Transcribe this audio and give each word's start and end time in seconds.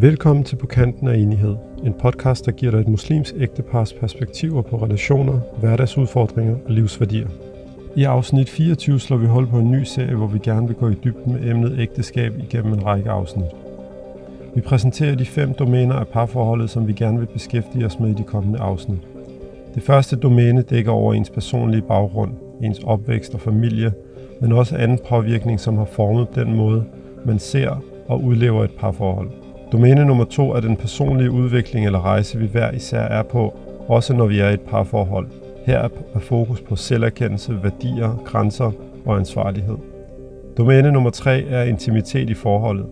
Velkommen 0.00 0.44
til 0.44 0.56
På 0.56 0.66
Kanten 0.66 1.08
af 1.08 1.16
Enighed, 1.16 1.56
en 1.84 1.94
podcast, 1.94 2.46
der 2.46 2.52
giver 2.52 2.72
dig 2.72 2.80
et 2.80 2.88
muslims 2.88 3.34
ægtepars 3.38 3.92
perspektiver 3.92 4.62
på 4.62 4.76
relationer, 4.76 5.40
hverdagsudfordringer 5.58 6.54
og 6.54 6.72
livsværdier. 6.72 7.28
I 7.96 8.04
afsnit 8.04 8.48
24 8.48 9.00
slår 9.00 9.16
vi 9.16 9.26
hold 9.26 9.46
på 9.46 9.58
en 9.58 9.70
ny 9.70 9.82
serie, 9.82 10.14
hvor 10.14 10.26
vi 10.26 10.38
gerne 10.38 10.66
vil 10.66 10.76
gå 10.76 10.88
i 10.88 10.94
dybden 11.04 11.32
med 11.32 11.50
emnet 11.50 11.78
ægteskab 11.78 12.32
igennem 12.38 12.72
en 12.72 12.86
række 12.86 13.10
afsnit. 13.10 13.46
Vi 14.54 14.60
præsenterer 14.60 15.14
de 15.14 15.24
fem 15.24 15.54
domæner 15.54 15.94
af 15.94 16.08
parforholdet, 16.08 16.70
som 16.70 16.88
vi 16.88 16.92
gerne 16.92 17.18
vil 17.18 17.26
beskæftige 17.26 17.86
os 17.86 17.98
med 17.98 18.10
i 18.10 18.14
de 18.14 18.24
kommende 18.24 18.58
afsnit. 18.58 19.00
Det 19.74 19.82
første 19.82 20.16
domæne 20.16 20.62
dækker 20.62 20.92
over 20.92 21.14
ens 21.14 21.30
personlige 21.30 21.82
baggrund, 21.82 22.32
ens 22.62 22.78
opvækst 22.84 23.34
og 23.34 23.40
familie, 23.40 23.92
men 24.40 24.52
også 24.52 24.76
anden 24.76 24.98
påvirkning, 25.08 25.60
som 25.60 25.76
har 25.76 25.88
formet 25.92 26.26
den 26.34 26.56
måde, 26.56 26.84
man 27.24 27.38
ser 27.38 27.82
og 28.08 28.24
udlever 28.24 28.64
et 28.64 28.70
parforhold. 28.78 29.30
Domæne 29.72 30.04
nummer 30.04 30.24
to 30.24 30.52
er 30.52 30.60
den 30.60 30.76
personlige 30.76 31.30
udvikling 31.30 31.86
eller 31.86 32.04
rejse, 32.04 32.38
vi 32.38 32.46
hver 32.46 32.72
især 32.72 33.00
er 33.00 33.22
på, 33.22 33.54
også 33.88 34.14
når 34.14 34.26
vi 34.26 34.40
er 34.40 34.48
i 34.48 34.54
et 34.54 34.60
parforhold. 34.60 35.26
Her 35.66 35.78
er 36.14 36.18
fokus 36.18 36.60
på 36.60 36.76
selverkendelse, 36.76 37.58
værdier, 37.62 38.22
grænser 38.24 38.72
og 39.06 39.16
ansvarlighed. 39.16 39.76
Domæne 40.58 40.92
nummer 40.92 41.10
tre 41.10 41.44
er 41.44 41.62
intimitet 41.62 42.30
i 42.30 42.34
forholdet. 42.34 42.86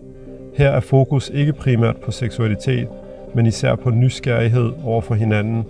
Her 0.55 0.69
er 0.69 0.79
fokus 0.79 1.31
ikke 1.33 1.53
primært 1.53 1.97
på 1.97 2.11
seksualitet, 2.11 2.87
men 3.33 3.45
især 3.45 3.75
på 3.75 3.89
nysgerrighed 3.89 4.71
over 4.83 5.01
for 5.01 5.15
hinanden, 5.15 5.63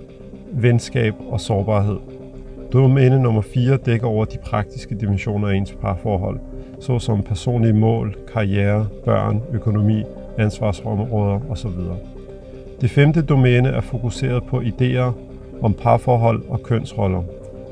venskab 0.52 1.14
og 1.30 1.40
sårbarhed. 1.40 1.98
Domæne 2.74 3.20
nummer 3.20 3.42
4 3.42 3.78
dækker 3.78 4.08
over 4.08 4.26
de 4.26 4.38
praktiske 4.38 4.96
dimensioner 4.96 5.48
af 5.48 5.56
ens 5.56 5.78
parforhold, 5.82 6.40
såsom 6.80 7.24
personlige 7.24 7.74
mål, 7.74 8.16
karriere, 8.34 8.88
børn, 9.06 9.42
økonomi, 9.54 10.04
ansvarsområder 10.40 11.40
osv. 11.50 11.72
Det 12.82 12.90
femte 12.90 13.22
domæne 13.22 13.70
er 13.70 13.82
fokuseret 13.82 14.44
på 14.44 14.60
idéer 14.60 15.14
om 15.62 15.74
parforhold 15.74 16.44
og 16.50 16.64
kønsroller. 16.64 17.24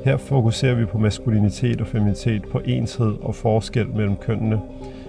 Her 0.03 0.17
fokuserer 0.17 0.75
vi 0.75 0.85
på 0.85 0.97
maskulinitet 0.97 1.81
og 1.81 1.87
feminitet, 1.87 2.47
på 2.51 2.59
enshed 2.65 3.13
og 3.21 3.35
forskel 3.35 3.87
mellem 3.87 4.15
kønnene, 4.15 4.61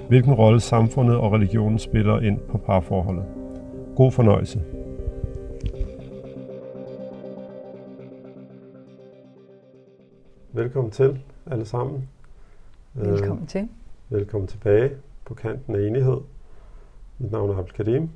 hvilken 0.09 0.33
rolle 0.33 0.61
samfundet 0.61 1.17
og 1.17 1.33
religionen 1.33 1.79
spiller 1.79 2.21
ind 2.21 2.39
på 2.39 2.59
parforholdet. 2.59 3.25
God 3.97 4.13
fornøjelse. 4.13 4.63
Velkommen 10.53 10.91
til 10.91 11.19
alle 11.51 11.65
sammen. 11.65 12.09
Velkommen 12.95 13.47
til. 13.47 13.69
Velkommen 14.09 14.49
tilbage 14.49 14.91
på 15.25 15.35
kanten 15.35 15.77
af 15.77 15.81
enighed. 15.87 16.19
Mit 17.21 17.33
navn 17.33 17.51
er 17.51 17.63
Karim. 17.63 18.11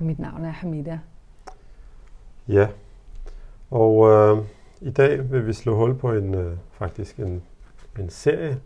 Og 0.00 0.06
mit 0.06 0.18
navn 0.18 0.44
er 0.44 0.50
Hamida. 0.50 0.98
Ja, 2.48 2.68
og 3.70 4.08
øh, 4.08 4.44
i 4.80 4.90
dag 4.90 5.32
vil 5.32 5.46
vi 5.46 5.52
slå 5.52 5.76
hul 5.76 5.98
på 5.98 6.12
en 6.12 6.34
øh, 6.34 6.56
faktisk 6.72 7.18
en, 7.18 7.42
en 7.98 8.10
serie. 8.10 8.60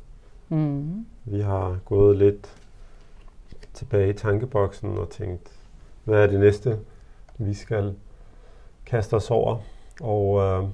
Mm. 0.48 1.06
Vi 1.24 1.40
har 1.40 1.78
gået 1.84 2.16
lidt 2.16 2.62
tilbage 3.74 4.10
i 4.10 4.12
tankeboksen 4.12 4.98
og 4.98 5.10
tænkt, 5.10 5.52
hvad 6.04 6.22
er 6.22 6.26
det 6.26 6.40
næste, 6.40 6.78
vi 7.38 7.54
skal 7.54 7.94
kaste 8.86 9.14
os 9.14 9.30
over? 9.30 9.58
Og 10.00 10.40
øh, 10.40 10.68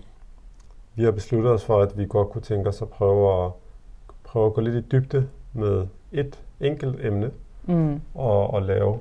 vi 0.95 1.05
har 1.05 1.11
besluttet 1.11 1.53
os 1.53 1.65
for, 1.65 1.83
at 1.83 1.99
vi 1.99 2.07
godt 2.09 2.31
kunne 2.31 2.43
tænke 2.43 2.69
os 2.69 2.83
at 2.83 2.89
prøve 2.89 3.47
at, 3.47 3.53
prøve 4.25 4.47
at 4.47 4.55
gå 4.55 4.61
lidt 4.61 4.77
i 4.77 4.89
dybde 4.89 5.29
med 5.53 5.87
et 6.13 6.43
enkelt 6.61 7.05
emne, 7.05 7.31
mm. 7.71 8.01
og, 8.15 8.55
og 8.55 8.63
lave 8.63 9.01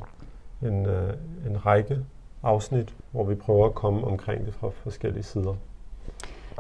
en, 0.62 0.86
øh, 0.86 1.14
en 1.48 1.66
række 1.66 1.98
afsnit, 2.44 2.96
hvor 3.12 3.24
vi 3.24 3.36
prøver 3.36 3.66
at 3.66 3.76
komme 3.76 4.08
omkring 4.08 4.46
det 4.46 4.54
fra 4.54 4.70
forskellige 4.70 5.24
sider. 5.24 5.56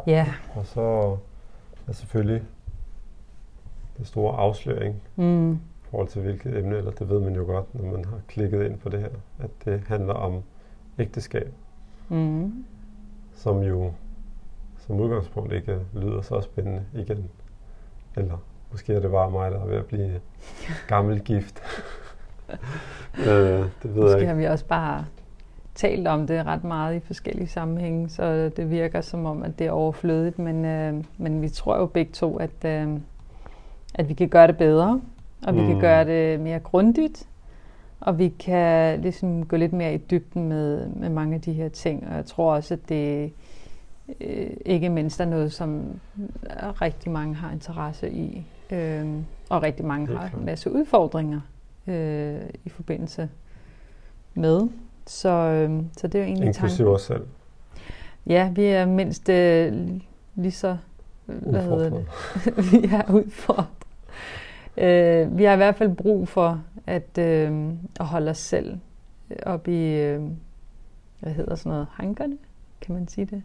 Ja. 0.07 0.27
Og 0.55 0.65
så 0.65 1.17
er 1.87 1.91
selvfølgelig 1.91 2.43
den 3.97 4.05
store 4.05 4.37
afsløring 4.37 5.02
mm. 5.15 5.53
i 5.53 5.58
forhold 5.89 6.08
til 6.08 6.21
hvilket 6.21 6.58
emne, 6.58 6.77
eller 6.77 6.92
det 6.92 7.09
ved 7.09 7.20
man 7.20 7.36
jo 7.36 7.43
godt, 7.43 7.75
når 7.75 7.92
man 7.92 8.05
har 8.05 8.20
klikket 8.27 8.65
ind 8.65 8.80
på 8.80 8.89
det 8.89 8.99
her, 8.99 9.09
at 9.39 9.49
det 9.65 9.83
handler 9.87 10.14
om 10.14 10.43
ægteskab. 10.99 11.53
Mm. 12.09 12.65
Som 13.33 13.64
jo 13.64 13.93
som 14.77 14.99
udgangspunkt 14.99 15.53
ikke 15.53 15.80
lyder 15.93 16.21
så 16.21 16.41
spændende 16.41 16.86
igen. 16.93 17.30
Eller 18.15 18.37
Måske 18.71 18.93
er 18.93 18.99
det 18.99 19.11
bare 19.11 19.31
mig, 19.31 19.52
der 19.52 19.59
er 19.61 19.65
ved 19.65 19.77
at 19.77 19.86
blive 19.86 20.21
gammel 20.87 21.20
gift. 21.20 21.61
Øh, 23.20 23.26
det 23.26 23.71
ved 23.83 23.95
Måske 23.95 24.10
jeg 24.10 24.20
ikke. 24.20 24.27
har 24.27 24.36
vi 24.36 24.45
også 24.45 24.65
bare 24.65 25.05
talt 25.76 26.08
om 26.08 26.27
det 26.27 26.45
ret 26.45 26.64
meget 26.64 26.95
i 26.95 26.99
forskellige 26.99 27.48
sammenhænge, 27.48 28.10
så 28.10 28.49
det 28.49 28.71
virker 28.71 29.02
som 29.02 29.26
om, 29.26 29.43
at 29.43 29.60
det 29.60 29.67
er 29.67 29.71
overflødigt, 29.71 30.39
men, 30.39 30.65
øh, 30.65 31.04
men 31.17 31.42
vi 31.42 31.49
tror 31.49 31.77
jo 31.77 31.86
begge 31.86 32.11
to, 32.11 32.38
at, 32.38 32.65
øh, 32.65 32.88
at 33.95 34.09
vi 34.09 34.14
kan 34.14 34.30
gøre 34.30 34.48
det 34.48 34.58
bedre, 34.58 35.02
og 35.48 35.55
vi 35.55 35.61
mm. 35.61 35.67
kan 35.67 35.80
gøre 35.80 36.05
det 36.05 36.39
mere 36.39 36.59
grundigt, 36.59 37.27
og 37.99 38.17
vi 38.20 38.30
kan 38.30 39.02
ligesom 39.02 39.45
gå 39.45 39.55
lidt 39.55 39.73
mere 39.73 39.93
i 39.93 39.98
dybden 39.98 40.49
med, 40.49 40.88
med 40.88 41.09
mange 41.09 41.36
af 41.36 41.42
de 41.42 41.54
her 41.54 41.70
ting, 41.70 42.08
og 42.09 42.15
jeg 42.15 42.26
tror 42.26 42.54
også, 42.54 42.73
at 42.73 42.89
det 42.89 43.32
øh, 44.21 44.49
ikke 44.65 44.89
mindst 44.89 45.20
er 45.20 45.26
noget, 45.26 45.54
som 45.54 45.99
rigtig 46.82 47.11
mange 47.11 47.36
har 47.36 47.52
interesse 47.52 48.11
i. 48.11 48.45
Øh, 48.71 49.08
og 49.49 49.64
rigtig 49.64 49.86
mange 49.86 50.17
har 50.17 50.32
en 50.39 50.45
masse 50.45 50.71
udfordringer 50.71 51.42
øh, 51.89 52.42
i 52.66 52.70
forbindelse 52.70 53.30
med. 54.33 54.61
Så, 55.08 55.30
øh, 55.30 55.83
så 55.98 56.08
det 56.08 56.16
er 56.16 56.20
jo 56.20 56.26
egentlig 56.26 56.48
Inklusive 56.48 56.89
os 56.89 57.02
selv. 57.02 57.27
Ja, 58.27 58.52
vi 58.55 58.66
er 58.66 58.86
mindst 58.86 59.30
øh, 59.30 59.89
lige 60.36 60.52
så... 60.52 60.77
Hvad 61.26 61.64
hedder 61.64 61.89
det? 61.89 62.05
vi 62.72 62.88
er 62.88 63.14
udfordret. 63.14 63.67
Øh, 64.77 65.38
vi 65.38 65.44
har 65.44 65.54
i 65.54 65.58
hvert 65.58 65.76
fald 65.76 65.95
brug 65.95 66.27
for 66.27 66.64
at, 66.88 67.17
øh, 67.17 67.73
at 68.00 68.06
holde 68.06 68.32
os 68.32 68.38
selv 68.38 68.80
op 69.45 69.67
i... 69.67 69.95
Øh, 69.95 70.21
hvad 71.20 71.33
hedder 71.33 71.56
sådan 71.56 71.70
noget? 71.70 71.88
Hankerne? 71.92 72.38
Kan 72.82 72.95
man 72.95 73.08
sige 73.08 73.26
det? 73.26 73.44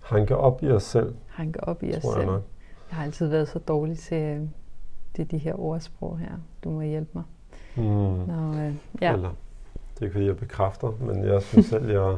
Hanke 0.00 0.36
op 0.36 0.62
i 0.62 0.70
os 0.70 0.82
selv. 0.82 1.14
Hanke 1.26 1.64
op 1.64 1.82
i 1.82 1.94
os 1.96 2.02
selv. 2.02 2.16
Jeg, 2.16 2.26
nok. 2.26 2.42
jeg 2.90 2.96
har 2.96 3.04
altid 3.04 3.26
været 3.26 3.48
så 3.48 3.58
dårlig 3.58 3.98
til, 3.98 4.22
øh, 4.22 4.40
til 5.14 5.30
de 5.30 5.38
her 5.38 5.60
ordsprog 5.60 6.18
her. 6.18 6.32
Du 6.64 6.70
må 6.70 6.80
hjælpe 6.80 7.10
mig. 7.14 7.24
Mm. 7.78 7.84
Nå, 7.84 8.54
øh, 8.54 8.74
ja. 9.00 9.12
Eller, 9.12 9.30
det 9.94 10.00
er 10.00 10.02
ikke 10.02 10.12
fordi, 10.12 10.26
jeg 10.26 10.36
bekræfter, 10.36 10.92
men 11.00 11.24
jeg 11.24 11.42
synes 11.42 11.66
selv, 11.66 11.90
jeg 11.90 12.16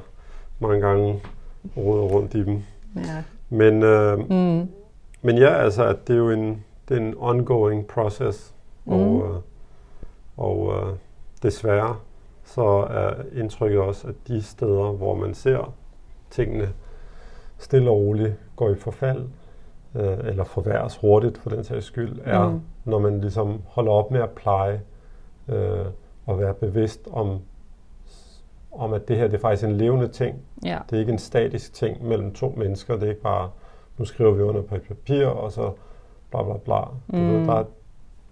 mange 0.58 0.80
gange 0.80 1.22
råder 1.76 2.02
rundt 2.02 2.34
i 2.34 2.44
dem. 2.44 2.62
Ja. 2.96 3.22
Men, 3.48 3.82
øh, 3.82 4.18
mm. 4.18 4.68
men 5.22 5.38
ja, 5.38 5.54
altså, 5.54 5.84
at 5.84 6.08
det 6.08 6.14
er 6.14 6.18
jo 6.18 6.30
en, 6.30 6.64
det 6.88 6.96
er 6.96 7.00
en 7.00 7.14
ongoing 7.18 7.86
process, 7.86 8.54
mm. 8.84 8.92
og, 8.92 9.28
øh, 9.28 9.40
og 10.36 10.72
øh, 10.74 10.96
desværre 11.42 11.96
så 12.44 12.86
er 12.90 13.14
indtrykket 13.32 13.80
også, 13.80 14.08
at 14.08 14.14
de 14.28 14.42
steder, 14.42 14.92
hvor 14.92 15.14
man 15.14 15.34
ser 15.34 15.74
tingene 16.30 16.68
stille 17.58 17.90
og 17.90 17.96
roligt 17.96 18.34
går 18.56 18.70
i 18.70 18.74
forfald, 18.74 19.24
øh, 19.94 20.18
eller 20.24 20.44
forværres 20.44 20.96
hurtigt 20.96 21.38
for 21.38 21.50
den 21.50 21.64
sags 21.64 21.86
skyld, 21.86 22.18
er, 22.24 22.48
mm. 22.48 22.60
når 22.84 22.98
man 22.98 23.20
ligesom 23.20 23.60
holder 23.66 23.92
op 23.92 24.10
med 24.10 24.20
at 24.20 24.30
pleje 24.30 24.80
øh, 25.50 25.86
og 26.26 26.38
være 26.38 26.54
bevidst 26.54 27.08
om, 27.12 27.38
om, 28.72 28.92
at 28.92 29.08
det 29.08 29.16
her 29.16 29.26
det 29.26 29.34
er 29.34 29.40
faktisk 29.40 29.64
en 29.64 29.76
levende 29.76 30.08
ting. 30.08 30.36
Ja. 30.64 30.78
Det 30.90 30.96
er 30.96 31.00
ikke 31.00 31.12
en 31.12 31.18
statisk 31.18 31.74
ting 31.74 32.04
mellem 32.04 32.32
to 32.34 32.54
mennesker. 32.56 32.94
Det 32.94 33.02
er 33.02 33.08
ikke 33.08 33.22
bare, 33.22 33.50
nu 33.98 34.04
skriver 34.04 34.32
vi 34.32 34.42
under 34.42 34.62
på 34.62 34.74
et 34.74 34.82
papir, 34.82 35.26
og 35.26 35.52
så 35.52 35.72
bla 36.30 36.42
bla 36.42 36.56
bla. 36.64 36.80
Mm. 37.06 37.28
Du 37.28 37.38
ved, 37.38 37.46
der 37.46 37.54
er, 37.54 37.64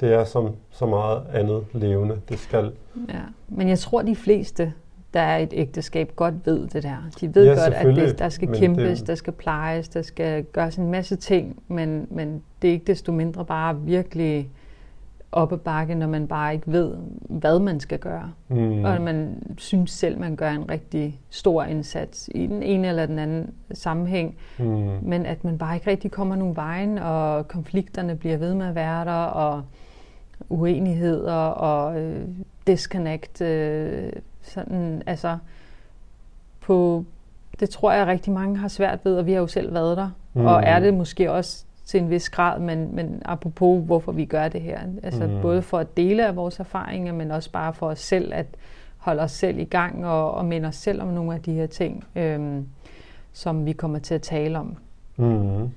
det 0.01 0.13
er 0.13 0.25
som 0.25 0.57
så 0.71 0.87
meget 0.87 1.23
andet 1.33 1.65
levende. 1.73 2.21
Det 2.29 2.39
skal... 2.39 2.73
Ja. 3.09 3.21
Men 3.49 3.69
jeg 3.69 3.79
tror, 3.79 4.03
de 4.03 4.17
fleste 4.17 4.73
der 5.15 5.21
er 5.21 5.39
et 5.39 5.53
ægteskab, 5.53 6.13
godt 6.17 6.35
ved 6.45 6.69
det 6.69 6.83
der. 6.83 6.97
De 7.21 7.35
ved 7.35 7.45
ja, 7.45 7.65
godt, 7.65 7.75
at 7.75 7.97
det, 7.97 8.19
der 8.19 8.29
skal 8.29 8.55
kæmpes, 8.55 8.99
det... 8.99 9.07
der 9.09 9.15
skal 9.15 9.33
plejes, 9.33 9.89
der 9.89 10.03
skal 10.03 10.45
gøres 10.45 10.77
en 10.77 10.91
masse 10.91 11.17
ting, 11.17 11.63
men, 11.69 12.07
men 12.11 12.43
det 12.63 12.69
er 12.69 12.73
ikke 12.73 12.85
desto 12.87 13.13
mindre 13.13 13.45
bare 13.45 13.81
virkelig 13.81 14.51
op 15.33 15.53
ad 15.53 15.59
bakke, 15.59 15.95
når 15.95 16.07
man 16.07 16.27
bare 16.27 16.55
ikke 16.55 16.73
ved, 16.73 16.95
hvad 17.29 17.59
man 17.59 17.81
skal 17.81 17.99
gøre. 17.99 18.33
Mm. 18.49 18.85
Og 18.85 19.03
man 19.03 19.43
synes 19.59 19.91
selv, 19.91 20.19
man 20.19 20.37
gør 20.37 20.51
en 20.51 20.71
rigtig 20.71 21.21
stor 21.31 21.65
indsats 21.65 22.31
i 22.35 22.47
den 22.47 22.63
ene 22.63 22.89
eller 22.89 23.07
den 23.07 23.19
anden 23.19 23.55
sammenhæng, 23.73 24.37
mm. 24.59 24.65
men 25.03 25.27
at 25.27 25.45
man 25.45 25.59
bare 25.59 25.75
ikke 25.75 25.91
rigtig 25.91 26.11
kommer 26.11 26.37
nogen 26.37 26.57
vejen, 26.57 26.99
og 26.99 27.49
konflikterne 27.49 28.17
bliver 28.17 28.37
ved 28.37 28.55
med 28.55 28.67
at 28.67 28.75
være 28.75 29.05
der, 29.05 29.25
og 29.25 29.63
uenigheder 30.49 31.35
og 31.35 32.01
øh, 32.01 32.29
disconnect, 32.67 33.41
øh, 33.41 34.13
sådan, 34.43 35.03
altså, 35.07 35.39
på, 36.61 37.05
det 37.61 37.71
tror 37.71 37.93
jeg 37.93 38.07
rigtig 38.07 38.33
mange 38.33 38.57
har 38.57 38.69
svært 38.69 38.99
ved, 39.05 39.17
og 39.17 39.27
vi 39.27 39.33
har 39.33 39.41
jo 39.41 39.47
selv 39.47 39.75
været 39.75 39.97
der, 39.97 40.11
mm. 40.35 40.47
og 40.47 40.63
er 40.63 40.81
det 40.81 40.95
måske 40.95 41.33
også 41.33 41.65
til 41.89 42.01
en 42.01 42.11
vis 42.11 42.31
grad, 42.31 42.61
men, 42.61 42.95
men 42.95 43.23
apropos 43.25 43.85
hvorfor 43.85 44.13
vi 44.13 44.25
gør 44.25 44.49
det 44.49 44.61
her. 44.61 44.81
Altså 45.03 45.27
mm. 45.27 45.41
både 45.43 45.63
for 45.63 45.79
at 45.79 45.97
dele 45.97 46.27
af 46.27 46.37
vores 46.37 46.61
erfaringer, 46.61 47.13
men 47.13 47.31
også 47.31 47.51
bare 47.51 47.75
for 47.75 47.89
os 47.89 47.99
selv 47.99 48.33
at 48.35 48.47
holde 48.97 49.23
os 49.23 49.31
selv 49.31 49.59
i 49.59 49.65
gang 49.65 50.07
og, 50.07 50.35
og 50.35 50.45
minde 50.45 50.69
os 50.69 50.77
selv 50.77 51.03
om 51.03 51.09
nogle 51.09 51.35
af 51.35 51.43
de 51.43 51.53
her 51.53 51.67
ting, 51.67 52.05
øh, 52.17 52.63
som 53.33 53.67
vi 53.67 53.73
kommer 53.73 53.99
til 53.99 54.15
at 54.15 54.23
tale 54.23 54.59
om. 54.59 54.77
Mm. 55.17 55.71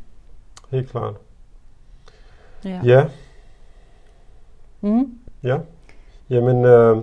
Helt 0.72 0.90
klart. 0.90 1.16
Ja. 2.66 2.82
Ja. 2.84 3.06
Mm. 4.82 5.20
ja. 5.44 5.58
Jamen, 6.30 6.66
øh, 6.66 6.98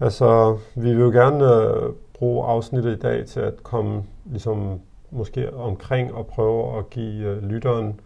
altså, 0.00 0.58
vi 0.74 0.94
vil 0.94 1.00
jo 1.00 1.10
gerne 1.10 1.44
øh, 1.44 1.92
bruge 2.14 2.46
afsnittet 2.46 2.96
i 2.96 2.98
dag 2.98 3.26
til 3.26 3.40
at 3.40 3.62
komme 3.62 4.02
ligesom 4.24 4.80
måske 5.10 5.54
omkring 5.54 6.14
og 6.14 6.26
prøve 6.26 6.78
at 6.78 6.90
give 6.90 7.24
øh, 7.24 7.42
lytteren 7.42 8.00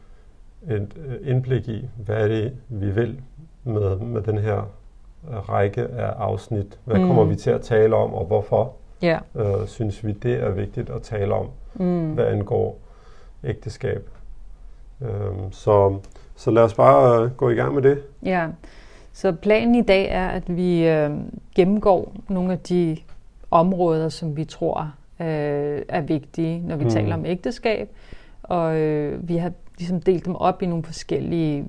et 0.71 0.89
øh, 1.06 1.31
indblik 1.31 1.69
i, 1.69 1.89
hvad 1.97 2.17
er 2.17 2.29
det, 2.29 2.53
vi 2.69 2.91
vil 2.91 3.21
med, 3.65 3.97
med 3.97 4.23
den 4.23 4.39
her 4.39 4.59
øh, 5.31 5.49
række 5.49 5.83
af 5.83 6.12
afsnit. 6.19 6.79
Hvad 6.85 6.99
mm. 6.99 7.06
kommer 7.06 7.25
vi 7.25 7.37
til 7.37 7.51
at 7.51 7.61
tale 7.61 7.97
om, 7.97 8.15
og 8.15 8.25
hvorfor 8.25 8.73
yeah. 9.05 9.21
øh, 9.35 9.67
synes 9.67 10.06
vi, 10.06 10.12
det 10.12 10.35
er 10.35 10.51
vigtigt 10.51 10.91
at 10.91 11.03
tale 11.03 11.35
om, 11.35 11.49
mm. 11.75 12.12
hvad 12.12 12.27
angår 12.27 12.79
ægteskab. 13.45 14.09
Øhm, 15.01 15.53
så, 15.53 15.99
så 16.37 16.51
lad 16.51 16.62
os 16.62 16.75
bare 16.75 17.25
øh, 17.25 17.31
gå 17.31 17.51
i 17.51 17.55
gang 17.55 17.75
med 17.75 17.83
det. 17.83 18.03
Ja, 18.23 18.49
så 19.12 19.33
planen 19.33 19.75
i 19.75 19.83
dag 19.83 20.09
er, 20.11 20.29
at 20.29 20.56
vi 20.56 20.89
øh, 20.89 21.11
gennemgår 21.55 22.12
nogle 22.29 22.53
af 22.53 22.59
de 22.59 22.97
områder, 23.51 24.09
som 24.09 24.37
vi 24.37 24.45
tror 24.45 24.93
øh, 25.21 25.83
er 25.89 26.01
vigtige, 26.01 26.63
når 26.67 26.77
vi 26.77 26.85
mm. 26.85 26.91
taler 26.91 27.15
om 27.15 27.27
ægteskab. 27.27 27.89
Og 28.43 28.77
øh, 28.77 29.29
vi 29.29 29.37
har 29.37 29.53
ligesom 29.79 30.01
delt 30.01 30.25
dem 30.25 30.35
op 30.35 30.63
i 30.63 30.67
nogle 30.67 30.85
forskellige 30.85 31.65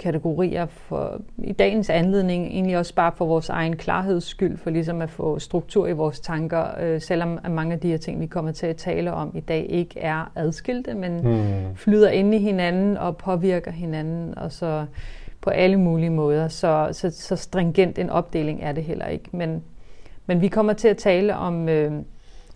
kategorier 0.00 0.66
for 0.66 1.20
i 1.38 1.52
dagens 1.52 1.90
anledning, 1.90 2.46
egentlig 2.46 2.78
også 2.78 2.94
bare 2.94 3.12
for 3.16 3.26
vores 3.26 3.48
egen 3.48 3.76
klarheds 3.76 4.24
skyld, 4.24 4.56
for 4.56 4.70
ligesom 4.70 5.02
at 5.02 5.10
få 5.10 5.38
struktur 5.38 5.86
i 5.86 5.92
vores 5.92 6.20
tanker, 6.20 6.64
øh, 6.80 7.00
selvom 7.00 7.38
at 7.44 7.50
mange 7.50 7.72
af 7.72 7.80
de 7.80 7.88
her 7.88 7.96
ting, 7.96 8.20
vi 8.20 8.26
kommer 8.26 8.52
til 8.52 8.66
at 8.66 8.76
tale 8.76 9.12
om 9.12 9.32
i 9.34 9.40
dag, 9.40 9.66
ikke 9.68 10.00
er 10.00 10.32
adskilte, 10.34 10.94
men 10.94 11.20
mm. 11.22 11.76
flyder 11.76 12.10
ind 12.10 12.34
i 12.34 12.38
hinanden 12.38 12.96
og 12.96 13.16
påvirker 13.16 13.70
hinanden, 13.70 14.38
og 14.38 14.52
så 14.52 14.86
på 15.40 15.50
alle 15.50 15.76
mulige 15.76 16.10
måder. 16.10 16.48
Så, 16.48 16.88
så, 16.92 17.10
så 17.10 17.36
stringent 17.36 17.98
en 17.98 18.10
opdeling 18.10 18.62
er 18.62 18.72
det 18.72 18.84
heller 18.84 19.06
ikke. 19.06 19.24
Men, 19.32 19.62
men 20.26 20.40
vi 20.40 20.48
kommer 20.48 20.72
til 20.72 20.88
at 20.88 20.96
tale 20.96 21.36
om 21.36 21.68
øh, 21.68 21.92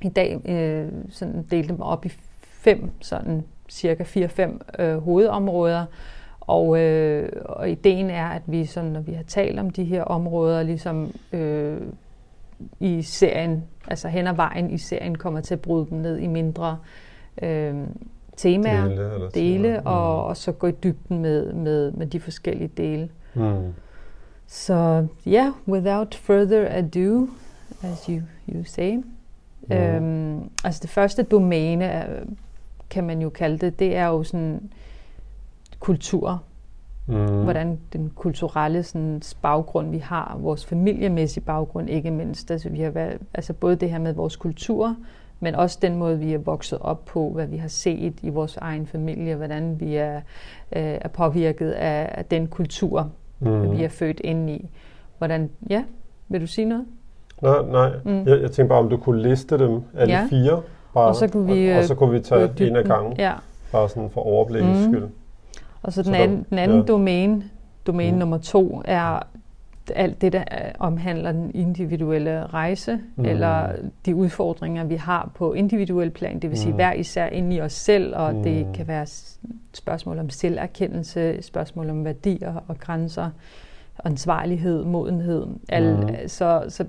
i 0.02 0.08
dag, 0.08 0.40
øh, 0.44 0.88
sådan 1.10 1.46
dele 1.50 1.68
dem 1.68 1.80
op 1.80 2.06
i 2.06 2.08
fem, 2.42 2.90
sådan 3.00 3.44
cirka 3.68 4.02
fire-fem 4.02 4.60
øh, 4.78 4.98
hovedområder, 4.98 5.84
og, 6.40 6.80
øh, 6.80 7.28
og 7.44 7.70
ideen 7.70 8.10
er, 8.10 8.26
at 8.26 8.42
vi, 8.46 8.66
sådan, 8.66 8.90
når 8.90 9.00
vi 9.00 9.12
har 9.12 9.22
talt 9.22 9.58
om 9.58 9.70
de 9.70 9.84
her 9.84 10.02
områder, 10.02 10.62
ligesom 10.62 11.12
øh, 11.32 11.80
i 12.80 13.02
serien, 13.02 13.64
altså 13.88 14.08
hen 14.08 14.26
ad 14.26 14.34
vejen 14.34 14.70
i 14.70 14.78
serien, 14.78 15.18
kommer 15.18 15.40
til 15.40 15.54
at 15.54 15.60
bryde 15.60 15.86
dem 15.90 15.98
ned 15.98 16.18
i 16.18 16.26
mindre 16.26 16.78
øh, 17.42 17.74
temaer, 18.36 18.88
dele, 18.88 19.30
dele 19.34 19.80
og, 19.80 20.24
mm. 20.24 20.28
og 20.28 20.36
så 20.36 20.52
gå 20.52 20.66
i 20.66 20.72
dybden 20.72 21.18
med, 21.18 21.52
med, 21.52 21.92
med 21.92 22.06
de 22.06 22.20
forskellige 22.20 22.68
dele. 22.76 23.08
Mm. 23.34 23.74
Så 24.46 25.06
ja, 25.26 25.30
yeah, 25.30 25.52
without 25.68 26.14
further 26.14 26.66
ado, 26.70 27.28
as 27.82 28.06
you, 28.06 28.20
you 28.54 28.64
say. 28.64 28.98
Mm. 29.68 29.76
Øhm, 29.76 30.50
altså 30.64 30.80
det 30.82 30.90
første 30.90 31.22
domæne, 31.22 32.06
kan 32.90 33.04
man 33.04 33.22
jo 33.22 33.30
kalde 33.30 33.58
det, 33.58 33.78
det 33.78 33.96
er 33.96 34.06
jo 34.06 34.22
sådan 34.22 34.70
kultur. 35.80 36.42
Mm. 37.06 37.42
Hvordan 37.42 37.78
den 37.92 38.10
kulturelle 38.14 38.82
sådan, 38.82 39.22
baggrund, 39.42 39.90
vi 39.90 39.98
har, 39.98 40.38
vores 40.40 40.66
familiemæssige 40.66 41.44
baggrund 41.44 41.90
ikke 41.90 42.10
mindst. 42.10 42.50
Altså, 42.50 42.68
vi 42.68 42.80
har 42.80 42.90
været, 42.90 43.18
altså 43.34 43.52
både 43.52 43.76
det 43.76 43.90
her 43.90 43.98
med 43.98 44.12
vores 44.12 44.36
kultur, 44.36 44.96
men 45.40 45.54
også 45.54 45.78
den 45.82 45.96
måde, 45.96 46.18
vi 46.18 46.34
er 46.34 46.38
vokset 46.38 46.78
op 46.78 47.04
på, 47.04 47.30
hvad 47.30 47.46
vi 47.46 47.56
har 47.56 47.68
set 47.68 48.14
i 48.22 48.28
vores 48.28 48.56
egen 48.56 48.86
familie, 48.86 49.34
hvordan 49.34 49.80
vi 49.80 49.96
er, 49.96 50.16
øh, 50.16 50.98
er 51.00 51.08
påvirket 51.08 51.70
af, 51.70 52.08
af 52.18 52.24
den 52.24 52.46
kultur, 52.46 53.10
mm. 53.38 53.72
vi 53.72 53.84
er 53.84 53.88
født 53.88 54.20
ind 54.24 54.50
i. 54.50 54.70
Hvordan, 55.18 55.50
ja, 55.70 55.84
vil 56.28 56.40
du 56.40 56.46
sige 56.46 56.64
noget? 56.64 56.86
Nej, 57.42 57.62
nej. 57.62 57.90
Mm. 58.04 58.26
Jeg, 58.26 58.42
jeg 58.42 58.50
tænkte 58.50 58.68
bare, 58.68 58.78
om 58.78 58.88
du 58.88 58.96
kunne 58.96 59.22
liste 59.22 59.58
dem 59.58 59.82
alle 59.96 60.14
ja. 60.14 60.26
fire, 60.30 60.62
bare, 60.94 61.08
og, 61.08 61.16
så 61.16 61.28
kunne 61.28 61.54
vi, 61.54 61.70
og, 61.70 61.78
og 61.78 61.84
så 61.84 61.94
kunne 61.94 62.12
vi 62.12 62.20
tage 62.20 62.68
en 62.68 62.76
af 62.76 62.84
gangen, 62.84 63.14
ja. 63.18 63.32
bare 63.72 63.88
sådan 63.88 64.10
for 64.10 64.20
overblikets 64.20 64.86
mm. 64.86 64.92
skyld. 64.92 65.08
Og 65.82 65.92
så 65.92 66.02
den, 66.02 66.14
så 66.14 66.20
anden, 66.20 66.46
den 66.50 66.58
anden 66.58 66.78
ja. 66.78 66.84
domæne, 66.84 67.44
domæne 67.86 68.12
mm. 68.12 68.18
nummer 68.18 68.38
to, 68.38 68.82
er 68.84 69.20
alt 69.94 70.20
det, 70.20 70.32
der 70.32 70.44
omhandler 70.78 71.32
den 71.32 71.50
individuelle 71.54 72.46
rejse, 72.46 72.98
mm. 73.16 73.24
eller 73.24 73.72
de 74.06 74.14
udfordringer, 74.14 74.84
vi 74.84 74.96
har 74.96 75.30
på 75.34 75.52
individuel 75.52 76.10
plan, 76.10 76.38
det 76.38 76.50
vil 76.50 76.58
sige 76.58 76.70
mm. 76.70 76.74
hver 76.74 76.92
især 76.92 77.26
inde 77.26 77.56
i 77.56 77.60
os 77.60 77.72
selv, 77.72 78.16
og 78.16 78.34
mm. 78.34 78.42
det 78.42 78.66
kan 78.74 78.88
være 78.88 79.06
spørgsmål 79.74 80.18
om 80.18 80.30
selverkendelse, 80.30 81.42
spørgsmål 81.42 81.90
om 81.90 82.04
værdier 82.04 82.54
og 82.68 82.78
grænser, 82.78 83.30
ansvarlighed, 84.04 84.84
modenhed. 84.84 85.46
Al, 85.68 85.96
mm. 85.96 86.08
så, 86.26 86.64
så 86.68 86.84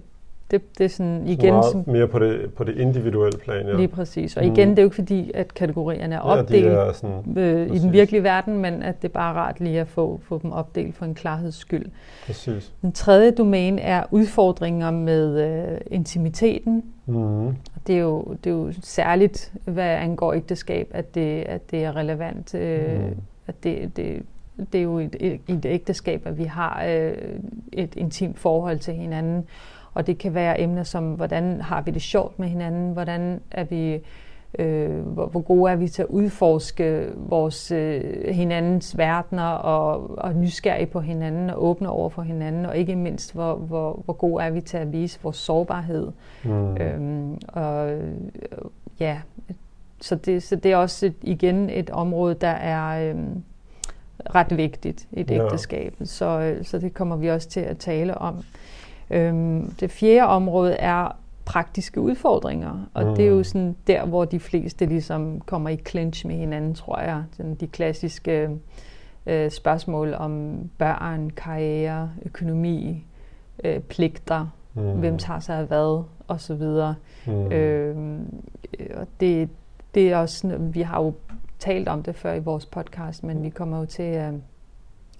det, 0.52 0.78
det 0.78 0.84
er 0.84 0.90
sådan 0.90 1.28
igen... 1.28 1.64
Så 1.64 1.72
meget 1.74 1.88
mere 1.88 2.08
på 2.08 2.20
det, 2.20 2.54
på 2.54 2.64
det 2.64 2.78
individuelle 2.78 3.40
plan, 3.40 3.68
ja. 3.68 3.76
Lige 3.76 3.88
præcis. 3.88 4.38
Og 4.38 4.46
igen, 4.46 4.70
mm. 4.70 4.76
det 4.76 4.80
er 4.80 4.84
jo 4.84 4.88
ikke 4.88 4.96
fordi, 4.96 5.32
at 5.34 5.54
kategorierne 5.54 6.16
er 6.16 6.20
opdelt 6.20 6.66
ja, 6.66 6.72
er 6.72 6.92
sådan, 6.92 7.38
øh, 7.38 7.76
i 7.76 7.80
den 7.80 7.92
virkelige 7.92 8.24
verden, 8.24 8.58
men 8.58 8.84
at 8.84 9.02
det 9.02 9.08
er 9.08 9.14
bare 9.14 9.34
rart 9.34 9.60
lige 9.60 9.80
at 9.80 9.88
få, 9.88 10.20
få 10.24 10.40
dem 10.44 10.52
opdelt 10.52 10.96
for 10.96 11.06
en 11.06 11.16
klarheds 11.16 11.56
skyld. 11.56 11.86
Præcis. 12.26 12.74
Den 12.82 12.92
tredje 12.92 13.32
domæne 13.32 13.82
er 13.82 14.04
udfordringer 14.12 14.92
med 14.92 15.40
øh, 15.40 15.78
intimiteten. 15.92 16.84
Mm. 17.06 17.56
Det, 17.88 17.96
er 17.96 18.00
jo, 18.00 18.36
det 18.44 18.50
er 18.50 18.54
jo 18.54 18.74
særligt, 18.84 19.54
hvad 19.66 19.90
angår 19.90 20.34
ægteskab, 20.34 20.88
at 20.92 21.16
det, 21.16 21.42
at 21.42 21.72
det 21.72 21.84
er 21.84 21.96
relevant. 21.96 22.56
Øh, 22.56 23.00
mm. 23.00 23.16
At 23.48 23.64
det, 23.64 23.98
det, 23.98 24.24
det 24.74 24.80
er 24.80 24.84
jo 24.84 25.00
et, 25.00 25.16
et, 25.20 25.40
et 25.48 25.66
ægteskab, 25.66 26.22
at 26.26 26.38
vi 26.38 26.44
har 26.44 26.84
øh, 26.88 27.14
et 27.74 27.96
intimt 27.96 28.40
forhold 28.40 28.80
til 28.80 28.94
hinanden. 28.94 29.46
Og 30.00 30.08
det 30.08 30.18
kan 30.18 30.34
være 30.34 30.62
emner 30.62 30.84
som, 30.84 31.14
hvordan 31.14 31.62
har 31.62 31.82
vi 31.82 31.92
det 31.92 32.02
sjovt 32.02 32.40
med 32.40 32.48
hinanden, 32.48 32.94
hvordan 32.94 33.42
er 33.52 33.64
vi, 33.64 34.00
øh, 34.60 35.00
hvor, 35.00 35.26
hvor 35.26 35.42
gode 35.42 35.72
er 35.72 35.76
vi 35.76 35.88
til 35.88 36.02
at 36.02 36.08
udforske 36.08 37.08
vores 37.16 37.72
øh, 37.72 38.04
hinandens 38.30 38.98
verdener 38.98 39.48
og, 39.48 40.18
og 40.18 40.34
nysgerrige 40.34 40.86
på 40.86 41.00
hinanden 41.00 41.50
og 41.50 41.64
åbne 41.64 41.90
over 41.90 42.10
for 42.10 42.22
hinanden, 42.22 42.66
og 42.66 42.78
ikke 42.78 42.96
mindst, 42.96 43.34
hvor, 43.34 43.56
hvor, 43.56 44.02
hvor 44.06 44.14
gode 44.14 44.44
er 44.44 44.50
vi 44.50 44.62
til 44.62 44.78
at 44.78 44.92
vise 44.92 45.20
vores 45.24 45.38
sårbarhed. 45.38 46.12
Mm. 46.44 46.78
Øhm, 46.78 47.38
og 47.48 47.98
ja, 49.00 49.18
så 50.02 50.16
det, 50.16 50.44
så 50.44 50.56
det 50.56 50.72
er 50.72 50.78
også 50.78 51.06
et, 51.06 51.16
igen 51.22 51.70
et 51.70 51.90
område, 51.90 52.36
der 52.36 52.48
er 52.48 53.10
øhm, 53.10 53.44
ret 54.36 54.58
vigtigt 54.58 55.08
i 55.12 55.22
et 55.22 55.32
ja. 55.32 55.46
ægteskab. 55.46 55.96
Så, 56.04 56.40
øh, 56.40 56.66
så 56.66 56.80
det 56.80 56.94
kommer 56.94 57.16
vi 57.16 57.30
også 57.30 57.50
til 57.50 57.60
at 57.60 57.78
tale 57.78 58.18
om. 58.18 58.44
Øhm, 59.12 59.72
det 59.80 59.92
fjerde 59.92 60.28
område 60.28 60.74
er 60.74 61.16
praktiske 61.46 62.02
udfordringer, 62.02 62.90
og 62.94 63.06
mm. 63.06 63.16
det 63.16 63.26
er 63.26 63.30
jo 63.30 63.44
sådan 63.44 63.76
der, 63.88 64.06
hvor 64.06 64.26
de 64.26 64.40
fleste 64.40 64.86
ligesom 64.86 65.42
kommer 65.42 65.70
i 65.70 65.78
clinch 65.88 66.28
med 66.28 66.36
hinanden, 66.36 66.76
tror 66.76 67.00
jeg. 67.00 67.24
Sådan 67.32 67.56
de 67.56 67.68
klassiske 67.68 68.50
øh, 69.26 69.52
spørgsmål 69.52 70.14
om 70.14 70.60
børn, 70.78 71.30
karriere, 71.30 72.12
økonomi, 72.26 73.06
øh, 73.64 73.80
pligter, 73.80 74.48
mm. 74.74 75.00
hvem 75.00 75.18
tager 75.18 75.40
sig 75.40 75.60
af 75.60 75.66
hvad, 75.66 76.04
og 76.28 76.42
så 76.42 76.56
videre. 76.56 76.96
Mm. 77.28 77.52
Øhm, 77.52 78.42
og 78.96 79.08
det, 79.20 79.50
det 79.96 80.12
er 80.12 80.18
også, 80.18 80.58
vi 80.60 80.82
har 80.82 81.04
jo 81.04 81.14
talt 81.60 81.88
om 81.88 82.04
det 82.04 82.16
før 82.16 82.34
i 82.34 82.40
vores 82.40 82.66
podcast, 82.66 83.24
men 83.24 83.44
vi 83.44 83.50
kommer 83.50 83.80
jo 83.80 83.86
til 83.86 84.04
at, 84.04 84.34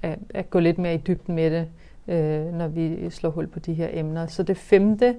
at, 0.02 0.20
at 0.30 0.50
gå 0.50 0.60
lidt 0.60 0.78
mere 0.78 0.94
i 0.94 0.98
dybden 0.98 1.36
med 1.36 1.52
det 1.52 1.68
øh, 2.10 2.54
når 2.54 2.68
vi 2.68 3.10
slår 3.10 3.30
hul 3.30 3.48
på 3.48 3.60
de 3.60 3.74
her 3.74 3.88
emner. 3.92 4.28
Så 4.28 4.44
det 4.44 4.58
femte, 4.58 5.16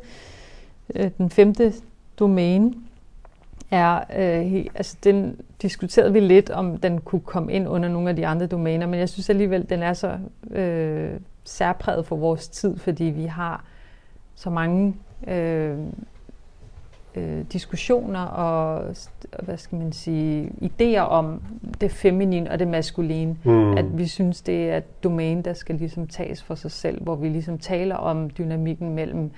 øh, 0.95 1.11
den 1.19 1.31
femte 1.31 1.73
domæne 2.19 2.75
er, 3.71 4.01
øh, 4.17 4.67
altså 4.75 4.97
den 5.05 5.41
diskuterede 5.63 6.13
vi 6.13 6.21
lidt, 6.21 6.51
om 6.51 6.77
den 6.77 7.01
kunne 7.01 7.21
komme 7.21 7.53
ind 7.53 7.69
under 7.69 7.89
nogle 7.89 8.11
af 8.11 8.17
de 8.17 8.27
andre 8.27 8.47
domæner, 8.47 8.87
men 8.87 9.01
jeg 9.01 9.09
synes 9.09 9.31
alligevel, 9.31 9.71
den 9.71 9.83
er 9.83 9.93
så 9.93 10.19
øh, 10.51 11.13
særpræget 11.45 12.07
for 12.07 12.17
vores 12.17 12.49
tid, 12.49 12.79
fordi 12.79 13.05
vi 13.05 13.25
har 13.25 13.65
så 14.35 14.51
mange 14.51 14.95
øh, 15.27 15.79
øh, 17.15 17.45
diskussioner 17.53 18.21
og 18.21 18.85
hvad 19.43 19.57
skal 19.57 19.79
man 19.79 19.93
sige, 19.93 20.53
idéer 20.63 21.01
om 21.01 21.43
det 21.81 21.91
feminine 21.91 22.51
og 22.51 22.59
det 22.59 22.69
maskuline. 22.69 23.37
Mm. 23.45 23.73
At 23.73 23.99
vi 23.99 24.07
synes, 24.07 24.43
det 24.43 24.71
er 24.71 24.77
et 24.77 25.05
domæne, 25.05 25.43
der 25.43 25.53
skal 25.53 25.75
ligesom 25.75 26.07
tages 26.07 26.43
for 26.43 26.55
sig 26.55 26.71
selv, 26.71 27.03
hvor 27.03 27.15
vi 27.15 27.29
ligesom 27.29 27.59
taler 27.59 27.95
om 27.95 28.31
dynamikken 28.31 28.95
mellem 28.95 29.31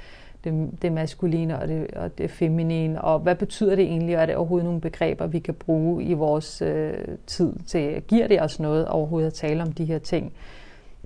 det, 0.45 0.71
det 0.83 0.93
maskuline 0.93 1.59
og 1.59 1.69
det, 1.69 1.91
og 1.91 2.19
det 2.19 2.31
feminine, 2.31 3.01
og 3.01 3.19
hvad 3.19 3.35
betyder 3.35 3.77
det 3.77 3.85
egentlig, 3.85 4.17
og 4.17 4.23
er 4.23 4.27
det 4.27 4.37
overhovedet 4.37 4.65
nogle 4.65 4.81
begreber, 4.81 5.27
vi 5.27 5.39
kan 5.39 5.55
bruge 5.55 6.05
i 6.05 6.13
vores 6.13 6.63
øh, 6.63 6.95
tid 7.27 7.53
til, 7.67 8.03
giver 8.09 8.27
det 8.27 8.43
os 8.43 8.61
noget 8.61 8.89
overhovedet 8.89 9.27
at 9.27 9.35
tale 9.35 9.63
om 9.63 9.73
de 9.73 9.85
her 9.85 9.99
ting? 9.99 10.33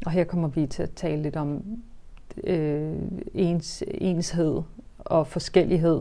Og 0.07 0.11
her 0.11 0.25
kommer 0.25 0.49
vi 0.49 0.67
til 0.67 0.83
at 0.83 0.91
tale 0.91 1.23
lidt 1.23 1.37
om 1.37 1.63
øh, 2.45 2.93
ens, 3.35 3.85
enshed 3.89 4.63
og 4.99 5.27
forskellighed. 5.27 6.01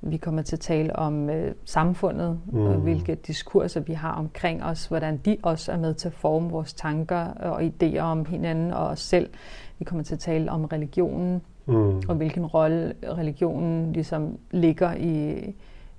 Vi 0.00 0.16
kommer 0.16 0.42
til 0.42 0.56
at 0.56 0.60
tale 0.60 0.96
om 0.96 1.30
øh, 1.30 1.54
samfundet, 1.64 2.40
mm. 2.52 2.66
og 2.66 2.74
hvilke 2.74 3.14
diskurser 3.14 3.80
vi 3.80 3.92
har 3.92 4.12
omkring 4.12 4.64
os, 4.64 4.86
hvordan 4.86 5.16
de 5.16 5.36
også 5.42 5.72
er 5.72 5.76
med 5.76 5.94
til 5.94 6.08
at 6.08 6.14
forme 6.14 6.50
vores 6.50 6.74
tanker 6.74 7.24
og 7.26 7.62
idéer 7.62 7.98
om 7.98 8.24
hinanden 8.24 8.72
og 8.72 8.86
os 8.86 9.00
selv. 9.00 9.30
Vi 9.78 9.84
kommer 9.84 10.04
til 10.04 10.14
at 10.14 10.18
tale 10.18 10.50
om 10.50 10.64
religionen, 10.64 11.42
mm. 11.66 12.02
og 12.08 12.14
hvilken 12.14 12.46
rolle 12.46 12.94
religionen 13.04 13.92
ligesom 13.92 14.38
ligger 14.50 14.94
i, 14.94 15.44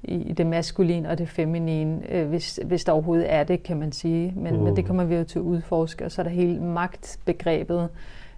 i 0.04 0.34
det 0.34 0.48
maskuline 0.48 1.10
og 1.10 1.18
det 1.18 1.30
feminine, 1.30 2.12
øh, 2.12 2.30
hvis, 2.30 2.60
hvis 2.66 2.84
der 2.84 2.92
overhovedet 2.92 3.34
er 3.34 3.44
det, 3.44 3.64
kan 3.64 3.78
man 3.78 3.92
sige. 3.92 4.34
Men, 4.36 4.56
mm. 4.56 4.64
men 4.64 4.76
det 4.76 4.86
kommer 4.86 5.04
vi 5.04 5.16
jo 5.16 5.24
til 5.24 5.40
at 5.40 5.44
udforske, 5.44 6.06
og 6.06 6.12
så 6.12 6.22
er 6.22 6.24
der 6.24 6.32
hele 6.32 6.62
magtbegrebet, 6.62 7.90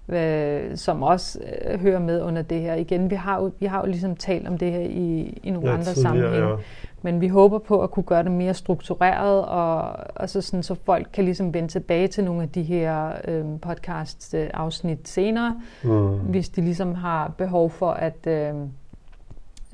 øh, 0.10 0.78
som 0.78 1.04
også 1.04 1.40
øh, 1.66 1.80
hører 1.80 2.00
med 2.00 2.22
under 2.22 2.42
det 2.42 2.62
her. 2.62 2.76
Igen, 2.76 3.10
vi 3.10 3.16
har 3.16 3.42
jo, 3.42 3.52
vi 3.60 3.66
har 3.66 3.80
jo 3.80 3.86
ligesom 3.86 4.16
talt 4.16 4.48
om 4.48 4.58
det 4.58 4.72
her 4.72 4.80
i, 4.80 5.40
i 5.44 5.50
nogle 5.50 5.70
ja, 5.70 5.74
andre 5.74 5.94
sammenhænge, 5.94 6.50
ja. 6.50 6.56
men 7.02 7.22
vi 7.22 7.28
håber 7.28 7.60
på 7.60 7.82
at 7.82 7.92
kunne 7.92 8.04
gøre 8.04 8.24
det 8.24 8.32
mere 8.32 8.54
struktureret, 8.54 9.46
og 9.46 9.96
altså 10.22 10.42
sådan, 10.42 10.64
så 10.64 10.76
folk 10.76 11.08
kan 11.14 11.26
ligesom 11.26 11.54
vende 11.54 11.70
tilbage 11.70 12.08
til 12.08 12.24
nogle 12.24 12.42
af 12.42 12.50
de 12.50 12.64
her 12.64 13.12
øh, 13.28 13.46
podcast-afsnit 13.62 15.10
senere, 15.10 15.62
mm. 15.84 16.18
hvis 16.18 16.50
de 16.50 16.62
ligesom 16.62 16.96
har 16.96 17.34
behov 17.38 17.70
for 17.70 17.92
at 17.92 18.28
øh, 18.28 18.56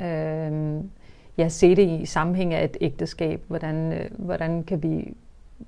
øh, 0.02 0.82
ja, 1.38 1.50
se 1.50 1.76
det 1.76 2.02
i 2.02 2.06
sammenhæng 2.06 2.54
af 2.54 2.64
et 2.64 2.78
ægteskab. 2.82 3.42
Hvordan, 3.48 3.94
øh, 3.94 4.10
hvordan 4.18 4.64
kan 4.64 4.84
vi 4.84 5.14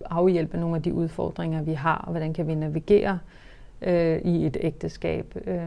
afhjælpe 0.06 0.58
nogle 0.58 0.76
af 0.76 0.82
de 0.82 0.94
udfordringer, 0.94 1.62
vi 1.62 1.74
har, 1.74 1.98
og 1.98 2.12
hvordan 2.12 2.34
kan 2.34 2.48
vi 2.48 2.56
navigere 2.56 3.20
øh, 3.82 4.18
i 4.18 4.46
et 4.46 4.58
ægteskab. 4.62 5.36
Øh, 5.48 5.62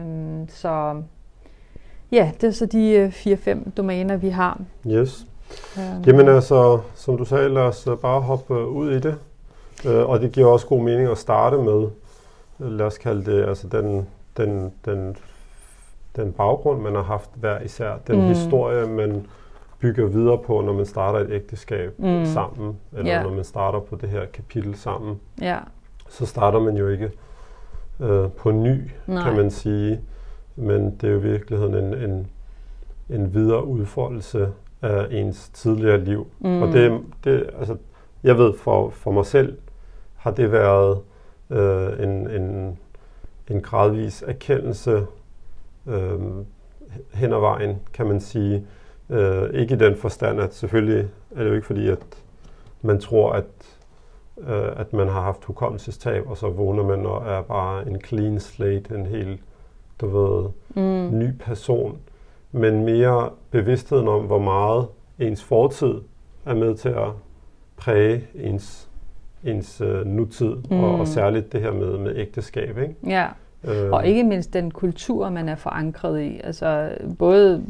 så 0.47 1.01
ja, 2.11 2.31
det 2.41 2.47
er 2.47 2.51
så 2.51 2.65
de 2.65 3.07
4-5 3.07 3.49
øh, 3.49 3.57
domæner, 3.77 4.17
vi 4.17 4.29
har. 4.29 4.61
Yes. 4.87 5.27
Um, 5.77 6.03
Jamen 6.07 6.27
altså, 6.27 6.79
som 6.95 7.17
du 7.17 7.25
sagde, 7.25 7.49
lad 7.49 7.61
os 7.61 7.87
bare 8.01 8.21
hoppe 8.21 8.67
ud 8.67 8.91
i 8.91 8.99
det. 8.99 9.15
Øh, 9.85 10.09
og 10.09 10.19
det 10.19 10.31
giver 10.31 10.47
også 10.47 10.67
god 10.67 10.81
mening 10.81 11.09
at 11.09 11.17
starte 11.17 11.57
med, 11.57 11.87
lad 12.59 12.85
os 12.85 12.97
kalde 12.97 13.31
det, 13.31 13.47
altså 13.47 13.67
den, 13.67 14.07
den, 14.37 14.73
den, 14.85 15.17
den 16.15 16.33
baggrund, 16.33 16.81
man 16.81 16.95
har 16.95 17.03
haft 17.03 17.29
hver 17.35 17.59
især, 17.59 17.91
den 18.07 18.21
mm. 18.21 18.27
historie, 18.27 18.87
man 18.87 19.25
bygger 19.79 20.05
videre 20.05 20.37
på, 20.37 20.61
når 20.61 20.73
man 20.73 20.85
starter 20.85 21.19
et 21.19 21.31
ægteskab 21.31 21.99
mm. 21.99 22.25
sammen, 22.25 22.77
eller 22.93 23.13
yeah. 23.13 23.23
når 23.23 23.31
man 23.31 23.43
starter 23.43 23.79
på 23.79 23.95
det 23.95 24.09
her 24.09 24.25
kapitel 24.25 24.75
sammen. 24.75 25.19
Yeah. 25.43 25.61
Så 26.09 26.25
starter 26.25 26.59
man 26.59 26.77
jo 26.77 26.87
ikke 26.87 27.11
øh, 28.01 28.29
på 28.29 28.51
ny, 28.51 28.91
Nej. 29.07 29.23
kan 29.23 29.35
man 29.35 29.51
sige. 29.51 30.01
Men 30.55 30.95
det 30.95 31.07
er 31.07 31.11
jo 31.11 31.19
i 31.19 31.21
virkeligheden 31.21 31.75
en, 31.75 31.93
en, 31.93 32.27
en 33.09 33.33
videre 33.33 33.65
udfoldelse 33.65 34.49
af 34.81 35.07
ens 35.11 35.49
tidligere 35.49 36.03
liv. 36.03 36.27
Mm. 36.39 36.61
Og 36.61 36.67
det, 36.67 37.01
det, 37.23 37.49
altså, 37.59 37.77
jeg 38.23 38.37
ved 38.37 38.53
for, 38.57 38.89
for 38.89 39.11
mig 39.11 39.25
selv, 39.25 39.57
har 40.15 40.31
det 40.31 40.51
været 40.51 40.99
øh, 41.49 42.03
en, 42.03 42.29
en, 42.29 42.77
en 43.49 43.61
gradvis 43.61 44.23
erkendelse 44.27 45.05
øh, 45.87 46.19
hen 47.13 47.33
ad 47.33 47.39
vejen, 47.39 47.79
kan 47.93 48.07
man 48.07 48.19
sige. 48.19 48.65
Øh, 49.09 49.49
ikke 49.53 49.75
i 49.75 49.77
den 49.77 49.95
forstand, 49.95 50.41
at 50.41 50.53
selvfølgelig 50.53 51.07
er 51.35 51.43
det 51.43 51.49
jo 51.49 51.55
ikke 51.55 51.67
fordi, 51.67 51.89
at 51.89 51.99
man 52.81 52.99
tror, 52.99 53.31
at 53.31 53.45
øh, 54.47 54.79
at 54.79 54.93
man 54.93 55.07
har 55.07 55.21
haft 55.21 55.45
hukommelsestab, 55.45 56.29
og 56.29 56.37
så 56.37 56.49
vågner 56.49 56.83
man 56.83 57.05
og 57.05 57.31
er 57.31 57.41
bare 57.41 57.87
en 57.87 58.01
clean 58.01 58.39
slate, 58.39 58.95
en 58.95 59.05
helt, 59.05 59.39
du 60.01 60.07
ved, 60.07 60.49
mm. 60.75 61.19
ny 61.19 61.31
person. 61.39 61.97
Men 62.51 62.85
mere 62.85 63.29
bevidstheden 63.51 64.07
om, 64.07 64.25
hvor 64.25 64.39
meget 64.39 64.87
ens 65.19 65.43
fortid 65.43 65.93
er 66.45 66.53
med 66.53 66.75
til 66.75 66.89
at 66.89 67.09
præge 67.77 68.27
ens, 68.35 68.89
ens 69.43 69.81
øh, 69.81 70.05
nutid, 70.05 70.55
mm. 70.69 70.83
og, 70.83 70.91
og 70.91 70.99
mm. 70.99 71.05
særligt 71.05 71.53
det 71.53 71.61
her 71.61 71.71
med, 71.71 71.97
med 71.97 72.15
ægteskab. 72.15 72.77
Ikke? 72.77 72.95
Ja, 73.07 73.27
øh. 73.63 73.91
og 73.91 74.07
ikke 74.07 74.23
mindst 74.23 74.53
den 74.53 74.71
kultur, 74.71 75.29
man 75.29 75.49
er 75.49 75.55
forankret 75.55 76.21
i. 76.21 76.41
Altså 76.43 76.91
både 77.19 77.65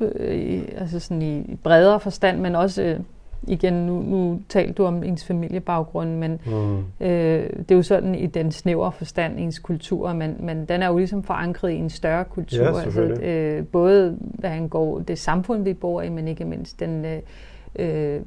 øh, 0.00 0.62
altså 0.76 1.00
sådan 1.00 1.22
i 1.22 1.58
bredere 1.62 2.00
forstand, 2.00 2.40
men 2.40 2.54
også 2.54 2.98
igen, 3.46 3.72
nu, 3.72 4.02
nu 4.02 4.40
talte 4.48 4.72
du 4.72 4.84
om 4.84 5.02
ens 5.02 5.24
familiebaggrund, 5.24 6.10
men 6.10 6.40
mm. 6.46 6.78
øh, 6.78 7.50
det 7.58 7.70
er 7.70 7.74
jo 7.74 7.82
sådan 7.82 8.14
i 8.14 8.26
den 8.26 8.52
snævre 8.52 8.92
forstand, 8.92 9.38
ens 9.38 9.58
kultur, 9.58 10.12
men, 10.12 10.36
men 10.40 10.64
den 10.64 10.82
er 10.82 10.86
jo 10.86 10.98
ligesom 10.98 11.22
forankret 11.22 11.70
i 11.70 11.76
en 11.76 11.90
større 11.90 12.24
kultur. 12.24 12.64
Ja, 12.64 12.80
altså, 12.80 13.00
øh, 13.02 13.66
både 13.66 14.16
hvad 14.20 14.50
angår 14.50 14.98
det 14.98 15.18
samfund, 15.18 15.64
vi 15.64 15.74
bor 15.74 16.02
i, 16.02 16.08
men 16.08 16.28
ikke 16.28 16.44
mindst 16.44 16.80
den, 16.80 17.04
øh, 17.04 18.20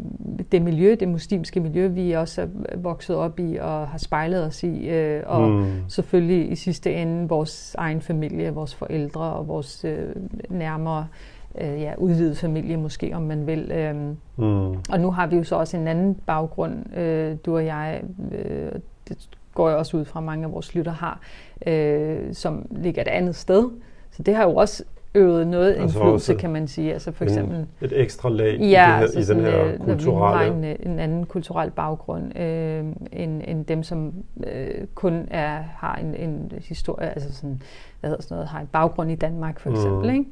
det 0.51 0.61
miljø, 0.61 0.95
det 0.99 1.07
muslimske 1.07 1.59
miljø, 1.59 1.87
vi 1.87 2.11
også 2.11 2.41
er 2.41 2.77
vokset 2.77 3.15
op 3.15 3.39
i 3.39 3.57
og 3.61 3.87
har 3.87 3.97
spejlet 3.97 4.43
os 4.43 4.63
i, 4.63 4.89
øh, 4.89 5.23
og 5.25 5.49
mm. 5.49 5.65
selvfølgelig 5.87 6.51
i 6.51 6.55
sidste 6.55 6.93
ende 6.93 7.29
vores 7.29 7.75
egen 7.77 8.01
familie, 8.01 8.49
vores 8.49 8.75
forældre 8.75 9.21
og 9.21 9.47
vores 9.47 9.85
øh, 9.85 10.15
nærmere 10.49 11.07
øh, 11.11 11.30
ja, 11.59 11.93
udvidet 11.97 12.37
familie 12.37 12.77
måske, 12.77 13.11
om 13.15 13.21
man 13.21 13.47
vil. 13.47 13.71
Øh, 13.71 13.95
mm. 13.95 14.69
Og 14.91 14.99
nu 14.99 15.11
har 15.11 15.27
vi 15.27 15.35
jo 15.35 15.43
så 15.43 15.55
også 15.55 15.77
en 15.77 15.87
anden 15.87 16.15
baggrund, 16.25 16.97
øh, 16.97 17.37
du 17.45 17.55
og 17.55 17.65
jeg, 17.65 18.01
øh, 18.31 18.71
det 19.09 19.29
går 19.53 19.69
jeg 19.69 19.77
også 19.77 19.97
ud 19.97 20.05
fra, 20.05 20.19
mange 20.19 20.45
af 20.45 20.51
vores 20.51 20.75
lytter 20.75 20.91
har, 20.91 21.19
øh, 21.67 22.33
som 22.33 22.65
ligger 22.71 23.01
et 23.01 23.07
andet 23.07 23.35
sted. 23.35 23.69
Så 24.11 24.23
det 24.23 24.35
har 24.35 24.43
jo 24.43 24.55
også 24.55 24.83
øvet 25.15 25.47
noget 25.47 25.75
altså 25.75 25.99
indflydelse, 25.99 26.33
kan 26.33 26.49
man 26.49 26.67
sige. 26.67 26.93
Altså 26.93 27.11
for 27.11 27.23
eksempel, 27.23 27.65
et 27.81 28.01
ekstra 28.01 28.29
lag 28.29 28.57
ja, 28.59 28.59
i, 28.59 28.61
det 28.61 28.75
her, 28.75 28.95
altså 28.95 29.19
i 29.19 29.35
den 29.35 29.45
her 29.45 29.77
kulturelle... 29.77 30.53
Når 30.53 30.59
vi 30.59 30.67
har 30.67 30.75
en, 30.75 30.91
en 30.91 30.99
anden 30.99 31.25
kulturel 31.25 31.71
baggrund, 31.71 32.39
øh, 32.39 32.85
end, 33.11 33.41
end 33.47 33.65
dem, 33.65 33.83
som 33.83 34.13
øh, 34.47 34.87
kun 34.95 35.27
er, 35.31 35.63
har 35.75 35.95
en, 35.95 36.15
en 36.15 36.51
historie, 36.61 37.09
altså 37.09 37.33
sådan, 37.33 37.61
hvad 37.99 38.09
hedder 38.09 38.23
sådan 38.23 38.35
noget, 38.35 38.49
har 38.49 38.59
en 38.59 38.69
baggrund 38.71 39.11
i 39.11 39.15
Danmark 39.15 39.59
for 39.59 39.69
eksempel. 39.69 40.09
Mm. 40.09 40.15
Ikke? 40.15 40.29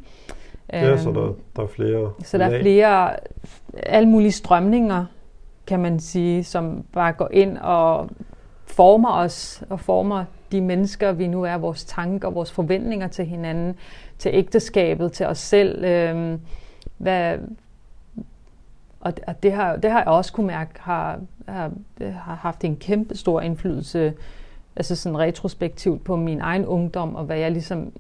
Ja, 0.74 0.98
så 0.98 1.12
der, 1.12 1.34
der 1.56 1.64
er 1.64 1.68
flere 1.68 2.14
Så 2.24 2.38
der 2.38 2.46
er 2.46 2.62
flere, 2.62 3.16
alle 3.74 4.10
mulige 4.10 4.32
strømninger, 4.32 5.06
kan 5.68 5.80
man 5.80 6.00
sige, 6.00 6.44
som 6.44 6.84
bare 6.94 7.14
går 7.14 7.30
ind 7.32 7.58
og 7.58 8.10
former 8.66 9.12
os, 9.12 9.64
og 9.70 9.80
former 9.80 10.26
de 10.52 10.62
mennesker, 10.62 11.12
vi 11.12 11.28
nu 11.28 11.44
er, 11.44 11.58
vores 11.58 11.86
tanker, 11.86 12.30
vores 12.30 12.52
forventninger 12.52 13.08
til 13.08 13.26
hinanden, 13.26 13.76
til 14.18 14.32
ægteskabet, 14.34 15.12
til 15.12 15.26
os 15.26 15.38
selv. 15.38 15.86
Øh, 15.86 16.40
hvad, 16.98 17.38
og 19.00 19.14
og 19.28 19.44
det, 19.44 19.52
har, 19.52 19.76
det 19.76 19.92
har 19.92 20.00
jeg 20.00 20.08
også 20.08 20.34
kunne 20.34 20.48
mærke, 20.48 20.72
har, 20.80 21.20
har, 21.48 21.72
har 22.02 22.36
haft 22.36 22.64
en 22.64 22.76
kæmpe 22.76 23.18
stor 23.18 23.42
indflydelse 23.42 24.14
altså 24.80 24.96
sådan 24.96 25.20
retrospektivt 25.20 26.04
på 26.04 26.16
min 26.16 26.42
egen 26.42 26.66
ungdom, 26.66 27.16
og 27.16 27.24
hvad 27.24 27.38
jeg 27.38 27.52
ligesom, 27.52 27.92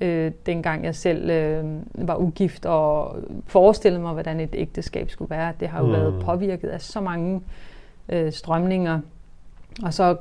øh, 0.00 0.32
dengang 0.46 0.84
jeg 0.84 0.94
selv 0.94 1.30
øh, 1.30 1.64
var 1.94 2.16
ugift, 2.16 2.66
og 2.66 3.16
forestillede 3.46 4.02
mig, 4.02 4.12
hvordan 4.12 4.40
et 4.40 4.50
ægteskab 4.52 5.10
skulle 5.10 5.30
være. 5.30 5.52
Det 5.60 5.68
har 5.68 5.80
jo 5.80 5.86
mm. 5.86 5.92
været 5.92 6.22
påvirket 6.24 6.68
af 6.68 6.80
så 6.80 7.00
mange 7.00 7.40
øh, 8.08 8.32
strømninger, 8.32 9.00
og 9.82 9.94
så 9.94 10.16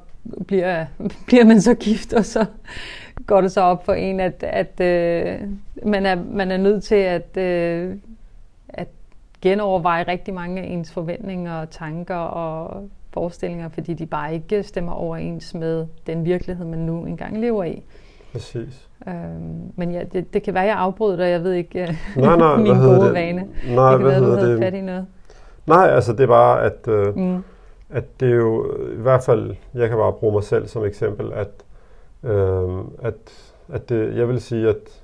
bliver, 0.48 0.86
bliver 1.28 1.46
man 1.46 1.62
så 1.62 1.74
gift, 1.74 2.14
og 2.14 2.26
så 2.26 2.46
går 3.26 3.42
det 3.42 3.52
så 3.52 3.62
op 3.62 3.86
for 3.86 3.94
en, 3.94 4.20
at, 4.20 4.44
at 4.44 4.80
øh, 4.82 5.40
man, 5.86 6.06
er, 6.06 6.16
man 6.32 6.52
er 6.52 6.58
nødt 6.58 6.84
til 6.84 6.96
at, 6.96 7.38
øh, 7.38 7.96
at 8.70 8.88
genoverveje 9.42 10.04
rigtig 10.08 10.34
mange 10.34 10.62
af 10.62 10.66
ens 10.66 10.92
forventninger 10.92 11.54
og 11.54 11.70
tanker 11.70 12.16
og 12.16 12.90
forestillinger, 13.18 13.70
fordi 13.70 13.94
de 13.94 14.06
bare 14.06 14.34
ikke 14.34 14.64
stemmer 14.64 14.92
overens 14.92 15.54
med 15.54 15.86
den 16.08 16.26
virkelighed, 16.26 16.66
man 16.66 16.80
nu 16.80 17.06
engang 17.06 17.42
lever 17.42 17.64
i. 17.64 17.84
Præcis. 18.32 18.90
Øhm, 19.08 19.72
men 19.76 19.92
ja, 19.92 20.04
det, 20.14 20.34
det 20.34 20.44
kan 20.44 20.54
være, 20.54 20.64
jeg 20.64 20.78
afbryder 20.78 21.16
dig. 21.16 21.30
Jeg 21.30 21.44
ved 21.44 21.54
ikke 21.54 21.98
nej, 22.16 22.38
nej, 22.38 22.58
min 22.68 22.78
gode 22.78 23.06
det? 23.06 23.14
vane. 23.14 23.48
Nej, 23.76 23.92
det 23.92 24.00
kan 24.00 24.08
være, 24.08 24.20
du 24.20 24.36
havde 24.36 24.52
det? 24.52 24.60
fat 24.60 24.74
i 24.74 24.82
noget. 24.82 25.06
Nej, 25.66 25.88
altså 25.88 26.12
det 26.12 26.20
er 26.20 26.28
bare, 26.28 26.64
at, 26.64 26.88
øh, 26.88 27.18
mm. 27.18 27.44
at 27.90 28.20
det 28.20 28.30
er 28.32 28.36
jo 28.36 28.78
i 28.92 29.02
hvert 29.02 29.24
fald, 29.24 29.56
jeg 29.74 29.90
kan 29.90 29.98
bare 29.98 30.14
bruge 30.14 30.34
mig 30.34 30.44
selv 30.44 30.68
som 30.68 30.86
eksempel, 30.86 31.34
at, 31.34 31.50
øh, 32.24 32.70
at, 33.02 33.16
at 33.74 33.90
det, 33.90 34.16
jeg 34.16 34.28
vil 34.28 34.42
sige, 34.42 34.70
at 34.70 35.04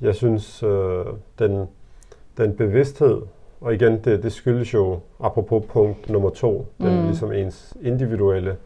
jeg 0.00 0.14
synes, 0.14 0.62
øh, 0.62 1.04
den, 1.38 1.66
den 2.36 2.56
bevidsthed, 2.56 3.22
og 3.64 3.74
igen, 3.74 3.98
det, 3.98 4.22
det 4.22 4.32
skyldes 4.32 4.74
jo, 4.74 5.00
apropos 5.20 5.64
punkt 5.68 6.10
nummer 6.10 6.30
to, 6.30 6.66
den 6.80 7.00
mm. 7.00 7.06
ligesom 7.06 7.32
ens 7.32 7.76
individuelle 7.82 8.56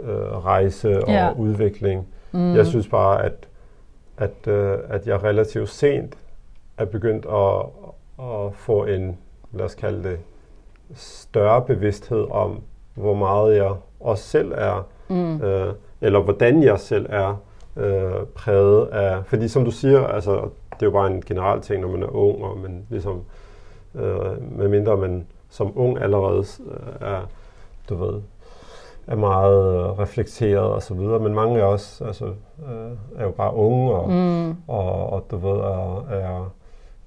øh, 0.00 0.44
rejse 0.44 1.04
og 1.04 1.10
yeah. 1.10 1.40
udvikling. 1.40 2.06
Mm. 2.32 2.54
Jeg 2.54 2.66
synes 2.66 2.88
bare, 2.88 3.24
at, 3.24 3.48
at, 4.18 4.48
øh, 4.48 4.78
at 4.88 5.06
jeg 5.06 5.22
relativt 5.22 5.68
sent 5.68 6.18
er 6.78 6.84
begyndt 6.84 7.26
at, 7.26 7.66
at 8.26 8.54
få 8.54 8.84
en, 8.84 9.18
lad 9.52 9.64
os 9.64 9.74
kalde 9.74 10.08
det, 10.08 10.18
større 10.94 11.62
bevidsthed 11.62 12.26
om, 12.30 12.60
hvor 12.94 13.14
meget 13.14 13.56
jeg 13.56 13.72
også 14.00 14.24
selv 14.24 14.52
er, 14.54 14.86
mm. 15.08 15.42
øh, 15.42 15.74
eller 16.00 16.20
hvordan 16.20 16.62
jeg 16.62 16.80
selv 16.80 17.06
er 17.08 17.42
øh, 17.76 18.26
præget 18.34 18.86
af, 18.86 19.24
fordi 19.24 19.48
som 19.48 19.64
du 19.64 19.70
siger, 19.70 20.06
altså, 20.06 20.32
det 20.72 20.82
er 20.82 20.86
jo 20.86 20.90
bare 20.90 21.10
en 21.10 21.22
generel 21.22 21.60
ting, 21.60 21.80
når 21.80 21.88
man 21.88 22.02
er 22.02 22.16
ung, 22.16 22.44
og 22.44 22.58
man 22.58 22.86
ligesom, 22.90 23.16
øh, 23.16 23.22
medmindre 24.40 24.96
man 24.96 25.26
som 25.50 25.72
ung 25.74 25.98
allerede 25.98 26.44
øh, 26.66 27.08
er, 27.08 27.28
du 27.88 27.94
ved, 27.94 28.20
er 29.06 29.16
meget 29.16 29.74
øh, 29.74 29.98
reflekteret 29.98 30.72
og 30.72 30.82
så 30.82 30.94
videre, 30.94 31.18
men 31.18 31.34
mange 31.34 31.60
af 31.60 31.64
os 31.64 32.02
altså, 32.06 32.24
øh, 32.24 32.92
er 33.16 33.24
jo 33.24 33.30
bare 33.30 33.54
unge 33.54 33.92
og, 33.92 34.10
mm. 34.10 34.56
og, 34.68 35.10
og 35.12 35.24
du 35.30 35.36
ved, 35.36 35.58
er, 35.60 36.06
er 36.10 36.52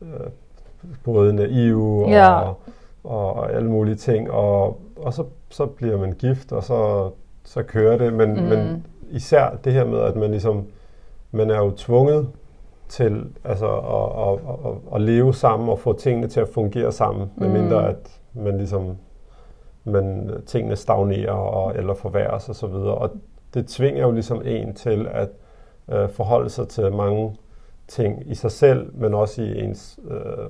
øh, 0.01 0.27
både 1.03 1.33
naive 1.33 2.05
og, 2.05 2.09
ja. 2.09 2.39
og, 2.39 2.55
og 3.03 3.53
alle 3.53 3.69
mulige 3.69 3.95
ting, 3.95 4.31
og, 4.31 4.79
og 4.95 5.13
så, 5.13 5.23
så 5.49 5.65
bliver 5.65 5.97
man 5.97 6.11
gift, 6.11 6.51
og 6.51 6.63
så, 6.63 7.09
så 7.43 7.63
kører 7.63 7.97
det, 7.97 8.13
men, 8.13 8.33
mm. 8.33 8.41
men 8.41 8.85
især 9.09 9.49
det 9.63 9.73
her 9.73 9.85
med, 9.85 9.99
at 9.99 10.15
man 10.15 10.31
ligesom, 10.31 10.65
man 11.31 11.49
er 11.49 11.57
jo 11.57 11.71
tvunget 11.71 12.27
til 12.89 13.25
altså, 13.43 13.67
at, 13.67 14.27
at, 14.27 14.71
at, 14.71 14.95
at 14.95 15.01
leve 15.01 15.33
sammen 15.33 15.69
og 15.69 15.79
få 15.79 15.93
tingene 15.93 16.27
til 16.27 16.39
at 16.39 16.49
fungere 16.49 16.91
sammen, 16.91 17.31
mm. 17.35 17.43
medmindre 17.43 17.89
at 17.89 18.21
man 18.33 18.57
ligesom 18.57 18.97
men 19.83 20.31
tingene 20.45 20.75
stagnerer 20.75 21.31
og, 21.31 21.75
eller 21.75 21.93
forværres 21.93 22.49
og 22.49 22.55
så 22.55 22.67
videre. 22.67 22.95
Og 22.95 23.11
det 23.53 23.67
tvinger 23.67 24.01
jo 24.01 24.11
ligesom 24.11 24.41
en 24.45 24.73
til 24.73 25.07
at 25.11 25.29
øh, 25.91 26.09
forholde 26.09 26.49
sig 26.49 26.67
til 26.67 26.93
mange 26.93 27.35
ting 27.87 28.31
i 28.31 28.35
sig 28.35 28.51
selv, 28.51 28.91
men 28.93 29.13
også 29.13 29.41
i 29.41 29.63
ens 29.63 29.99
øh, 30.09 30.45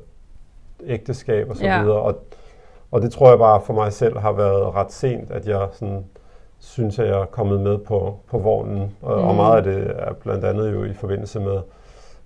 ægteskab 0.83 1.49
og 1.49 1.55
så 1.55 1.65
ja. 1.65 1.81
videre. 1.81 1.99
Og, 1.99 2.15
og 2.91 3.01
det 3.01 3.11
tror 3.11 3.29
jeg 3.29 3.37
bare 3.39 3.61
for 3.61 3.73
mig 3.73 3.93
selv 3.93 4.17
har 4.17 4.31
været 4.31 4.75
ret 4.75 4.91
sent, 4.91 5.31
at 5.31 5.47
jeg 5.47 5.67
sådan, 5.71 6.05
synes, 6.59 6.99
at 6.99 7.07
jeg 7.07 7.19
er 7.19 7.25
kommet 7.25 7.61
med 7.61 7.77
på, 7.77 8.19
på 8.27 8.37
vognen. 8.37 8.95
Og, 9.01 9.17
mm. 9.17 9.27
og 9.27 9.35
meget 9.35 9.57
af 9.57 9.63
det 9.63 9.91
er 9.95 10.13
blandt 10.13 10.45
andet 10.45 10.73
jo 10.73 10.83
i 10.83 10.93
forbindelse 10.93 11.39
med, 11.39 11.59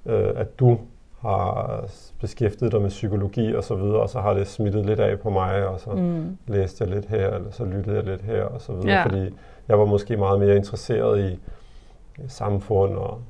øh, 0.06 0.30
at 0.36 0.60
du 0.60 0.78
har 1.20 1.84
beskæftiget 2.22 2.72
dig 2.72 2.82
med 2.82 2.90
psykologi 2.90 3.56
og 3.56 3.64
så 3.64 3.76
videre, 3.76 4.00
og 4.00 4.10
så 4.10 4.20
har 4.20 4.34
det 4.34 4.48
smittet 4.48 4.86
lidt 4.86 5.00
af 5.00 5.20
på 5.20 5.30
mig, 5.30 5.68
og 5.68 5.80
så 5.80 5.90
mm. 5.90 6.38
læste 6.48 6.84
jeg 6.84 6.94
lidt 6.96 7.06
her, 7.06 7.30
eller 7.30 7.52
så 7.52 7.66
lyttede 7.66 7.96
jeg 7.96 8.06
lidt 8.06 8.22
her, 8.22 8.44
og 8.44 8.62
så 8.62 8.74
videre, 8.74 8.92
ja. 8.92 9.06
fordi 9.06 9.36
jeg 9.68 9.80
var 9.80 9.86
måske 9.86 10.18
meget 10.18 10.40
mere 10.40 10.56
interesseret 10.56 11.32
i 11.32 11.40
samfund 12.28 12.96
og 12.96 13.22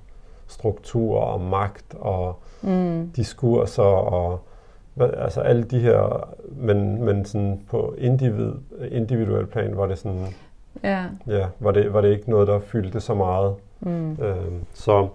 struktur 0.48 1.20
og 1.20 1.42
magt 1.42 1.96
og 2.00 2.40
mm. 2.62 3.12
diskurser 3.16 3.84
og 3.84 4.40
altså 5.00 5.42
alle 5.42 5.64
de 5.64 5.80
her, 5.80 6.30
men, 6.50 7.06
men 7.06 7.26
sådan 7.26 7.62
på 7.70 7.96
individ, 7.98 8.52
individuel 8.92 9.46
plan 9.46 9.78
var 9.78 9.86
det 9.88 9.98
sådan, 9.98 10.26
ja, 10.84 11.06
ja 11.28 11.48
var, 11.60 11.72
det, 11.72 11.94
var 11.94 12.02
det 12.02 12.10
ikke 12.10 12.30
noget, 12.30 12.48
der 12.48 12.60
fyldte 12.60 13.00
så 13.00 13.14
meget. 13.14 13.56
Mm. 13.80 14.12
Øhm, 14.12 14.66
så, 14.74 15.08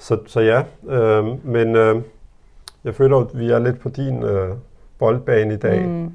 så, 0.00 0.18
så 0.26 0.40
ja, 0.40 0.62
øhm, 0.88 1.40
men 1.44 1.76
øh, 1.76 2.02
jeg 2.84 2.94
føler, 2.94 3.16
at 3.16 3.38
vi 3.38 3.50
er 3.50 3.58
lidt 3.58 3.80
på 3.80 3.88
din 3.88 4.22
øh, 4.22 4.56
boldbane 4.98 5.54
i 5.54 5.56
dag. 5.56 5.86
Mm. 5.86 6.12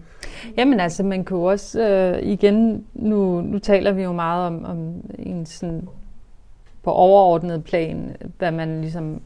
Jamen 0.58 0.80
altså, 0.80 1.04
man 1.04 1.26
kan 1.26 1.38
jo 1.38 1.44
også, 1.44 1.82
øh, 1.82 2.24
igen, 2.24 2.86
nu, 2.94 3.42
nu 3.42 3.60
taler 3.60 3.92
vi 3.92 4.04
jo 4.04 4.12
meget 4.12 4.48
om, 4.48 4.66
om 4.66 4.94
en 5.20 5.46
sådan 5.46 5.88
på 6.84 6.92
overordnet 6.92 7.64
plan, 7.64 8.16
hvad 8.38 8.52
man 8.52 8.82
ligesom 8.82 9.22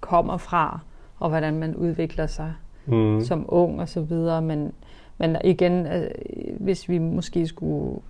kommer 0.00 0.36
fra, 0.36 0.80
og 1.18 1.28
hvordan 1.28 1.58
man 1.58 1.76
udvikler 1.76 2.26
sig 2.26 2.52
mm. 2.86 3.20
som 3.20 3.44
ung 3.48 3.80
og 3.80 3.88
så 3.88 4.00
videre. 4.00 4.42
Men, 4.42 4.72
men 5.18 5.36
igen, 5.44 5.86
øh, 5.86 6.10
hvis 6.60 6.88
vi 6.88 6.98
måske 6.98 7.46
skulle 7.46 8.00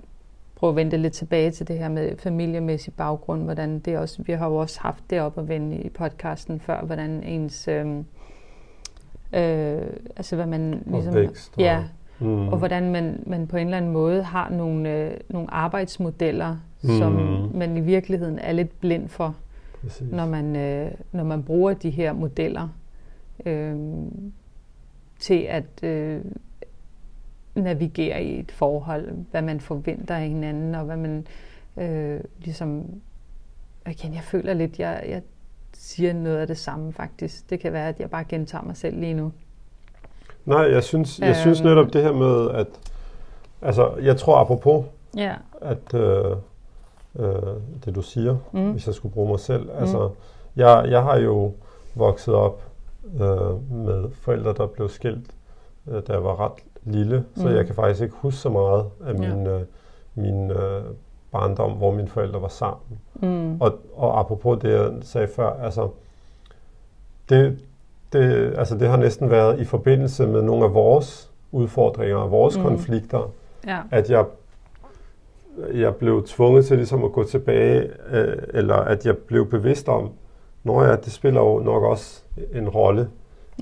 prøve 0.57 0.71
at 0.71 0.77
vende 0.77 0.97
lidt 0.97 1.13
tilbage 1.13 1.51
til 1.51 1.69
det 1.69 1.79
her 1.79 1.89
med 1.89 2.17
familiemæssig 2.19 2.93
baggrund, 2.95 3.43
hvordan 3.43 3.79
det 3.79 3.99
også, 3.99 4.23
vi 4.23 4.33
har 4.33 4.49
jo 4.49 4.57
også 4.57 4.81
haft 4.81 5.05
det 5.11 5.21
op 5.21 5.39
at 5.39 5.49
vende 5.49 5.77
i 5.77 5.89
podcasten 5.89 6.61
før, 6.61 6.81
hvordan 6.81 7.23
ens 7.23 7.69
øh, 7.69 7.87
Øh, 9.33 9.83
altså 10.17 10.37
hvad 10.37 10.47
man 10.47 10.83
ligesom... 10.87 11.15
Vækst. 11.15 11.59
Ja, 11.59 11.85
mm. 12.21 12.49
og 12.49 12.59
hvordan 12.59 12.93
man, 12.93 13.23
man 13.27 13.47
på 13.47 13.57
en 13.57 13.67
eller 13.67 13.77
anden 13.77 13.93
måde 13.93 14.23
har 14.23 14.51
nogle, 14.51 14.93
øh, 14.93 15.17
nogle 15.29 15.51
arbejdsmodeller, 15.51 16.57
mm. 16.83 16.91
som 16.99 17.13
man 17.55 17.77
i 17.77 17.81
virkeligheden 17.81 18.39
er 18.39 18.53
lidt 18.53 18.81
blind 18.81 19.09
for, 19.09 19.37
når 20.01 20.27
man, 20.27 20.57
øh, 20.57 20.91
når 21.13 21.25
man 21.25 21.43
bruger 21.43 21.75
de 21.75 21.91
her 21.91 22.13
modeller 22.13 22.69
øh, 23.47 23.77
til 25.19 25.47
at 25.49 25.83
øh, 25.83 26.21
navigere 27.57 28.25
i 28.25 28.41
et 28.41 28.53
forhold, 28.53 29.09
hvad 29.31 29.43
man 29.43 29.61
forventer 29.61 30.15
af 30.17 30.29
hinanden, 30.29 30.75
og 30.75 30.85
hvad 30.85 30.97
man 30.97 31.27
øh, 31.77 32.21
ligesom... 32.39 32.85
Igen, 33.91 34.15
jeg 34.15 34.23
føler 34.23 34.55
lidt, 34.55 34.79
jeg, 34.79 35.05
jeg 35.09 35.23
siger 35.75 36.13
noget 36.13 36.37
af 36.37 36.47
det 36.47 36.59
samme 36.59 36.93
faktisk. 36.93 37.51
Det 37.51 37.61
kan 37.61 37.73
være, 37.73 37.89
at 37.89 38.01
jeg 38.01 38.11
bare 38.11 38.25
gentager 38.25 38.65
mig 38.65 38.77
selv 38.77 39.01
lige 39.01 39.15
nu. 39.15 39.33
Nej, 40.45 40.61
jeg 40.73 40.85
synes, 40.85 41.19
jeg 41.19 41.29
øhm, 41.29 41.35
synes 41.35 41.63
netop 41.63 41.93
det 41.93 42.03
her 42.03 42.13
med, 42.13 42.51
at 42.51 42.67
altså, 43.63 43.97
jeg 44.03 44.17
tror 44.17 44.37
apropos, 44.37 44.85
ja. 45.17 45.35
at 45.61 45.95
øh, 45.95 46.37
øh, 47.19 47.33
det 47.85 47.95
du 47.95 48.03
siger, 48.03 48.37
mm. 48.53 48.71
hvis 48.71 48.87
jeg 48.87 48.95
skulle 48.95 49.13
bruge 49.13 49.29
mig 49.29 49.41
selv, 49.41 49.63
mm. 49.63 49.79
altså, 49.79 50.11
jeg, 50.57 50.87
jeg 50.91 51.03
har 51.03 51.17
jo 51.17 51.53
vokset 51.95 52.35
op 52.35 52.63
øh, 53.15 53.73
med 53.73 54.11
forældre, 54.13 54.55
der 54.55 54.67
blev 54.67 54.89
skilt, 54.89 55.31
øh, 55.89 56.03
da 56.07 56.13
jeg 56.13 56.25
var 56.25 56.41
ret 56.41 56.53
lille, 56.87 57.19
mm. 57.19 57.43
så 57.43 57.49
jeg 57.49 57.67
kan 57.67 57.75
faktisk 57.75 58.03
ikke 58.03 58.15
huske 58.19 58.39
så 58.39 58.49
meget 58.49 58.85
af 59.07 59.15
min, 59.15 59.47
ja. 59.47 59.59
øh, 59.59 59.63
min 60.15 60.51
øh, 60.51 60.83
barndom, 61.33 61.73
hvor 61.73 61.93
mine 61.93 62.09
forældre 62.09 62.43
var 62.43 62.49
sammen. 62.49 63.01
Mm. 63.15 63.61
Og, 63.61 63.79
og 63.95 64.21
apropos 64.21 64.59
det, 64.63 64.71
jeg 64.71 64.93
sagde 65.03 65.29
før, 65.29 65.51
altså, 65.63 65.89
det, 67.29 67.59
det, 68.13 68.55
altså 68.59 68.79
det 68.79 68.89
har 68.89 68.97
næsten 68.97 69.31
været 69.31 69.61
i 69.61 69.65
forbindelse 69.65 70.27
med 70.27 70.43
nogle 70.43 70.65
af 70.65 70.75
vores 70.75 71.31
udfordringer 71.53 72.17
og 72.17 72.31
vores 72.31 72.57
mm. 72.57 72.63
konflikter, 72.63 73.31
ja. 73.67 73.79
at 73.91 74.11
jeg, 74.11 74.25
jeg 75.75 75.97
blev 75.97 76.27
tvunget 76.27 76.67
til 76.67 76.77
ligesom 76.77 77.05
at 77.05 77.13
gå 77.13 77.25
tilbage, 77.25 77.91
øh, 78.11 78.37
eller 78.55 78.75
at 78.75 79.07
jeg 79.07 79.17
blev 79.17 79.51
bevidst 79.51 79.89
om, 79.89 80.11
når 80.65 80.85
jeg, 80.85 81.05
det 81.05 81.13
spiller 81.13 81.41
jo 81.41 81.59
nok 81.59 81.83
også 81.83 82.23
en 82.53 82.69
rolle, 82.69 83.09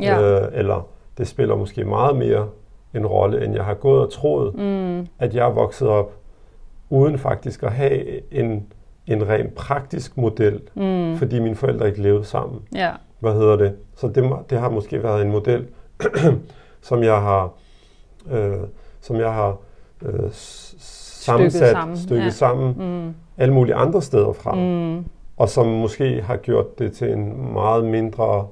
ja. 0.01 0.43
øh, 0.43 0.49
eller 0.53 0.89
det 1.19 1.29
spiller 1.29 1.57
måske 1.57 1.85
meget 1.85 2.17
mere 2.17 2.49
en 2.95 3.07
rolle, 3.07 3.45
end 3.45 3.55
jeg 3.55 3.65
har 3.65 3.75
gået 3.75 4.01
og 4.01 4.13
troet, 4.13 4.55
mm. 4.55 5.07
at 5.19 5.35
jeg 5.35 5.47
er 5.47 5.53
vokset 5.53 5.89
op 5.89 6.13
uden 6.91 7.19
faktisk 7.19 7.63
at 7.63 7.73
have 7.73 8.33
en, 8.33 8.67
en 9.07 9.29
rent 9.29 9.55
praktisk 9.55 10.17
model, 10.17 10.61
mm. 10.75 11.17
fordi 11.17 11.41
mine 11.41 11.57
forældre 11.57 11.89
ikke 11.89 12.03
levede 12.03 12.25
sammen. 12.25 12.61
Ja. 12.75 12.91
Hvad 13.21 13.33
hedder 13.33 13.57
det? 13.57 13.77
Så 13.97 14.09
det, 14.09 14.33
det 14.51 14.59
har 14.59 14.71
måske 14.71 15.03
været 15.03 15.23
en 15.23 15.31
model, 15.31 15.67
som 16.89 17.03
jeg 17.03 17.21
har, 17.21 17.53
øh, 18.31 18.53
som 19.01 19.17
jeg 19.17 19.33
har 19.33 19.57
øh, 20.03 20.31
sammensat, 20.31 21.53
stykket 21.53 21.71
sammen, 21.71 21.97
stykket 21.97 22.25
ja. 22.25 22.31
sammen 22.31 22.75
mm. 22.79 23.15
alle 23.39 23.55
mulige 23.55 23.75
andre 23.75 24.03
steder 24.03 24.33
fra. 24.33 24.55
Mm. 24.55 25.05
Og 25.37 25.49
som 25.49 25.67
måske 25.67 26.23
har 26.23 26.37
gjort 26.37 26.79
det 26.79 26.93
til 26.93 27.13
en 27.13 27.53
meget 27.53 27.85
mindre, 27.85 28.47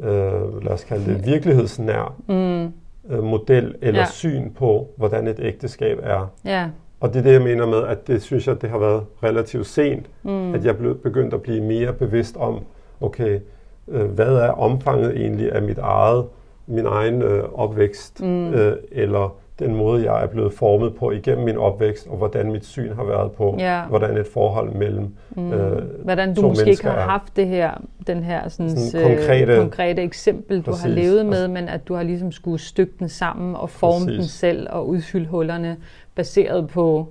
øh, 0.00 0.64
lad 0.64 0.72
os 0.72 0.84
kalde 0.84 1.14
det, 1.14 1.26
virkelighedsnær 1.26 2.14
mm. 2.28 2.72
Øh, 3.10 3.22
model 3.24 3.74
eller 3.82 4.00
ja. 4.00 4.06
syn 4.06 4.50
på, 4.50 4.88
hvordan 4.96 5.26
et 5.26 5.40
ægteskab 5.42 5.98
er. 6.02 6.32
Ja. 6.44 6.68
Og 7.00 7.08
det 7.08 7.18
er 7.18 7.22
det, 7.22 7.32
jeg 7.32 7.42
mener 7.42 7.66
med, 7.66 7.82
at 7.82 8.06
det 8.06 8.22
synes 8.22 8.46
jeg, 8.46 8.62
det 8.62 8.70
har 8.70 8.78
været 8.78 9.04
relativt 9.22 9.66
sent, 9.66 10.06
mm. 10.22 10.54
at 10.54 10.64
jeg 10.64 10.76
blev 10.76 10.98
begyndt 10.98 11.34
at 11.34 11.42
blive 11.42 11.60
mere 11.60 11.92
bevidst 11.92 12.36
om, 12.36 12.64
okay, 13.00 13.40
øh, 13.88 14.04
hvad 14.04 14.36
er 14.36 14.50
omfanget 14.50 15.16
egentlig 15.16 15.52
af 15.52 15.62
mit 15.62 15.78
eget, 15.78 16.26
min 16.66 16.86
egen 16.86 17.22
øh, 17.22 17.44
opvækst, 17.54 18.22
mm. 18.22 18.54
øh, 18.54 18.76
eller 18.92 19.36
den 19.62 19.76
måde, 19.76 20.12
jeg 20.12 20.22
er 20.22 20.26
blevet 20.26 20.52
formet 20.52 20.94
på 20.94 21.10
igennem 21.10 21.44
min 21.44 21.56
opvækst, 21.56 22.06
og 22.06 22.16
hvordan 22.16 22.52
mit 22.52 22.66
syn 22.66 22.92
har 22.94 23.04
været 23.04 23.32
på, 23.32 23.56
ja. 23.58 23.82
hvordan 23.88 24.16
et 24.16 24.26
forhold 24.26 24.72
mellem 24.74 25.14
mm. 25.30 25.52
øh, 25.52 25.82
Hvordan 26.04 26.34
du 26.34 26.42
måske 26.42 26.70
ikke 26.70 26.84
har 26.84 26.96
er. 26.96 27.00
haft 27.00 27.36
det 27.36 27.46
her, 27.46 27.70
den 28.06 28.22
her 28.22 28.48
sådan, 28.48 28.76
sådan 28.76 29.08
konkrete, 29.08 29.52
øh, 29.52 29.58
konkrete 29.58 30.02
eksempel, 30.02 30.62
præcis. 30.62 30.82
du 30.82 30.88
har 30.88 30.94
levet 30.94 31.26
med, 31.26 31.48
men 31.48 31.68
at 31.68 31.88
du 31.88 31.94
har 31.94 32.02
ligesom 32.02 32.32
skulle 32.32 32.58
stykke 32.58 32.92
den 32.98 33.08
sammen 33.08 33.56
og 33.56 33.70
forme 33.70 34.04
præcis. 34.06 34.18
den 34.18 34.28
selv 34.28 34.66
og 34.70 34.88
udfylde 34.88 35.26
hullerne 35.26 35.76
baseret 36.14 36.68
på 36.68 37.08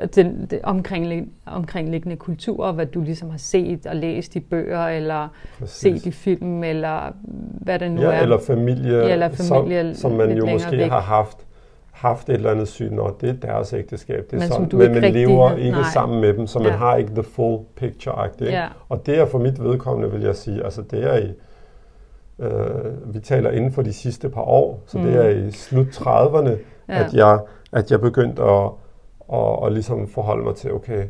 øh, 0.00 0.08
den, 0.14 0.46
den 0.50 0.58
omkringliggende, 0.62 1.32
omkringliggende 1.46 2.16
kultur, 2.16 2.72
hvad 2.72 2.86
du 2.86 3.00
ligesom 3.00 3.30
har 3.30 3.38
set 3.38 3.86
og 3.86 3.96
læst 3.96 4.36
i 4.36 4.40
bøger, 4.40 4.86
eller 4.86 5.28
Præcis. 5.58 5.76
set 5.76 6.06
i 6.06 6.10
film, 6.10 6.64
eller 6.64 7.14
hvad 7.60 7.78
det 7.78 7.92
nu 7.92 8.02
ja, 8.02 8.12
er. 8.12 8.22
Eller 8.22 8.38
familie, 8.38 9.10
eller 9.10 9.28
familie 9.28 9.94
som, 9.94 10.10
som 10.10 10.18
man 10.18 10.36
jo 10.36 10.46
måske 10.46 10.76
væk. 10.76 10.90
har 10.90 11.00
haft 11.00 11.46
haft 12.02 12.28
et 12.28 12.34
eller 12.34 12.50
andet 12.50 12.68
syn, 12.68 12.98
og 12.98 13.16
det 13.20 13.28
er 13.28 13.32
deres 13.32 13.72
ægteskab. 13.72 14.30
Det 14.30 14.36
er 14.36 14.40
men 14.40 14.48
sådan, 14.48 14.92
men 14.92 15.00
man 15.00 15.12
lever 15.12 15.48
har, 15.48 15.56
ikke 15.56 15.70
nej. 15.70 15.90
sammen 15.92 16.20
med 16.20 16.34
dem, 16.34 16.46
så 16.46 16.58
man 16.58 16.68
ja. 16.68 16.76
har 16.76 16.96
ikke 16.96 17.12
the 17.14 17.22
full 17.22 17.58
picture. 17.76 18.26
Ikke? 18.26 18.54
Ja. 18.54 18.66
Og 18.88 19.06
det 19.06 19.18
er 19.18 19.26
for 19.26 19.38
mit 19.38 19.62
vedkommende, 19.62 20.10
vil 20.10 20.22
jeg 20.22 20.36
sige, 20.36 20.64
altså 20.64 20.82
det 20.82 21.04
er 21.04 21.16
i, 21.16 21.32
øh, 22.38 23.14
vi 23.14 23.20
taler 23.20 23.50
inden 23.50 23.72
for 23.72 23.82
de 23.82 23.92
sidste 23.92 24.28
par 24.28 24.42
år, 24.42 24.82
så 24.86 24.98
mm. 24.98 25.04
det 25.04 25.16
er 25.16 25.28
i 25.28 25.50
slut 25.50 25.86
30'erne, 25.86 26.50
ja. 26.88 27.04
at 27.04 27.14
jeg 27.14 27.38
at 27.72 27.90
jeg 27.90 28.00
begyndte 28.00 28.42
at, 28.42 28.70
at, 29.32 29.66
at 29.66 29.72
ligesom 29.72 30.08
forholde 30.08 30.44
mig 30.44 30.54
til, 30.54 30.72
okay, 30.72 31.04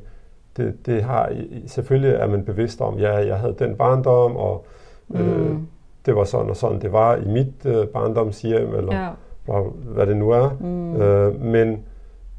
det, 0.56 0.86
det 0.86 1.02
har, 1.02 1.32
selvfølgelig 1.66 2.14
er 2.14 2.26
man 2.26 2.44
bevidst 2.44 2.80
om, 2.80 2.98
ja, 2.98 3.26
jeg 3.26 3.36
havde 3.36 3.54
den 3.58 3.76
barndom, 3.76 4.36
og 4.36 4.66
øh, 5.14 5.50
mm. 5.50 5.68
det 6.06 6.16
var 6.16 6.24
sådan 6.24 6.50
og 6.50 6.56
sådan, 6.56 6.80
det 6.80 6.92
var 6.92 7.16
i 7.16 7.28
mit 7.28 7.66
øh, 7.66 7.86
barndomshjem, 7.86 8.74
eller 8.74 9.02
ja. 9.02 9.08
Hvad, 9.44 9.72
hvad 9.84 10.06
det 10.06 10.16
nu 10.16 10.30
er. 10.30 10.56
Mm. 10.60 10.96
Øh, 10.96 11.40
men, 11.40 11.84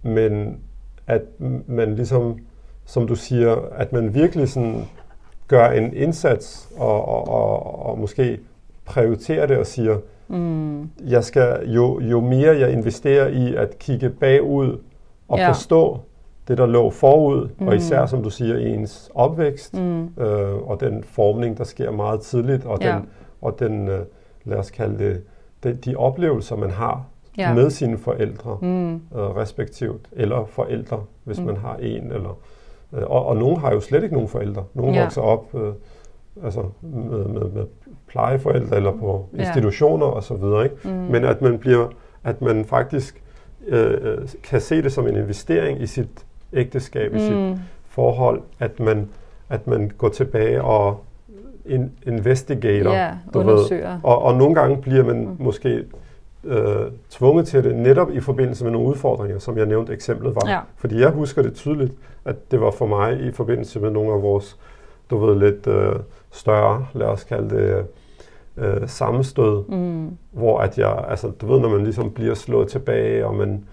men 0.03 0.59
at 1.07 1.21
man 1.67 1.95
ligesom, 1.95 2.37
som 2.85 3.07
du 3.07 3.15
siger, 3.15 3.55
at 3.75 3.93
man 3.93 4.13
virkelig 4.13 4.49
sådan 4.49 4.81
gør 5.47 5.67
en 5.69 5.93
indsats, 5.93 6.69
og, 6.77 7.07
og, 7.07 7.27
og, 7.27 7.85
og 7.85 7.99
måske 7.99 8.39
prioriterer 8.85 9.45
det 9.45 9.57
og 9.57 9.67
siger, 9.67 9.97
mm. 10.27 10.89
jeg 11.07 11.23
skal, 11.23 11.69
jo, 11.69 11.99
jo 11.99 12.19
mere 12.19 12.57
jeg 12.57 12.71
investerer 12.71 13.27
i 13.27 13.55
at 13.55 13.79
kigge 13.79 14.09
bagud 14.09 14.79
og 15.27 15.37
ja. 15.37 15.49
forstå, 15.49 15.99
det, 16.47 16.57
der 16.57 16.65
lå 16.65 16.89
forud, 16.89 17.49
mm. 17.59 17.67
og 17.67 17.75
især, 17.75 18.05
som 18.05 18.23
du 18.23 18.29
siger, 18.29 18.57
ens 18.57 19.11
opvækst, 19.15 19.73
mm. 19.73 20.03
øh, 20.03 20.69
og 20.69 20.79
den 20.79 21.03
formning, 21.03 21.57
der 21.57 21.63
sker 21.63 21.91
meget 21.91 22.21
tidligt, 22.21 22.65
og 22.65 22.77
ja. 22.81 22.95
den, 22.95 23.09
og 23.41 23.59
den 23.59 23.87
øh, 23.87 23.99
lad 24.43 24.57
os 24.57 24.71
kalde 24.71 24.99
det, 24.99 25.21
de, 25.63 25.73
de 25.73 25.95
oplevelser, 25.95 26.55
man 26.55 26.71
har 26.71 27.05
ja. 27.37 27.53
med 27.53 27.69
sine 27.69 27.97
forældre, 27.97 28.57
mm. 28.61 28.93
øh, 28.93 28.99
respektivt, 29.15 30.07
eller 30.11 30.45
forældre, 30.45 31.03
hvis 31.23 31.39
mm. 31.39 31.45
man 31.45 31.57
har 31.57 31.75
en, 31.75 32.11
eller 32.11 32.37
øh, 32.93 33.03
og, 33.03 33.25
og 33.25 33.37
nogen 33.37 33.57
har 33.57 33.71
jo 33.71 33.79
slet 33.79 34.03
ikke 34.03 34.15
nogen 34.15 34.29
forældre. 34.29 34.63
Nogle 34.73 34.93
ja. 34.93 35.01
vokser 35.01 35.21
op 35.21 35.55
øh, 35.55 35.73
altså 36.43 36.63
med, 36.81 37.25
med, 37.25 37.41
med 37.41 37.65
plejeforældre, 38.07 38.75
eller 38.75 38.91
på 38.91 39.25
institutioner 39.33 40.05
ja. 40.05 40.11
og 40.11 40.23
så 40.23 40.33
videre, 40.33 40.63
ikke? 40.63 40.75
Mm. 40.83 40.91
Men 40.91 41.25
at 41.25 41.41
man 41.41 41.59
bliver, 41.59 41.87
at 42.23 42.41
man 42.41 42.65
faktisk 42.65 43.23
øh, 43.67 43.97
øh 44.01 44.27
kan 44.43 44.61
se 44.61 44.81
det 44.81 44.91
som 44.91 45.07
en 45.07 45.15
investering 45.15 45.81
i 45.81 45.87
sit 45.87 46.25
ægteskab, 46.53 47.11
mm. 47.11 47.17
i 47.17 47.21
sit 47.21 47.59
forhold, 47.87 48.41
at 48.59 48.79
man, 48.79 49.09
at 49.49 49.67
man 49.67 49.91
går 49.97 50.09
tilbage 50.09 50.61
og 50.61 51.03
in, 51.65 51.91
investigator. 52.07 52.93
Ja, 52.93 53.11
du 53.33 53.39
undersøger. 53.39 53.91
Ved. 53.91 53.99
Og, 54.03 54.21
og 54.21 54.35
nogle 54.35 54.55
gange 54.55 54.81
bliver 54.81 55.03
man 55.03 55.17
mm. 55.17 55.35
måske 55.39 55.83
øh, 56.43 56.85
tvunget 57.09 57.47
til 57.47 57.63
det 57.63 57.75
netop 57.75 58.11
i 58.11 58.19
forbindelse 58.19 58.63
med 58.63 58.71
nogle 58.71 58.87
udfordringer, 58.87 59.39
som 59.39 59.57
jeg 59.57 59.65
nævnte 59.65 59.93
eksemplet 59.93 60.35
var. 60.35 60.49
Ja. 60.49 60.59
Fordi 60.77 60.99
jeg 60.99 61.09
husker 61.09 61.41
det 61.41 61.53
tydeligt, 61.53 61.93
at 62.25 62.51
det 62.51 62.61
var 62.61 62.71
for 62.71 62.85
mig 62.85 63.19
i 63.19 63.31
forbindelse 63.31 63.79
med 63.79 63.89
nogle 63.89 64.13
af 64.13 64.21
vores, 64.21 64.57
du 65.09 65.17
ved, 65.17 65.39
lidt 65.39 65.67
øh, 65.67 65.95
større, 66.31 66.85
lad 66.93 67.07
os 67.07 67.23
kalde 67.23 67.49
det, 67.49 67.85
øh, 68.57 68.87
sammenstød, 68.87 69.63
mm. 69.69 70.17
hvor 70.31 70.59
at 70.59 70.77
jeg, 70.77 71.05
altså 71.07 71.31
du 71.41 71.45
ved, 71.45 71.59
når 71.59 71.69
man 71.69 71.83
ligesom 71.83 72.11
bliver 72.11 72.33
slået 72.33 72.67
tilbage, 72.67 73.25
og 73.25 73.35
man 73.35 73.63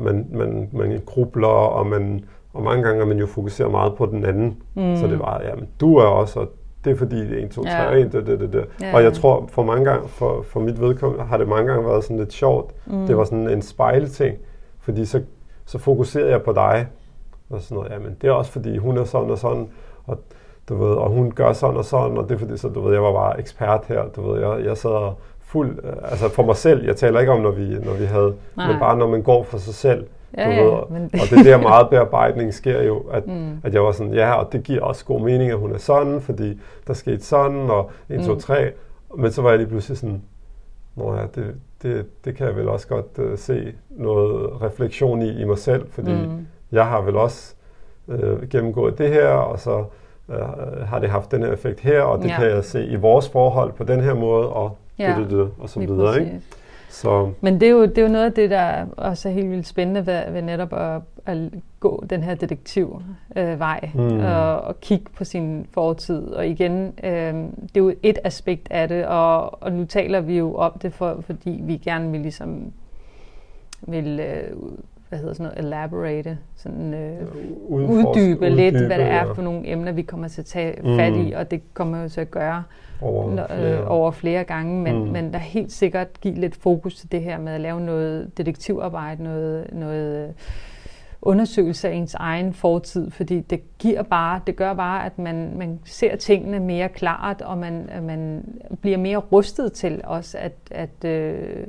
man, 0.00 0.26
man, 0.32 0.68
man 0.72 1.00
grubler, 1.06 1.48
og, 1.48 1.86
man, 1.86 2.24
og 2.52 2.62
mange 2.62 2.82
gange 2.82 3.02
er 3.02 3.06
man 3.06 3.18
jo 3.18 3.26
fokuseret 3.26 3.70
meget 3.70 3.94
på 3.94 4.06
den 4.06 4.24
anden. 4.24 4.62
Mm. 4.74 4.96
Så 4.96 5.06
det 5.06 5.18
var, 5.18 5.42
jamen, 5.44 5.68
du 5.80 5.96
er 5.96 6.04
også, 6.04 6.40
og 6.40 6.52
det 6.84 6.92
er 6.92 6.96
fordi, 6.96 7.28
det 7.28 7.40
er 7.40 7.44
1, 7.44 7.50
2, 7.50 7.62
3, 7.62 7.70
ja. 7.70 7.90
1, 7.90 8.12
det, 8.12 8.26
det, 8.26 8.40
det, 8.40 8.52
det. 8.52 8.64
Ja. 8.80 8.94
Og 8.94 9.02
jeg 9.02 9.12
tror, 9.12 9.48
for 9.52 9.62
mange 9.62 9.84
gange, 9.84 10.08
for, 10.08 10.42
for 10.42 10.60
mit 10.60 10.80
vedkommende, 10.80 11.24
har 11.24 11.36
det 11.36 11.48
mange 11.48 11.72
gange 11.72 11.88
været 11.88 12.04
sådan 12.04 12.16
lidt 12.16 12.32
sjovt. 12.32 12.74
Mm. 12.86 13.06
Det 13.06 13.16
var 13.16 13.24
sådan 13.24 13.48
en 13.48 13.62
spejlting, 13.62 14.36
fordi 14.80 15.04
så, 15.04 15.22
så 15.66 15.78
fokuserede 15.78 16.30
jeg 16.30 16.42
på 16.42 16.52
dig, 16.52 16.86
og 17.50 17.60
sådan 17.60 17.76
noget, 17.76 17.92
jamen, 17.92 18.16
det 18.22 18.28
er 18.28 18.32
også 18.32 18.52
fordi, 18.52 18.76
hun 18.76 18.98
er 18.98 19.04
sådan 19.04 19.30
og 19.30 19.38
sådan, 19.38 19.68
og 20.06 20.18
du 20.68 20.76
ved, 20.76 20.94
og 20.94 21.10
hun 21.10 21.30
gør 21.30 21.52
sådan 21.52 21.76
og 21.76 21.84
sådan, 21.84 22.18
og 22.18 22.28
det 22.28 22.34
er 22.34 22.38
fordi, 22.38 22.56
så 22.56 22.68
du 22.68 22.80
ved, 22.80 22.92
jeg 22.92 23.02
var 23.02 23.12
bare 23.12 23.40
ekspert 23.40 23.84
her, 23.88 24.02
du 24.16 24.32
ved, 24.32 24.40
jeg, 24.40 24.64
jeg 24.64 24.76
sad 24.76 25.12
fuld, 25.40 25.78
altså 26.02 26.28
for 26.28 26.42
mig 26.42 26.56
selv, 26.56 26.84
jeg 26.86 26.96
taler 26.96 27.20
ikke 27.20 27.32
om, 27.32 27.40
når 27.40 27.50
vi, 27.50 27.78
når 27.84 27.92
vi 27.92 28.04
havde, 28.04 28.34
Nej. 28.56 28.66
men 28.72 28.80
bare 28.80 28.96
når 28.96 29.08
man 29.08 29.22
går 29.22 29.42
for 29.42 29.58
sig 29.58 29.74
selv. 29.74 30.06
Ja, 30.38 30.44
du 30.44 30.50
ved, 30.50 30.72
ja, 30.72 30.80
men... 30.90 31.10
og 31.12 31.30
det 31.36 31.44
der 31.44 31.56
meget 31.56 31.90
bearbejdning 31.90 32.54
sker 32.54 32.82
jo, 32.82 32.98
at, 32.98 33.26
mm. 33.26 33.60
at 33.64 33.74
jeg 33.74 33.82
var 33.82 33.92
sådan, 33.92 34.14
ja, 34.14 34.32
og 34.32 34.52
det 34.52 34.62
giver 34.62 34.82
også 34.82 35.04
god 35.04 35.20
mening, 35.20 35.50
at 35.50 35.58
hun 35.58 35.72
er 35.72 35.78
sådan, 35.78 36.20
fordi 36.20 36.60
der 36.86 36.92
skete 36.92 37.24
sådan, 37.24 37.70
og 37.70 37.90
1, 38.08 38.18
mm. 38.18 38.24
2, 38.24 38.36
3. 38.36 38.70
Men 39.16 39.30
så 39.30 39.42
var 39.42 39.48
jeg 39.50 39.58
lige 39.58 39.68
pludselig 39.68 39.98
sådan, 39.98 40.22
nå 40.96 41.14
ja, 41.14 41.22
det, 41.34 41.54
det, 41.82 42.06
det 42.24 42.36
kan 42.36 42.46
jeg 42.46 42.56
vel 42.56 42.68
også 42.68 42.88
godt 42.88 43.18
uh, 43.18 43.38
se 43.38 43.72
noget 43.90 44.62
refleksion 44.62 45.22
i 45.22 45.40
i 45.40 45.44
mig 45.44 45.58
selv, 45.58 45.86
fordi 45.90 46.12
mm. 46.12 46.46
jeg 46.72 46.86
har 46.86 47.00
vel 47.00 47.16
også 47.16 47.54
uh, 48.06 48.48
gennemgået 48.48 48.98
det 48.98 49.08
her, 49.08 49.28
og 49.28 49.60
så 49.60 49.84
uh, 50.28 50.34
har 50.86 50.98
det 50.98 51.10
haft 51.10 51.30
den 51.30 51.42
her 51.42 51.52
effekt 51.52 51.80
her, 51.80 52.02
og 52.02 52.22
det 52.22 52.28
ja. 52.28 52.36
kan 52.36 52.46
jeg 52.46 52.64
se 52.64 52.84
i 52.86 52.96
vores 52.96 53.28
forhold 53.28 53.72
på 53.72 53.84
den 53.84 54.00
her 54.00 54.14
måde, 54.14 54.48
og 54.48 54.76
ja, 54.98 55.14
det, 55.18 55.30
det, 55.30 55.38
det, 55.38 55.50
og 55.58 55.68
så 55.68 55.80
videre. 55.80 56.20
Ikke? 56.20 56.40
Så. 56.90 57.32
Men 57.40 57.60
det 57.60 57.66
er, 57.66 57.70
jo, 57.70 57.82
det 57.82 57.98
er 57.98 58.02
jo 58.02 58.08
noget 58.08 58.24
af 58.24 58.32
det, 58.32 58.50
der 58.50 58.86
også 58.96 59.28
er 59.28 59.32
helt 59.32 59.50
vildt 59.50 59.66
spændende 59.66 60.06
ved, 60.06 60.30
ved 60.32 60.42
netop 60.42 60.72
at, 60.72 61.02
at 61.26 61.38
gå 61.80 62.04
den 62.10 62.22
her 62.22 62.34
detektivvej 62.34 63.90
øh, 63.94 64.00
mm. 64.00 64.20
og, 64.20 64.60
og 64.60 64.80
kigge 64.80 65.04
på 65.16 65.24
sin 65.24 65.66
fortid. 65.72 66.22
Og 66.26 66.46
igen, 66.46 66.92
øh, 67.04 67.34
det 67.62 67.76
er 67.76 67.80
jo 67.80 67.94
et 68.02 68.18
aspekt 68.24 68.68
af 68.70 68.88
det, 68.88 69.06
og, 69.06 69.62
og 69.62 69.72
nu 69.72 69.84
taler 69.84 70.20
vi 70.20 70.38
jo 70.38 70.54
om 70.54 70.72
det, 70.82 70.92
for, 70.92 71.22
fordi 71.26 71.60
vi 71.62 71.76
gerne 71.76 72.10
vil 72.10 72.20
ligesom 72.20 72.72
vil 73.80 74.20
øh, 74.20 74.56
hvad 75.08 75.18
hedder 75.18 75.34
sådan 75.34 75.52
noget, 75.52 75.66
elaborate, 75.66 76.38
sådan 76.56 76.94
øh, 76.94 77.20
uddybe, 77.68 78.08
uddybe 78.08 78.50
lidt, 78.50 78.86
hvad 78.86 78.98
det 78.98 79.06
er 79.06 79.34
for 79.34 79.42
nogle 79.42 79.68
emner, 79.72 79.92
vi 79.92 80.02
kommer 80.02 80.28
til 80.28 80.40
at 80.40 80.46
tage 80.46 80.82
mm. 80.82 80.96
fat 80.96 81.16
i, 81.16 81.32
og 81.32 81.50
det 81.50 81.74
kommer 81.74 82.02
jo 82.02 82.08
til 82.08 82.20
at 82.20 82.30
gøre 82.30 82.62
over, 83.02 83.30
når, 83.34 83.46
flere. 83.46 83.80
Øh, 83.80 83.90
over 83.90 84.10
flere 84.10 84.44
gange, 84.44 84.82
men, 84.82 85.04
mm. 85.04 85.10
men 85.10 85.32
der 85.32 85.38
helt 85.38 85.72
sikkert 85.72 86.20
give 86.20 86.34
lidt 86.34 86.56
fokus 86.56 86.96
til 86.96 87.12
det 87.12 87.22
her 87.22 87.38
med 87.38 87.52
at 87.52 87.60
lave 87.60 87.80
noget 87.80 88.38
detektivarbejde, 88.38 89.22
noget, 89.22 89.66
noget 89.72 90.34
undersøgelse 91.22 91.88
af 91.88 91.94
ens 91.94 92.14
egen 92.14 92.54
fortid, 92.54 93.10
fordi 93.10 93.40
det 93.40 93.78
giver 93.78 94.02
bare, 94.02 94.40
det 94.46 94.56
gør 94.56 94.74
bare, 94.74 95.06
at 95.06 95.18
man, 95.18 95.58
man 95.58 95.80
ser 95.84 96.16
tingene 96.16 96.60
mere 96.60 96.88
klart, 96.88 97.42
og 97.42 97.58
man, 97.58 97.90
man 98.02 98.44
bliver 98.80 98.98
mere 98.98 99.16
rustet 99.16 99.72
til 99.72 100.00
også 100.04 100.38
at, 100.38 100.52
at 100.70 101.04
øh, 101.04 101.66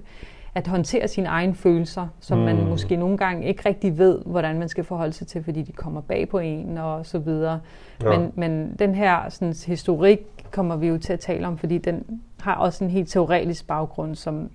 at 0.56 0.68
håndtere 0.68 1.08
sine 1.08 1.28
egne 1.28 1.56
følelser, 1.56 2.08
som 2.20 2.38
mm. 2.38 2.44
man 2.44 2.70
måske 2.70 2.96
nogle 2.96 3.18
gange 3.18 3.48
ikke 3.48 3.70
rigtig 3.70 3.98
ved, 3.98 4.20
hvordan 4.26 4.60
man 4.60 4.70
skal 4.70 4.84
forholde 4.84 5.14
sig 5.14 5.28
til, 5.28 5.44
fordi 5.44 5.62
de 5.62 5.72
kommer 5.72 6.02
bag 6.02 6.30
på 6.30 6.40
en 6.40 6.78
og 6.78 7.06
så 7.06 7.20
videre. 7.20 7.60
Ja. 8.04 8.18
Men, 8.20 8.32
men 8.36 8.76
den 8.80 8.96
her 8.96 9.30
sådan, 9.30 9.56
historik 9.68 10.20
kommer 10.52 10.76
vi 10.76 10.88
jo 10.88 10.98
til 10.98 11.14
at 11.14 11.20
tale 11.20 11.48
om, 11.48 11.58
fordi 11.58 11.78
den 11.78 12.22
har 12.40 12.56
også 12.56 12.84
en 12.84 12.90
helt 12.90 13.10
teoretisk 13.10 13.68
baggrund, 13.68 14.16
som, 14.16 14.50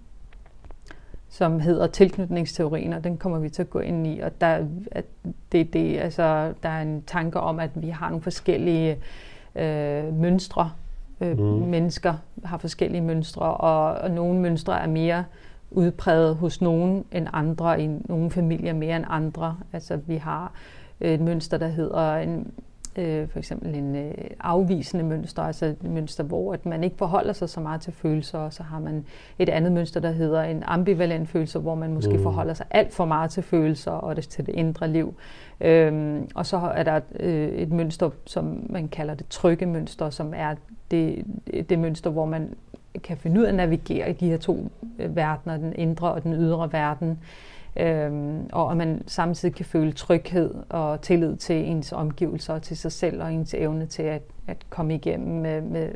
som 1.29 1.61
hedder 1.61 1.87
tilknytningsteorien, 1.87 2.93
og 2.93 3.05
den 3.05 3.17
kommer 3.17 3.39
vi 3.39 3.49
til 3.49 3.63
at 3.63 3.71
gå 3.71 3.79
ind 3.79 4.07
i. 4.07 4.21
Og 4.21 4.41
der, 4.41 4.67
at 4.93 5.05
det, 5.53 5.73
det, 5.73 5.99
altså, 5.99 6.53
der 6.63 6.69
er 6.69 6.83
en 6.83 7.03
tanke 7.07 7.41
om, 7.41 7.61
at 7.61 7.71
vi 7.75 7.89
har 7.89 8.09
nogle 8.09 8.23
forskellige 8.23 8.97
øh, 9.55 10.15
mønstre. 10.15 10.71
Øh, 11.21 11.39
mm. 11.39 11.45
Mennesker 11.45 12.15
har 12.45 12.59
forskellige 12.59 13.01
mønstre, 13.01 13.55
og, 13.55 13.95
og 13.95 14.11
nogle 14.11 14.41
mønstre 14.41 14.83
er 14.83 14.87
mere 14.87 15.25
udpræget 15.77 16.37
hos 16.37 16.61
nogen 16.61 17.05
end 17.13 17.27
andre, 17.33 17.83
i 17.83 17.87
nogle 17.87 18.31
familier 18.31 18.73
mere 18.73 18.97
end 18.97 19.05
andre. 19.09 19.57
Altså 19.73 19.97
vi 19.97 20.17
har 20.17 20.53
et 21.01 21.21
mønster, 21.21 21.59
der 21.59 21.69
hedder 21.69 22.17
en, 22.17 22.53
øh, 22.97 23.29
for 23.29 23.39
eksempel 23.39 23.75
en 23.75 23.97
øh, 23.97 24.15
afvisende 24.41 25.05
mønster, 25.05 25.43
altså 25.43 25.67
et 25.67 25.85
mønster, 25.85 26.25
hvor 26.25 26.53
at 26.53 26.67
man 26.67 26.85
ikke 26.85 26.97
forholder 26.97 27.33
sig 27.33 27.49
så 27.49 27.61
meget 27.61 27.81
til 27.81 27.93
følelser, 27.93 28.39
og 28.39 28.53
så 28.53 28.63
har 28.63 28.79
man 28.79 29.05
et 29.39 29.49
andet 29.49 29.73
mønster, 29.73 30.01
der 30.01 30.11
hedder 30.11 30.43
en 30.43 30.63
ambivalent 30.67 31.29
følelse, 31.29 31.59
hvor 31.59 31.75
man 31.75 31.95
måske 31.95 32.17
mm. 32.17 32.23
forholder 32.23 32.55
sig 32.55 32.67
alt 32.71 32.95
for 32.95 33.05
meget 33.05 33.31
til 33.31 33.43
følelser 33.43 33.91
og 33.91 34.17
det 34.17 34.29
til 34.29 34.47
det 34.47 34.55
indre 34.55 34.89
liv. 34.89 35.15
Øhm, 35.61 36.29
og 36.35 36.47
så 36.47 36.57
er 36.57 36.83
der 36.83 37.01
øh, 37.21 37.49
et 37.49 37.73
mønster, 37.73 38.11
som 38.25 38.67
man 38.71 38.89
kalder 38.89 39.15
det 39.15 39.27
trygge 39.31 39.67
mønster, 39.67 40.11
som 40.11 40.33
er 40.37 40.55
det, 40.91 41.25
det 41.69 41.79
mønster, 41.79 42.11
hvor 42.11 42.25
man 42.25 42.55
kan 43.03 43.17
finde 43.17 43.41
ud 43.41 43.45
af 43.45 43.49
at 43.49 43.55
navigere 43.55 44.11
i 44.11 44.13
de 44.13 44.29
her 44.29 44.37
to 44.37 44.71
øh, 44.99 45.17
verdener, 45.17 45.57
den 45.57 45.73
indre 45.77 46.13
og 46.13 46.23
den 46.23 46.33
ydre 46.33 46.73
verden. 46.73 47.19
Øhm, 47.77 48.47
og 48.53 48.71
at 48.71 48.77
man 48.77 49.03
samtidig 49.07 49.55
kan 49.55 49.65
føle 49.65 49.93
tryghed 49.93 50.55
og 50.69 51.01
tillid 51.01 51.37
til 51.37 51.57
ens 51.57 51.93
omgivelser 51.93 52.55
og 52.55 52.63
til 52.63 52.77
sig 52.77 52.93
selv 52.93 53.23
og 53.23 53.33
ens 53.33 53.55
evne 53.55 53.87
til 53.87 54.03
at, 54.03 54.23
at 54.47 54.57
komme 54.71 54.95
igennem 54.95 55.41
med, 55.41 55.61
med, 55.61 55.91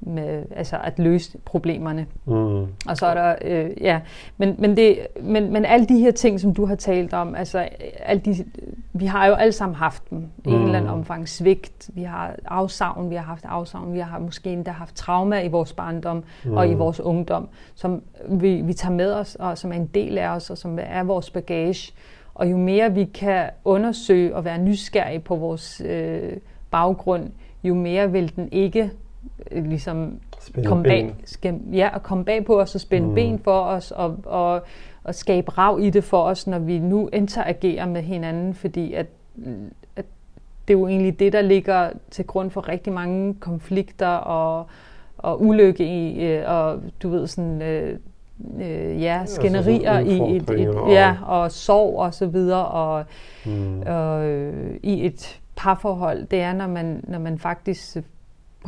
med, 0.00 0.44
altså 0.56 0.76
at 0.84 0.98
løse 0.98 1.38
problemerne. 1.44 2.06
Mm. 2.24 2.62
Og 2.62 2.96
så 2.96 3.06
er 3.06 3.14
der, 3.14 3.34
øh, 3.44 3.70
ja, 3.80 4.00
men, 4.36 4.54
men, 4.58 4.76
det, 4.76 4.98
men, 5.22 5.52
men 5.52 5.64
alle 5.64 5.86
de 5.86 5.98
her 5.98 6.10
ting, 6.10 6.40
som 6.40 6.54
du 6.54 6.66
har 6.66 6.74
talt 6.74 7.14
om, 7.14 7.34
altså 7.34 7.68
alle 7.98 8.22
de, 8.22 8.44
vi 8.92 9.06
har 9.06 9.26
jo 9.26 9.34
alle 9.34 9.52
sammen 9.52 9.76
haft 9.76 10.10
dem 10.10 10.18
i 10.44 10.48
mm. 10.48 10.54
en 10.54 10.62
eller 10.62 10.78
anden 10.78 10.90
mm. 10.90 10.98
omfang. 10.98 11.28
Svigt, 11.28 11.90
vi 11.94 12.02
har 12.02 12.34
afsavn, 12.44 13.10
vi 13.10 13.14
har 13.14 13.22
haft 13.22 13.44
afsavn, 13.44 13.94
vi 13.94 13.98
har 13.98 14.18
måske 14.18 14.52
endda 14.52 14.70
haft 14.70 14.96
trauma 14.96 15.42
i 15.42 15.48
vores 15.48 15.72
barndom 15.72 16.24
mm. 16.44 16.56
og 16.56 16.68
i 16.68 16.74
mm. 16.74 16.78
vores 16.78 17.00
ungdom, 17.00 17.48
som 17.74 18.02
vi, 18.28 18.60
vi 18.60 18.72
tager 18.72 18.94
med 18.94 19.12
os, 19.12 19.34
og 19.34 19.58
som 19.58 19.72
er 19.72 19.76
en 19.76 19.86
del 19.86 20.18
af 20.18 20.28
os, 20.28 20.50
og 20.50 20.58
som 20.58 20.78
er 20.82 21.02
vores 21.02 21.30
bagage. 21.30 21.92
Og 22.34 22.50
jo 22.50 22.56
mere 22.56 22.94
vi 22.94 23.04
kan 23.04 23.50
undersøge 23.64 24.36
og 24.36 24.44
være 24.44 24.58
nysgerrige 24.58 25.20
på 25.20 25.36
vores 25.36 25.82
øh, 25.84 26.36
baggrund, 26.70 27.30
jo 27.64 27.74
mere 27.74 28.12
vil 28.12 28.36
den 28.36 28.48
ikke 28.52 28.90
Øh, 29.50 29.64
ligesom 29.64 30.20
komme 30.64 30.82
bag, 30.82 31.14
skal, 31.24 31.60
ja, 31.72 31.90
at 31.94 32.02
komme 32.02 32.24
bag 32.24 32.44
på 32.44 32.60
os 32.60 32.74
og 32.74 32.80
spænde 32.80 33.08
mm. 33.08 33.14
ben 33.14 33.38
for 33.38 33.60
os 33.60 33.90
og, 33.90 34.18
og, 34.24 34.62
og 35.04 35.14
skabe 35.14 35.50
rav 35.50 35.78
i 35.82 35.90
det 35.90 36.04
for 36.04 36.22
os, 36.22 36.46
når 36.46 36.58
vi 36.58 36.78
nu 36.78 37.08
interagerer 37.12 37.86
med 37.86 38.02
hinanden, 38.02 38.54
fordi 38.54 38.94
at, 38.94 39.06
at 39.96 40.04
det 40.68 40.74
er 40.74 40.78
jo 40.78 40.86
egentlig 40.86 41.18
det, 41.18 41.32
der 41.32 41.40
ligger 41.40 41.90
til 42.10 42.26
grund 42.26 42.50
for 42.50 42.68
rigtig 42.68 42.92
mange 42.92 43.34
konflikter 43.34 44.08
og, 44.08 44.66
og 45.18 45.42
ulykke 45.42 45.84
i, 45.84 46.24
øh, 46.26 46.42
og 46.46 46.80
du 47.02 47.08
ved 47.08 47.26
sådan, 47.26 47.62
øh, 47.62 47.98
øh, 48.60 49.02
ja, 49.02 49.22
skænderier 49.26 49.92
altså 49.92 50.24
i 50.24 50.36
et, 50.36 50.50
et, 50.50 50.74
ja, 50.88 51.16
og 51.26 51.52
sorg 51.52 51.98
og 51.98 52.14
så 52.14 52.26
videre, 52.26 52.66
og, 52.66 53.04
mm. 53.46 53.82
og 53.86 54.26
øh, 54.26 54.76
i 54.82 55.06
et 55.06 55.40
parforhold, 55.56 56.26
det 56.26 56.40
er, 56.40 56.52
når 56.52 56.66
man, 56.66 57.04
når 57.08 57.18
man 57.18 57.38
faktisk 57.38 57.96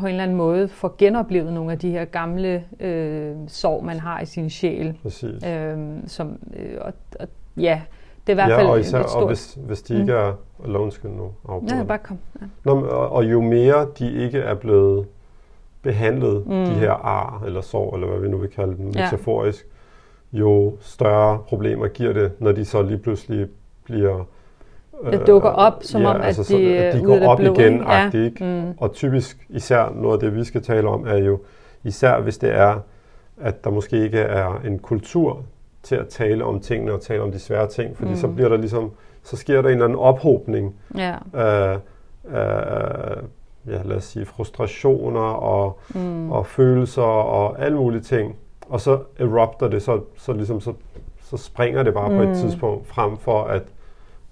på 0.00 0.06
en 0.06 0.10
eller 0.10 0.22
anden 0.22 0.36
måde 0.36 0.68
får 0.68 0.94
genoplevet 0.98 1.52
nogle 1.52 1.72
af 1.72 1.78
de 1.78 1.90
her 1.90 2.04
gamle 2.04 2.64
øh, 2.80 3.36
sorg, 3.48 3.84
man 3.84 4.00
har 4.00 4.20
i 4.20 4.26
sin 4.26 4.50
sjæl. 4.50 4.98
Præcis. 5.02 5.44
Øhm, 5.46 6.08
som, 6.08 6.38
øh, 6.56 6.78
og, 6.80 6.92
og, 7.20 7.28
ja, 7.56 7.82
det 8.26 8.32
er 8.32 8.32
i 8.32 8.34
hvert 8.34 8.58
fald 8.58 8.66
ja, 8.66 8.72
og 8.72 8.80
især, 8.80 9.02
stort... 9.02 9.22
og 9.22 9.26
hvis, 9.26 9.58
hvis 9.66 9.82
de 9.82 9.94
ikke 9.94 10.12
mm. 10.12 10.18
er... 10.18 10.32
Eller 10.64 10.78
undskyld 10.78 11.10
nu. 11.10 11.32
Ja, 11.68 11.82
bare 11.82 11.98
kom. 11.98 12.18
Ja. 12.40 12.46
Nå, 12.64 12.80
og, 12.80 13.12
og 13.12 13.24
jo 13.24 13.40
mere 13.40 13.86
de 13.98 14.12
ikke 14.12 14.38
er 14.38 14.54
blevet 14.54 15.06
behandlet, 15.82 16.46
mm. 16.46 16.52
de 16.52 16.74
her 16.74 16.92
ar 16.92 17.42
eller 17.46 17.60
sår, 17.60 17.94
eller 17.94 18.08
hvad 18.08 18.20
vi 18.20 18.28
nu 18.28 18.36
vil 18.36 18.50
kalde 18.50 18.76
dem, 18.76 18.88
ja. 18.88 19.04
metaforisk, 19.04 19.66
jo 20.32 20.76
større 20.80 21.38
problemer 21.38 21.88
giver 21.88 22.12
det, 22.12 22.32
når 22.38 22.52
de 22.52 22.64
så 22.64 22.82
lige 22.82 22.98
pludselig 22.98 23.48
bliver 23.84 24.24
det 25.04 25.26
dukker 25.26 25.48
op, 25.48 25.78
som 25.80 26.02
ja, 26.02 26.14
om, 26.14 26.20
altså, 26.20 26.54
at 26.54 26.60
de, 26.60 26.78
at 26.78 26.94
de 26.94 27.02
går 27.02 27.28
op 27.28 27.38
blå, 27.38 27.54
igen, 27.54 27.82
ja. 27.88 28.10
ikke? 28.14 28.44
Mm. 28.44 28.74
Og 28.78 28.92
typisk, 28.92 29.46
især 29.48 29.92
noget 29.94 30.14
af 30.14 30.20
det, 30.20 30.36
vi 30.36 30.44
skal 30.44 30.62
tale 30.62 30.88
om, 30.88 31.06
er 31.06 31.16
jo, 31.16 31.38
især 31.84 32.20
hvis 32.20 32.38
det 32.38 32.54
er, 32.54 32.78
at 33.40 33.64
der 33.64 33.70
måske 33.70 34.04
ikke 34.04 34.18
er 34.18 34.60
en 34.64 34.78
kultur 34.78 35.42
til 35.82 35.94
at 35.94 36.08
tale 36.08 36.44
om 36.44 36.60
tingene 36.60 36.92
og 36.92 37.00
tale 37.00 37.22
om 37.22 37.32
de 37.32 37.38
svære 37.38 37.68
ting, 37.68 37.96
fordi 37.96 38.10
mm. 38.10 38.16
så 38.16 38.28
bliver 38.28 38.48
der 38.48 38.56
ligesom, 38.56 38.90
så 39.22 39.36
sker 39.36 39.62
der 39.62 39.68
en 39.68 39.74
eller 39.74 39.84
anden 39.84 39.98
ophobning 39.98 40.74
ja. 40.96 41.14
af, 41.32 41.78
af 42.32 43.16
ja, 43.66 43.82
lad 43.84 43.96
os 43.96 44.04
sige, 44.04 44.26
frustrationer 44.26 45.20
og, 45.20 45.78
mm. 45.94 46.32
og 46.32 46.46
følelser 46.46 47.02
og 47.02 47.62
alle 47.62 47.76
mulige 47.76 48.00
ting. 48.00 48.36
Og 48.68 48.80
så 48.80 48.98
erupter 49.18 49.68
det, 49.68 49.82
så, 49.82 50.00
så, 50.16 50.32
ligesom, 50.32 50.60
så, 50.60 50.72
så 51.22 51.36
springer 51.36 51.82
det 51.82 51.94
bare 51.94 52.08
mm. 52.08 52.16
på 52.16 52.22
et 52.22 52.28
mm. 52.28 52.34
tidspunkt 52.34 52.86
frem 52.86 53.16
for, 53.16 53.44
at 53.44 53.62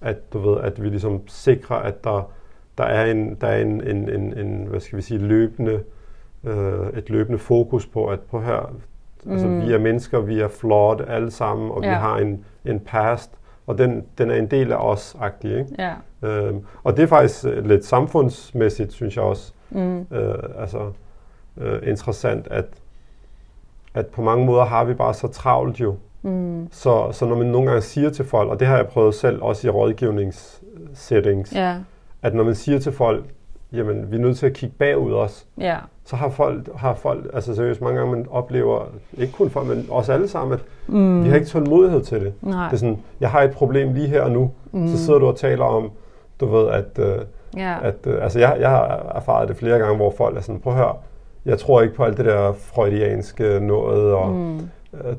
at 0.01 0.33
du 0.33 0.39
ved, 0.39 0.61
at 0.61 0.83
vi 0.83 0.89
ligesom 0.89 1.21
sikrer, 1.27 1.75
at 1.75 2.03
der, 2.03 2.31
der 2.77 2.83
er 2.83 3.11
en, 3.11 3.35
der 3.41 3.47
er 3.47 3.61
en, 3.61 3.87
en, 3.87 4.09
en, 4.09 4.37
en 4.37 4.67
hvad 4.67 4.79
skal 4.79 4.97
vi 4.97 5.01
sige, 5.01 5.17
løbende, 5.17 5.83
øh, 6.43 6.89
et 6.97 7.09
løbende 7.09 7.39
fokus 7.39 7.87
på, 7.87 8.07
at 8.07 8.19
på 8.19 8.41
her, 8.41 8.55
altså, 8.55 8.77
mm. 9.25 9.31
altså 9.31 9.67
vi 9.67 9.73
er 9.73 9.79
mennesker, 9.79 10.19
vi 10.19 10.39
er 10.39 10.47
flawed 10.47 11.01
alle 11.07 11.31
sammen, 11.31 11.71
og 11.71 11.83
ja. 11.83 11.89
vi 11.89 11.95
har 11.95 12.17
en, 12.17 12.45
en 12.65 12.79
past, 12.79 13.31
og 13.67 13.77
den, 13.77 14.05
den 14.17 14.31
er 14.31 14.35
en 14.35 14.47
del 14.47 14.71
af 14.71 14.77
os, 14.77 15.17
agtig, 15.19 15.59
ikke? 15.59 15.75
Ja. 15.79 15.93
Øhm, 16.27 16.65
og 16.83 16.97
det 16.97 17.03
er 17.03 17.07
faktisk 17.07 17.45
øh, 17.45 17.65
lidt 17.65 17.85
samfundsmæssigt, 17.85 18.93
synes 18.93 19.15
jeg 19.15 19.23
også, 19.23 19.53
mm. 19.69 19.99
øh, 20.11 20.33
altså, 20.57 20.91
øh, 21.57 21.79
interessant, 21.83 22.47
at, 22.47 22.65
at 23.93 24.07
på 24.07 24.21
mange 24.21 24.45
måder 24.45 24.65
har 24.65 24.83
vi 24.83 24.93
bare 24.93 25.13
så 25.13 25.27
travlt 25.27 25.79
jo, 25.79 25.95
Mm. 26.21 26.67
Så, 26.71 27.11
så 27.11 27.25
når 27.25 27.35
man 27.35 27.47
nogle 27.47 27.67
gange 27.67 27.81
siger 27.81 28.09
til 28.09 28.25
folk, 28.25 28.49
og 28.49 28.59
det 28.59 28.67
har 28.67 28.75
jeg 28.75 28.87
prøvet 28.87 29.15
selv 29.15 29.41
også 29.41 29.67
i 29.67 29.69
rådgivningssettings, 29.69 31.55
ja. 31.55 31.75
at 32.21 32.33
når 32.33 32.43
man 32.43 32.55
siger 32.55 32.79
til 32.79 32.91
folk, 32.91 33.23
jamen 33.73 34.11
vi 34.11 34.15
er 34.15 34.19
nødt 34.19 34.37
til 34.37 34.45
at 34.45 34.53
kigge 34.53 34.75
bagud 34.79 35.13
også, 35.13 35.45
ja. 35.57 35.77
så 36.05 36.15
har 36.15 36.29
folk, 36.29 36.75
har 36.75 36.93
folk, 36.93 37.27
altså 37.33 37.55
seriøst 37.55 37.81
mange 37.81 37.97
gange 37.97 38.15
man 38.15 38.25
oplever, 38.29 38.85
ikke 39.17 39.33
kun 39.33 39.49
folk, 39.49 39.67
men 39.67 39.85
også 39.89 40.13
alle 40.13 40.27
sammen, 40.27 40.53
at 40.53 40.65
mm. 40.87 41.23
vi 41.23 41.29
har 41.29 41.35
ikke 41.35 41.47
tålmodighed 41.47 42.01
til 42.01 42.21
det. 42.21 42.33
Nej. 42.41 42.65
Det 42.65 42.73
er 42.73 42.77
sådan, 42.77 42.99
jeg 43.19 43.31
har 43.31 43.41
et 43.41 43.51
problem 43.51 43.93
lige 43.93 44.07
her 44.07 44.21
og 44.21 44.31
nu, 44.31 44.51
mm. 44.71 44.87
så 44.87 45.05
sidder 45.05 45.19
du 45.19 45.27
og 45.27 45.37
taler 45.37 45.65
om, 45.65 45.91
du 46.39 46.45
ved, 46.45 46.69
at, 46.69 46.99
øh, 46.99 47.17
ja. 47.57 47.77
at 47.81 47.95
øh, 48.07 48.23
altså 48.23 48.39
jeg, 48.39 48.57
jeg 48.59 48.69
har 48.69 49.11
erfaret 49.15 49.47
det 49.49 49.57
flere 49.57 49.79
gange, 49.79 49.95
hvor 49.95 50.13
folk 50.17 50.37
er 50.37 50.41
sådan, 50.41 50.59
prøv 50.59 50.73
at 50.73 50.79
høre, 50.79 50.95
jeg 51.45 51.59
tror 51.59 51.81
ikke 51.81 51.95
på 51.95 52.03
alt 52.03 52.17
det 52.17 52.25
der 52.25 52.53
freudianske 52.53 53.59
noget, 53.59 54.13
og 54.13 54.29
mm 54.29 54.69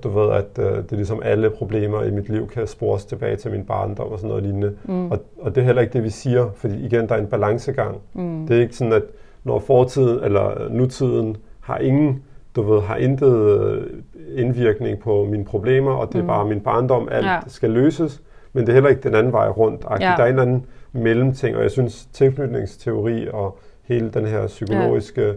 du 0.03 0.09
ved, 0.09 0.33
at 0.33 0.59
øh, 0.59 0.77
det 0.77 0.93
er 0.93 0.97
ligesom 0.97 1.21
alle 1.25 1.51
problemer 1.51 2.03
i 2.03 2.11
mit 2.11 2.29
liv 2.29 2.49
kan 2.49 2.67
spores 2.67 3.05
tilbage 3.05 3.37
til 3.37 3.51
min 3.51 3.65
barndom 3.65 4.13
og 4.13 4.19
sådan 4.19 4.29
noget 4.29 4.43
lignende. 4.43 4.77
Mm. 4.85 5.11
Og, 5.11 5.19
og 5.41 5.55
det 5.55 5.61
er 5.61 5.65
heller 5.65 5.83
ikke 5.83 5.93
det, 5.93 6.05
vi 6.05 6.11
siger, 6.11 6.51
fordi 6.55 6.85
igen, 6.85 7.09
der 7.09 7.15
er 7.15 7.19
en 7.21 7.27
balancegang. 7.27 8.01
Mm. 8.15 8.47
Det 8.47 8.57
er 8.57 8.61
ikke 8.61 8.77
sådan, 8.77 8.93
at 8.93 9.03
når 9.45 9.59
fortiden 9.59 10.25
eller 10.25 10.69
nutiden 10.69 11.37
har 11.61 11.79
ingen, 11.79 12.23
du 12.57 12.63
ved, 12.63 12.81
har 12.81 12.97
intet 12.97 13.61
øh, 13.61 13.87
indvirkning 14.35 14.99
på 14.99 15.25
mine 15.25 15.45
problemer, 15.45 15.93
og 15.93 16.09
det 16.09 16.19
er 16.19 16.23
mm. 16.23 16.29
bare 16.29 16.45
min 16.45 16.61
barndom, 16.61 17.09
alt 17.11 17.27
ja. 17.27 17.39
skal 17.47 17.71
løses, 17.71 18.23
men 18.53 18.65
det 18.65 18.69
er 18.69 18.75
heller 18.75 18.91
ikke 18.91 19.03
den 19.03 19.15
anden 19.15 19.33
vej 19.33 19.49
rundt. 19.49 19.85
Ja. 19.91 20.15
Der 20.17 20.25
er 20.25 20.33
en 20.33 20.39
anden 20.39 20.67
mellemting, 20.93 21.57
og 21.57 21.63
jeg 21.63 21.71
synes, 21.71 22.09
tilknytningsteori 22.13 23.29
og 23.33 23.59
hele 23.83 24.11
den 24.11 24.27
her 24.27 24.47
psykologiske, 24.47 25.35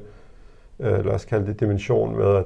ja. 0.80 0.98
øh, 0.98 1.06
lad 1.06 1.14
os 1.14 1.26
kalde 1.26 1.48
det 1.48 1.60
dimension 1.60 2.16
med, 2.18 2.36
at 2.36 2.46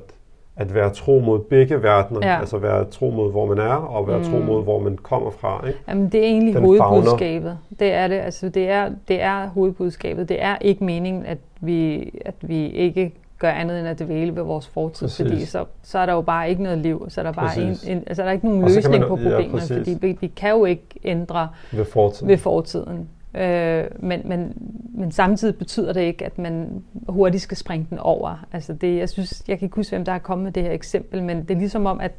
at 0.57 0.73
være 0.73 0.89
tro 0.89 1.19
mod 1.19 1.39
begge 1.39 1.83
verdener, 1.83 2.27
ja. 2.27 2.39
altså 2.39 2.57
være 2.57 2.85
tro 2.85 3.09
mod, 3.09 3.31
hvor 3.31 3.45
man 3.45 3.57
er, 3.57 3.73
og 3.73 4.07
være 4.07 4.17
mm. 4.17 4.23
tro 4.23 4.37
mod, 4.39 4.63
hvor 4.63 4.79
man 4.79 4.97
kommer 4.97 5.31
fra. 5.31 5.67
Ikke? 5.67 5.79
Jamen, 5.87 6.09
det 6.09 6.19
er 6.19 6.25
egentlig 6.25 6.53
Den 6.53 6.63
hovedbudskabet. 6.63 7.49
Fagner. 7.49 7.77
Det 7.79 7.93
er 7.93 8.07
det. 8.07 8.15
Altså, 8.15 8.49
det 8.49 8.69
er, 8.69 8.89
det 9.07 9.21
er 9.21 9.47
hovedbudskabet. 9.47 10.29
Det 10.29 10.43
er 10.43 10.57
ikke 10.61 10.83
meningen, 10.83 11.25
at 11.25 11.37
vi, 11.61 12.11
at 12.25 12.35
vi 12.41 12.67
ikke 12.67 13.13
gør 13.39 13.51
andet 13.51 13.79
end 13.79 13.87
at 13.87 13.99
dvæle 13.99 14.35
ved 14.35 14.43
vores 14.43 14.67
fortid, 14.67 15.07
præcis. 15.07 15.27
fordi 15.27 15.45
så, 15.45 15.65
så 15.83 15.99
er 15.99 16.05
der 16.05 16.13
jo 16.13 16.21
bare 16.21 16.49
ikke 16.49 16.63
noget 16.63 16.77
liv, 16.77 17.05
så 17.09 17.21
er 17.21 17.23
der 17.23 17.31
bare 17.31 17.61
en, 17.61 17.77
en, 17.87 18.03
altså, 18.07 18.21
der 18.21 18.27
er 18.29 18.33
ikke 18.33 18.45
nogen 18.45 18.61
løsning 18.61 18.99
man, 18.99 19.01
på 19.01 19.07
problemerne, 19.07 19.61
ja, 19.69 19.77
fordi 19.77 19.97
vi, 20.01 20.17
vi 20.21 20.27
kan 20.27 20.49
jo 20.49 20.65
ikke 20.65 20.85
ændre 21.03 21.47
ved 21.71 21.85
fortiden. 21.85 22.27
Ved 22.27 22.37
fortiden. 22.37 23.09
Øh, 23.37 23.85
men, 23.99 24.21
men, 24.25 24.53
men 24.93 25.11
samtidig 25.11 25.55
betyder 25.55 25.93
det 25.93 26.01
ikke, 26.01 26.25
at 26.25 26.37
man 26.37 26.83
hurtigt 27.09 27.43
skal 27.43 27.57
springe 27.57 27.87
den 27.89 27.99
over. 27.99 28.45
Altså 28.51 28.73
det, 28.73 28.97
jeg 28.97 29.09
synes, 29.09 29.43
jeg 29.47 29.59
kan 29.59 29.65
ikke 29.65 29.75
huske, 29.75 29.95
hvem 29.95 30.05
der 30.05 30.11
har 30.11 30.19
kommet 30.19 30.43
med 30.43 30.51
det 30.51 30.63
her 30.63 30.71
eksempel, 30.71 31.23
men 31.23 31.41
det 31.41 31.51
er 31.51 31.59
ligesom 31.59 31.85
om, 31.85 31.99
at 31.99 32.11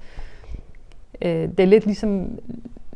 øh, 1.23 1.49
det 1.49 1.61
er 1.61 1.67
lidt 1.67 1.87
ligesom 1.87 2.39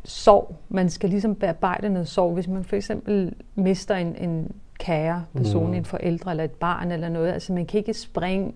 sorg. 0.05 0.57
Man 0.69 0.91
skal 0.91 1.11
ligesom 1.11 1.35
bearbejde 1.35 1.89
noget 1.89 2.09
sorg. 2.09 2.35
Hvis 2.35 2.49
man 2.49 2.65
for 2.65 2.77
eksempel 2.77 3.35
mister 3.55 3.95
en, 3.95 4.17
en 4.17 4.53
kære 4.79 5.25
person, 5.37 5.67
mm. 5.67 5.75
en 5.75 5.85
forældre 5.85 6.31
eller 6.31 6.45
et 6.45 6.51
barn 6.51 6.93
eller 6.93 7.09
noget, 7.09 7.33
altså 7.33 7.53
man 7.53 7.67
kan 7.67 7.79
ikke 7.79 7.95
springe 7.95 8.53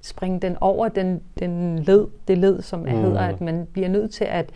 springe 0.00 0.40
den 0.40 0.56
over 0.60 0.88
den, 0.88 1.20
den 1.38 1.78
led, 1.78 2.06
det 2.28 2.38
led, 2.38 2.62
som 2.62 2.80
mm. 2.80 2.86
hedder, 2.86 3.20
at 3.20 3.40
man 3.40 3.66
bliver 3.72 3.88
nødt 3.88 4.10
til 4.10 4.24
at 4.24 4.50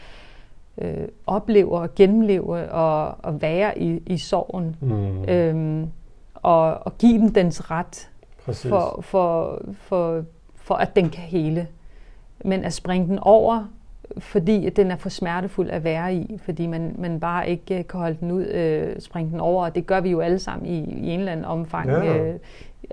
øh, 0.79 1.09
opleve 1.27 1.79
og 1.79 1.95
gennemleve 1.95 2.71
og, 2.71 3.15
og 3.23 3.43
være 3.43 3.79
i, 3.79 4.03
i 4.07 4.19
sorgen. 4.19 4.77
Mm. 4.81 5.25
Øhm, 5.25 5.91
og, 6.35 6.87
og 6.87 6.99
give 6.99 7.19
den 7.19 7.35
dens 7.35 7.71
ret 7.71 8.11
for, 8.39 9.01
for, 9.03 9.63
for, 9.73 10.25
for, 10.55 10.75
at 10.75 10.97
den 10.97 11.11
kan 11.11 11.23
hele. 11.23 11.69
Men 12.45 12.65
at 12.65 12.73
springe 12.73 13.07
den 13.07 13.19
over, 13.19 13.65
fordi 14.19 14.71
den 14.71 14.91
er 14.91 14.97
for 14.97 15.09
smertefuld 15.09 15.71
at 15.71 15.85
være 15.85 16.15
i, 16.15 16.39
fordi 16.45 16.67
man, 16.67 16.95
man 16.99 17.21
bare 17.21 17.49
ikke 17.49 17.83
kan 17.83 18.01
holde 18.01 18.17
den 18.21 18.31
ud, 18.31 18.45
øh, 18.45 19.01
springe 19.01 19.31
den 19.31 19.41
over, 19.41 19.65
og 19.65 19.75
det 19.75 19.87
gør 19.87 20.01
vi 20.01 20.11
jo 20.11 20.21
alle 20.21 20.39
sammen 20.39 20.67
i, 20.67 20.79
i 20.79 21.11
en 21.11 21.19
eller 21.19 21.33
anden 21.33 21.47
omfang. 21.47 21.89
Ja. 21.89 22.17
Øh, 22.17 22.39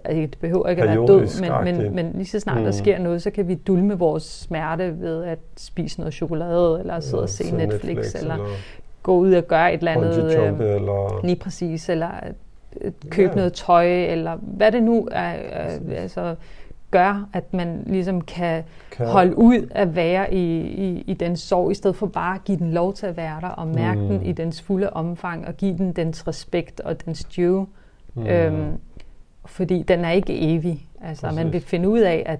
altså, 0.03 0.21
det 0.21 0.37
behøver 0.41 0.67
ikke 0.67 0.81
at 0.81 0.87
være 0.87 1.07
død, 1.07 1.41
men, 1.41 1.77
men, 1.77 1.95
men 1.95 2.11
lige 2.15 2.25
så 2.25 2.39
snart 2.39 2.57
mm. 2.57 2.63
der 2.63 2.71
sker 2.71 2.99
noget, 2.99 3.21
så 3.21 3.31
kan 3.31 3.47
vi 3.47 3.55
dulme 3.55 3.99
vores 3.99 4.23
smerte 4.23 5.01
ved 5.01 5.23
at 5.23 5.39
spise 5.57 5.99
noget 5.99 6.13
chokolade, 6.13 6.79
eller 6.79 6.99
sidde 6.99 7.17
ja, 7.17 7.21
og 7.21 7.29
se 7.29 7.43
Netflix, 7.43 7.83
Netflix 7.83 8.15
eller, 8.21 8.33
eller 8.33 8.47
gå 9.03 9.17
ud 9.17 9.33
og 9.33 9.43
gøre 9.43 9.73
et 9.73 9.77
eller 9.77 9.91
andet. 9.91 10.37
Øh, 10.37 10.75
eller... 10.75 11.25
Lige 11.25 11.35
præcis, 11.35 11.89
eller 11.89 12.09
øh, 12.81 12.91
købe 13.09 13.29
ja. 13.29 13.35
noget 13.35 13.53
tøj, 13.53 13.87
eller 13.87 14.37
hvad 14.41 14.71
det 14.71 14.83
nu 14.83 15.07
er. 15.11 15.33
Øh, 15.33 16.01
altså, 16.01 16.35
gør, 16.91 17.29
at 17.33 17.53
man 17.53 17.83
ligesom 17.85 18.21
kan, 18.21 18.63
kan 18.91 19.07
holde 19.07 19.37
ud 19.37 19.67
at 19.71 19.95
være 19.95 20.33
i, 20.33 20.59
i, 20.59 21.03
i 21.07 21.13
den 21.13 21.37
sorg, 21.37 21.71
i 21.71 21.73
stedet 21.73 21.95
for 21.95 22.05
bare 22.05 22.35
at 22.35 22.43
give 22.43 22.57
den 22.57 22.71
lov 22.71 22.93
til 22.93 23.05
at 23.05 23.17
være 23.17 23.41
der, 23.41 23.47
og 23.47 23.67
mærke 23.67 24.01
mm. 24.01 24.07
den 24.07 24.25
i 24.25 24.31
dens 24.31 24.61
fulde 24.61 24.89
omfang, 24.89 25.47
og 25.47 25.57
give 25.57 25.77
den 25.77 25.93
dens 25.93 26.27
respekt 26.27 26.79
og 26.79 27.05
dens 27.05 27.23
due. 27.23 27.67
Mm. 28.13 28.27
Øhm, 28.27 28.71
fordi 29.49 29.83
den 29.83 30.05
er 30.05 30.11
ikke 30.11 30.55
evig. 30.55 30.87
Altså, 31.01 31.27
Præcis. 31.27 31.43
man 31.43 31.53
vil 31.53 31.61
finde 31.61 31.89
ud 31.89 31.99
af, 31.99 32.23
at, 32.25 32.39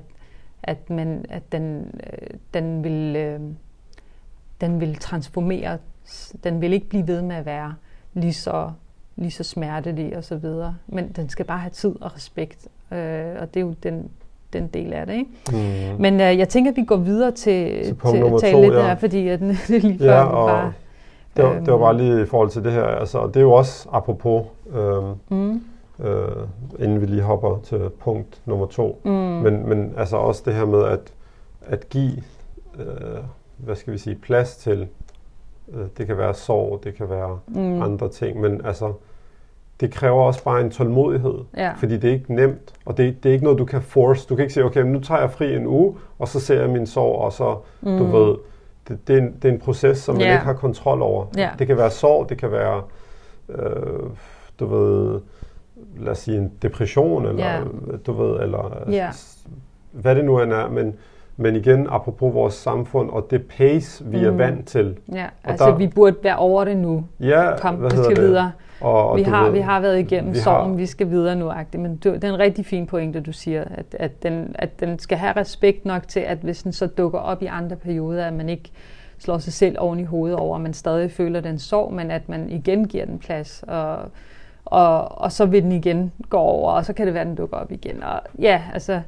at, 0.63 0.89
man, 0.89 1.25
at 1.29 1.51
den, 1.51 1.91
øh, 2.13 2.29
den, 2.53 2.83
vil, 2.83 3.15
øh, 3.15 3.39
den 4.61 4.79
vil 4.79 4.95
transformere. 4.95 5.77
Den 6.43 6.61
vil 6.61 6.73
ikke 6.73 6.89
blive 6.89 7.07
ved 7.07 7.21
med 7.21 7.35
at 7.35 7.45
være 7.45 7.73
lige 8.13 8.33
så, 8.33 8.71
lige 9.15 9.31
så 9.31 9.43
smertelig 9.43 10.17
og 10.17 10.23
så 10.23 10.35
videre. 10.35 10.75
Men 10.87 11.11
den 11.15 11.29
skal 11.29 11.45
bare 11.45 11.59
have 11.59 11.71
tid 11.71 11.95
og 12.01 12.15
respekt. 12.15 12.67
Øh, 12.91 13.25
og 13.39 13.53
det 13.53 13.59
er 13.59 13.65
jo 13.65 13.73
den, 13.83 14.09
den 14.53 14.67
del 14.67 14.93
af 14.93 15.05
det. 15.05 15.13
Ikke? 15.13 15.31
Mm. 15.51 16.01
Men 16.01 16.13
øh, 16.13 16.37
jeg 16.37 16.49
tænker, 16.49 16.71
at 16.71 16.77
vi 16.77 16.85
går 16.85 16.97
videre 16.97 17.31
til, 17.31 17.83
til, 17.85 17.97
til 18.11 18.17
at 18.17 18.41
tale 18.41 18.53
to, 18.53 18.61
lidt 18.61 18.73
ja. 18.73 18.81
her, 18.81 18.95
fordi 18.95 19.27
at, 19.27 19.39
det 19.67 19.75
er 19.75 19.79
lige 19.79 19.99
før 19.99 20.15
ja, 20.15 20.23
og 20.23 20.49
bare... 20.49 20.73
Det 21.37 21.45
var, 21.45 21.59
det 21.59 21.73
var 21.73 21.77
bare 21.77 21.97
lige 21.97 22.21
i 22.21 22.25
forhold 22.25 22.49
til 22.49 22.63
det 22.63 22.71
her. 22.71 22.83
Altså, 22.83 23.27
det 23.27 23.35
er 23.35 23.41
jo 23.41 23.51
også 23.51 23.89
apropos... 23.91 24.45
Øh, 24.73 25.03
mm 25.29 25.63
øh, 26.03 26.47
inden 26.79 27.01
vi 27.01 27.05
lige 27.05 27.21
hopper 27.21 27.59
til 27.63 27.89
punkt 27.99 28.41
nummer 28.45 28.65
to. 28.65 29.01
Mm. 29.03 29.11
Men, 29.11 29.69
men 29.69 29.93
altså 29.97 30.17
også 30.17 30.43
det 30.45 30.53
her 30.53 30.65
med 30.65 30.83
at, 30.83 31.13
at 31.61 31.89
give, 31.89 32.23
øh, 32.79 33.17
hvad 33.57 33.75
skal 33.75 33.93
vi 33.93 33.97
sige, 33.97 34.15
plads 34.15 34.55
til, 34.55 34.87
øh, 35.73 35.85
det 35.97 36.07
kan 36.07 36.17
være 36.17 36.33
sorg, 36.33 36.83
det 36.83 36.95
kan 36.95 37.09
være 37.09 37.39
mm. 37.47 37.81
andre 37.81 38.09
ting, 38.09 38.41
men 38.41 38.65
altså 38.65 38.93
det 39.79 39.91
kræver 39.93 40.23
også 40.23 40.43
bare 40.43 40.61
en 40.61 40.71
tålmodighed, 40.71 41.39
ja. 41.57 41.73
fordi 41.77 41.97
det 41.97 42.09
er 42.09 42.13
ikke 42.13 42.35
nemt, 42.35 42.73
og 42.85 42.97
det, 42.97 43.23
det 43.23 43.29
er 43.29 43.33
ikke 43.33 43.43
noget, 43.43 43.59
du 43.59 43.65
kan 43.65 43.81
force. 43.81 44.27
Du 44.29 44.35
kan 44.35 44.43
ikke 44.43 44.53
sige, 44.53 44.63
okay, 44.65 44.81
nu 44.81 44.99
tager 44.99 45.21
jeg 45.21 45.31
fri 45.31 45.55
en 45.55 45.67
uge, 45.67 45.95
og 46.19 46.27
så 46.27 46.39
ser 46.39 46.61
jeg 46.61 46.69
min 46.69 46.87
sorg, 46.87 47.21
og 47.21 47.33
så, 47.33 47.57
mm. 47.81 47.97
du 47.97 48.03
ved, 48.03 48.35
det, 48.87 49.07
det, 49.07 49.17
er 49.17 49.21
en, 49.21 49.35
det 49.41 49.49
er 49.49 49.53
en 49.53 49.59
proces, 49.59 49.97
som 49.97 50.15
man 50.15 50.23
ikke 50.23 50.37
har 50.37 50.53
kontrol 50.53 51.01
over. 51.01 51.25
Ja. 51.37 51.49
Det 51.59 51.67
kan 51.67 51.77
være 51.77 51.91
sorg, 51.91 52.29
det 52.29 52.37
kan 52.37 52.51
være, 52.51 52.81
øh, 53.49 54.09
du 54.59 54.65
ved, 54.65 55.21
lad 55.97 56.11
os 56.11 56.17
sige 56.17 56.37
en 56.37 56.51
depression, 56.61 57.25
eller 57.25 57.45
ja. 57.45 57.61
du 58.05 58.11
ved, 58.11 58.39
eller 58.39 58.83
ja. 58.89 59.09
hvad 59.91 60.15
det 60.15 60.25
nu 60.25 60.41
end 60.41 60.53
er, 60.53 60.69
men 60.69 60.95
men 61.41 61.55
igen, 61.55 61.87
apropos 61.89 62.33
vores 62.33 62.53
samfund 62.53 63.09
og 63.09 63.27
det 63.31 63.45
pace, 63.45 64.05
vi 64.05 64.17
mm. 64.17 64.25
er 64.25 64.31
vant 64.31 64.67
til. 64.67 64.97
Ja, 65.13 65.25
og 65.43 65.49
altså 65.49 65.65
der, 65.65 65.75
vi 65.75 65.87
burde 65.87 66.15
være 66.23 66.37
over 66.37 66.65
det 66.65 66.77
nu. 66.77 67.05
Ja, 67.19 67.57
Kom, 67.57 67.83
vi 67.83 67.89
skal 67.89 68.15
det? 68.15 68.23
videre. 68.23 68.51
Og, 68.81 69.09
og 69.09 69.17
vi, 69.17 69.23
har, 69.23 69.43
ved, 69.43 69.51
vi 69.51 69.59
har 69.59 69.79
været 69.79 69.99
igennem 69.99 70.33
vi 70.33 70.39
sorgen, 70.39 70.69
har, 70.69 70.77
vi 70.77 70.85
skal 70.85 71.09
videre 71.09 71.35
nu. 71.35 71.51
-agtigt. 71.51 71.77
Men 71.77 71.95
det 71.95 72.23
er 72.23 72.33
en 72.33 72.39
rigtig 72.39 72.65
fin 72.65 72.87
pointe, 72.87 73.19
du 73.19 73.31
siger, 73.31 73.63
at, 73.63 73.85
at, 73.99 74.23
den, 74.23 74.55
at 74.55 74.79
den 74.79 74.99
skal 74.99 75.17
have 75.17 75.33
respekt 75.35 75.85
nok 75.85 76.07
til, 76.07 76.19
at 76.19 76.37
hvis 76.37 76.63
den 76.63 76.73
så 76.73 76.87
dukker 76.87 77.19
op 77.19 77.41
i 77.41 77.45
andre 77.45 77.75
perioder, 77.75 78.25
at 78.25 78.33
man 78.33 78.49
ikke 78.49 78.71
slår 79.19 79.37
sig 79.37 79.53
selv 79.53 79.75
oven 79.79 79.99
i 79.99 80.03
hovedet 80.03 80.37
over, 80.37 80.55
at 80.55 80.61
man 80.61 80.73
stadig 80.73 81.11
føler 81.11 81.41
den 81.41 81.59
sorg, 81.59 81.93
men 81.93 82.11
at 82.11 82.29
man 82.29 82.49
igen 82.49 82.87
giver 82.87 83.05
den 83.05 83.19
plads. 83.19 83.63
Og, 83.67 83.97
og, 84.69 85.21
og 85.21 85.31
så 85.31 85.45
vil 85.45 85.63
den 85.63 85.71
igen 85.71 86.11
gå 86.29 86.37
over, 86.37 86.71
og 86.71 86.85
så 86.85 86.93
kan 86.93 87.05
det 87.05 87.13
være, 87.13 87.25
den 87.25 87.35
dukker 87.35 87.57
op 87.57 87.71
igen. 87.71 88.03
Og 88.03 88.21
ja, 88.39 88.61
altså 88.73 89.01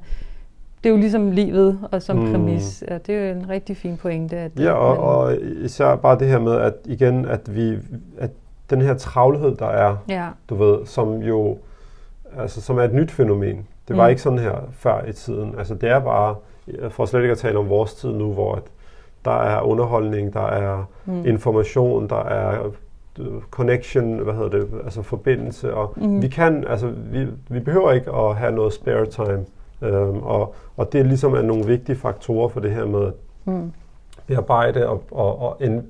det 0.83 0.89
er 0.89 0.93
jo 0.93 0.97
ligesom 0.97 1.31
livet 1.31 1.79
og 1.91 2.01
som 2.01 2.17
mm. 2.17 2.31
præmis. 2.31 2.83
Ja, 2.89 2.97
det 2.97 3.15
er 3.15 3.29
jo 3.29 3.35
en 3.35 3.49
rigtig 3.49 3.77
fin 3.77 3.97
pointe. 3.97 4.37
At, 4.37 4.51
ja, 4.59 4.71
og, 4.71 4.95
man, 4.95 5.03
og 5.03 5.37
især 5.63 5.95
bare 5.95 6.19
det 6.19 6.27
her 6.27 6.39
med, 6.39 6.55
at 6.55 6.73
igen, 6.85 7.25
at 7.25 7.55
vi, 7.55 7.77
at 8.17 8.29
den 8.69 8.81
her 8.81 8.93
travlhed, 8.93 9.55
der 9.55 9.67
er, 9.67 9.95
ja. 10.09 10.27
du 10.49 10.55
ved, 10.55 10.85
som 10.85 11.17
jo, 11.17 11.57
altså 12.37 12.61
som 12.61 12.77
er 12.77 12.83
et 12.83 12.93
nyt 12.93 13.11
fænomen. 13.11 13.67
Det 13.87 13.97
var 13.97 14.03
mm. 14.03 14.09
ikke 14.09 14.21
sådan 14.21 14.39
her 14.39 14.55
før 14.71 15.05
i 15.05 15.13
tiden. 15.13 15.55
Altså 15.57 15.75
det 15.75 15.89
er 15.89 15.99
bare, 15.99 16.35
for 16.89 17.05
slet 17.05 17.21
ikke 17.21 17.31
at 17.31 17.37
tale 17.37 17.57
om 17.57 17.69
vores 17.69 17.93
tid 17.93 18.09
nu, 18.09 18.33
hvor 18.33 18.55
at 18.55 18.63
der 19.25 19.41
er 19.41 19.61
underholdning, 19.61 20.33
der 20.33 20.45
er 20.47 20.83
mm. 21.05 21.25
information, 21.25 22.09
der 22.09 22.23
er 22.23 22.71
connection, 23.51 24.19
hvad 24.19 24.33
hedder 24.33 24.49
det, 24.49 24.67
altså 24.83 25.01
forbindelse, 25.01 25.73
og 25.73 25.93
mm. 25.97 26.21
vi 26.21 26.27
kan, 26.27 26.67
altså 26.67 26.93
vi, 27.11 27.27
vi 27.49 27.59
behøver 27.59 27.91
ikke 27.91 28.11
at 28.11 28.35
have 28.35 28.51
noget 28.51 28.73
spare 28.73 29.05
time. 29.05 29.45
Øhm, 29.81 30.23
og, 30.23 30.55
og 30.77 30.93
det 30.93 30.99
er 30.99 31.03
ligesom 31.03 31.33
er 31.33 31.41
nogle 31.41 31.65
vigtige 31.65 31.95
faktorer 31.95 32.47
for 32.49 32.59
det 32.59 32.71
her 32.71 32.85
med 32.85 33.07
at 33.07 33.13
mm. 33.45 33.71
bearbejde 34.27 34.87
og, 34.87 35.03
og, 35.11 35.39
og 35.41 35.57
in, 35.59 35.81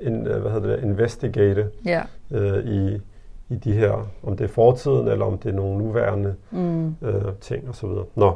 in, 0.00 0.26
øh, 0.26 0.40
hvad 0.40 0.50
hedder 0.50 0.76
det, 0.76 0.84
investigate 0.84 1.68
ja. 1.84 2.02
øh, 2.30 2.64
i, 2.64 3.00
i 3.48 3.56
de 3.56 3.72
her, 3.72 4.06
om 4.22 4.36
det 4.36 4.44
er 4.44 4.48
fortiden, 4.48 5.08
eller 5.08 5.24
om 5.24 5.38
det 5.38 5.50
er 5.50 5.56
nogle 5.56 5.78
nuværende 5.78 6.34
mm. 6.50 6.96
øh, 7.02 7.24
ting 7.40 7.68
osv. 7.68 7.88
Nå, 8.14 8.34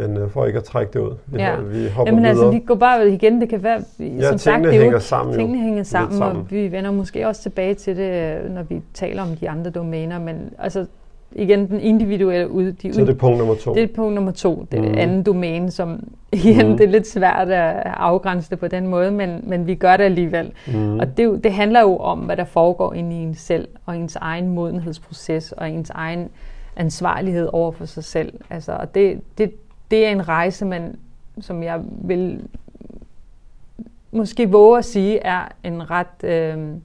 men 0.00 0.16
øh, 0.16 0.30
for 0.30 0.46
ikke 0.46 0.56
at 0.56 0.64
trække 0.64 0.92
det 0.92 1.00
ud. 1.00 1.16
Vi, 1.26 1.38
ja. 1.38 1.56
vi 1.56 1.88
hopper 1.88 2.12
Jamen 2.12 2.24
altså, 2.24 2.42
videre. 2.42 2.46
altså, 2.46 2.50
vi 2.50 2.58
går 2.66 2.74
bare 2.74 3.10
igen. 3.10 3.40
Det 3.40 3.48
kan 3.48 3.62
være, 3.62 3.82
ja, 3.98 4.28
som 4.28 4.38
sagt, 4.38 4.64
det 4.64 4.72
hænger 4.72 4.92
jo, 4.92 5.00
sammen. 5.00 5.34
Tingene 5.34 5.58
hænger 5.58 5.82
sammen, 5.82 6.18
sammen, 6.18 6.42
og 6.42 6.50
vi 6.50 6.72
vender 6.72 6.90
måske 6.90 7.26
også 7.26 7.42
tilbage 7.42 7.74
til 7.74 7.96
det, 7.96 8.38
når 8.50 8.62
vi 8.62 8.82
taler 8.94 9.22
om 9.22 9.28
de 9.36 9.50
andre 9.50 9.70
domæner. 9.70 10.18
Men 10.18 10.50
altså, 10.58 10.86
igen 11.32 11.68
den 11.68 11.80
individuelle 11.80 12.50
ud. 12.50 12.72
De 12.72 12.94
så 12.94 13.00
det 13.00 13.08
er 13.08 13.14
punkt 13.14 13.38
nummer 13.38 13.54
to. 13.54 13.74
Det 13.74 13.82
er 13.82 13.86
punkt 13.94 14.14
nummer 14.14 14.32
to. 14.32 14.66
Det 14.72 14.78
er 14.78 14.82
mm. 14.82 14.88
det 14.88 14.98
andet 14.98 15.26
domæne, 15.26 15.70
som 15.70 16.08
igen, 16.32 16.68
mm. 16.68 16.76
det 16.76 16.86
er 16.86 16.90
lidt 16.90 17.06
svært 17.06 17.48
at 17.50 17.82
afgrænse 17.84 18.50
det 18.50 18.58
på 18.58 18.68
den 18.68 18.86
måde, 18.86 19.10
men, 19.10 19.40
men 19.42 19.66
vi 19.66 19.74
gør 19.74 19.96
det 19.96 20.04
alligevel. 20.04 20.52
Mm. 20.66 20.98
Og 20.98 21.16
det, 21.16 21.44
det 21.44 21.52
handler 21.52 21.80
jo 21.80 21.96
om, 21.96 22.18
hvad 22.18 22.36
der 22.36 22.44
foregår 22.44 22.94
inde 22.94 23.16
i 23.16 23.18
ens 23.18 23.38
selv, 23.38 23.68
og 23.86 23.96
ens 23.96 24.16
egen 24.16 24.48
modenhedsproces, 24.48 25.52
og 25.52 25.70
ens 25.70 25.90
egen 25.90 26.28
ansvarlighed 26.76 27.48
over 27.52 27.72
for 27.72 27.84
sig 27.84 28.04
selv. 28.04 28.32
Altså, 28.50 28.72
og 28.72 28.94
det, 28.94 29.20
det, 29.38 29.52
det 29.90 30.06
er 30.06 30.10
en 30.10 30.28
rejse, 30.28 30.64
man, 30.64 30.96
som 31.40 31.62
jeg 31.62 31.80
vil 32.02 32.48
måske 34.10 34.50
våge 34.50 34.78
at 34.78 34.84
sige, 34.84 35.18
er 35.18 35.48
en 35.64 35.90
ret... 35.90 36.24
Øh, 36.24 36.78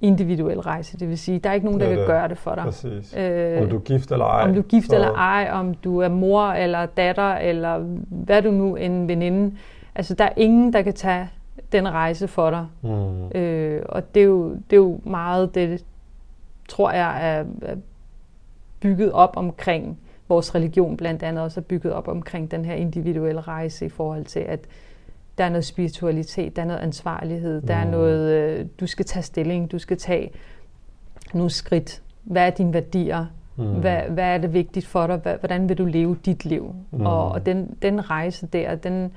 individuel 0.00 0.60
rejse. 0.60 0.98
Det 0.98 1.08
vil 1.08 1.18
sige, 1.18 1.38
der 1.38 1.50
er 1.50 1.54
ikke 1.54 1.66
nogen, 1.66 1.80
der 1.80 1.88
ja, 1.88 1.96
kan 1.96 2.06
gøre 2.06 2.28
det 2.28 2.38
for 2.38 2.54
dig. 2.54 2.64
Præcis. 2.64 3.16
Øh, 3.16 3.62
om 3.62 3.68
du 3.68 3.76
er 3.76 3.80
gift 3.80 4.12
eller 4.12 4.24
ej. 4.24 4.42
Om 4.42 4.54
du 4.54 4.60
er 4.60 4.64
gift 4.64 4.86
så... 4.86 4.94
eller 4.94 5.12
ej, 5.12 5.50
om 5.52 5.74
du 5.74 5.98
er 5.98 6.08
mor 6.08 6.42
eller 6.42 6.86
datter, 6.86 7.34
eller 7.34 7.78
hvad 8.08 8.42
du 8.42 8.50
nu 8.50 8.76
en 8.76 9.08
veninde. 9.08 9.56
Altså, 9.94 10.14
der 10.14 10.24
er 10.24 10.32
ingen, 10.36 10.72
der 10.72 10.82
kan 10.82 10.94
tage 10.94 11.28
den 11.72 11.88
rejse 11.88 12.28
for 12.28 12.50
dig. 12.50 12.66
Mm. 12.82 13.40
Øh, 13.40 13.82
og 13.88 14.14
det 14.14 14.20
er, 14.20 14.26
jo, 14.26 14.50
det 14.50 14.72
er 14.72 14.76
jo 14.76 15.00
meget 15.04 15.54
det, 15.54 15.84
tror 16.68 16.90
jeg, 16.90 17.38
er, 17.38 17.44
er 17.62 17.76
bygget 18.80 19.12
op 19.12 19.36
omkring 19.36 19.98
vores 20.30 20.54
religion 20.54 20.96
blandt 20.96 21.22
andet 21.22 21.44
også 21.44 21.60
er 21.60 21.64
bygget 21.64 21.92
op 21.92 22.08
omkring 22.08 22.50
den 22.50 22.64
her 22.64 22.74
individuelle 22.74 23.40
rejse 23.40 23.86
i 23.86 23.88
forhold 23.88 24.24
til, 24.24 24.40
at 24.40 24.60
der 25.38 25.44
er 25.44 25.48
noget 25.48 25.64
spiritualitet, 25.64 26.56
der 26.56 26.62
er 26.62 26.66
noget 26.66 26.80
ansvarlighed, 26.80 27.60
mm. 27.60 27.66
der 27.66 27.74
er 27.74 27.84
mm. 27.84 27.90
noget, 27.90 28.30
øh, 28.30 28.66
du 28.80 28.86
skal 28.86 29.04
tage 29.04 29.22
stilling, 29.22 29.72
du 29.72 29.78
skal 29.78 29.98
tage 29.98 30.30
nogle 31.34 31.50
skridt. 31.50 32.02
Hvad 32.22 32.46
er 32.46 32.50
dine 32.50 32.74
værdier? 32.74 33.26
Mm. 33.56 33.64
Hvad, 33.64 34.02
hvad 34.02 34.24
er 34.24 34.38
det 34.38 34.52
vigtigt 34.52 34.86
for 34.86 35.06
dig? 35.06 35.36
Hvordan 35.40 35.68
vil 35.68 35.78
du 35.78 35.84
leve 35.84 36.16
dit 36.24 36.44
liv? 36.44 36.74
Mm. 36.90 37.06
Og, 37.06 37.32
og 37.32 37.46
den, 37.46 37.76
den 37.82 38.10
rejse 38.10 38.46
der, 38.46 38.74
den, 38.74 39.12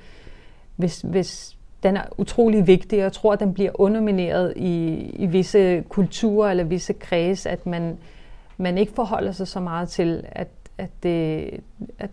hvis, 0.76 1.02
hvis, 1.02 1.58
den 1.84 1.98
er 1.98 2.04
utrolig 2.18 2.68
vigtig, 2.68 3.00
og 3.00 3.04
jeg 3.04 3.14
tror, 3.14 3.34
at 3.34 3.40
den 3.40 3.54
bliver 3.54 3.72
undermineret 3.74 4.54
i, 4.56 4.94
i 5.16 5.26
visse 5.26 5.84
kulturer 5.90 6.52
eller 6.52 6.64
visse 6.64 6.94
kreds, 6.94 7.46
at 7.46 7.66
man, 7.66 7.98
man 8.58 8.78
ikke 8.78 8.94
forholder 8.96 9.32
sig 9.32 9.48
så 9.48 9.60
meget 9.60 9.90
til, 9.90 10.24
at, 10.32 10.48
at, 10.78 10.90
det, 11.04 11.50
at 12.00 12.10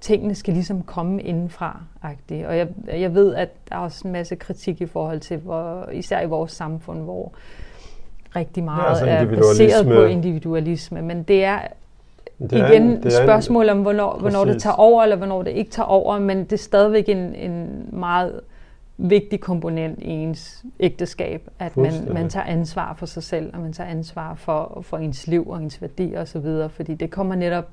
tingene 0.00 0.34
skal 0.34 0.54
ligesom 0.54 0.82
komme 0.82 1.22
indenfra. 1.22 1.80
-agtigt. 2.04 2.46
Og 2.46 2.58
jeg, 2.58 2.68
jeg 2.86 3.14
ved, 3.14 3.34
at 3.34 3.48
der 3.68 3.74
er 3.74 3.80
også 3.80 4.08
en 4.08 4.12
masse 4.12 4.36
kritik 4.36 4.80
i 4.80 4.86
forhold 4.86 5.20
til, 5.20 5.36
hvor, 5.36 5.88
især 5.92 6.20
i 6.20 6.26
vores 6.26 6.52
samfund, 6.52 7.02
hvor 7.02 7.32
rigtig 8.36 8.64
meget 8.64 8.82
ja, 8.82 8.88
altså 8.88 9.06
er 9.06 9.26
baseret 9.26 9.86
på 9.86 10.04
individualisme. 10.04 11.02
Men 11.02 11.22
det 11.22 11.44
er 11.44 11.58
det 12.38 12.52
er 12.60 12.72
igen 12.72 13.06
et 13.06 13.12
spørgsmål 13.12 13.68
om, 13.68 13.82
hvornår, 13.82 14.18
hvornår 14.18 14.44
det 14.44 14.62
tager 14.62 14.74
over, 14.74 15.02
eller 15.02 15.16
hvornår 15.16 15.42
det 15.42 15.50
ikke 15.50 15.70
tager 15.70 15.86
over, 15.86 16.18
men 16.18 16.44
det 16.44 16.52
er 16.52 16.56
stadigvæk 16.56 17.08
en, 17.08 17.34
en 17.34 17.88
meget 17.92 18.40
vigtig 18.98 19.40
komponent 19.40 19.98
i 20.02 20.08
ens 20.08 20.64
ægteskab, 20.80 21.48
at 21.58 21.76
man, 21.76 21.92
man 22.12 22.28
tager 22.28 22.46
ansvar 22.46 22.94
for 22.94 23.06
sig 23.06 23.22
selv, 23.22 23.50
og 23.54 23.60
man 23.60 23.72
tager 23.72 23.90
ansvar 23.90 24.34
for, 24.34 24.78
for 24.82 24.96
ens 24.96 25.26
liv 25.26 25.48
og 25.48 25.62
ens 25.62 25.82
værdier 25.82 26.20
osv., 26.20 26.46
fordi 26.68 26.94
det 26.94 27.10
kommer 27.10 27.34
netop 27.34 27.64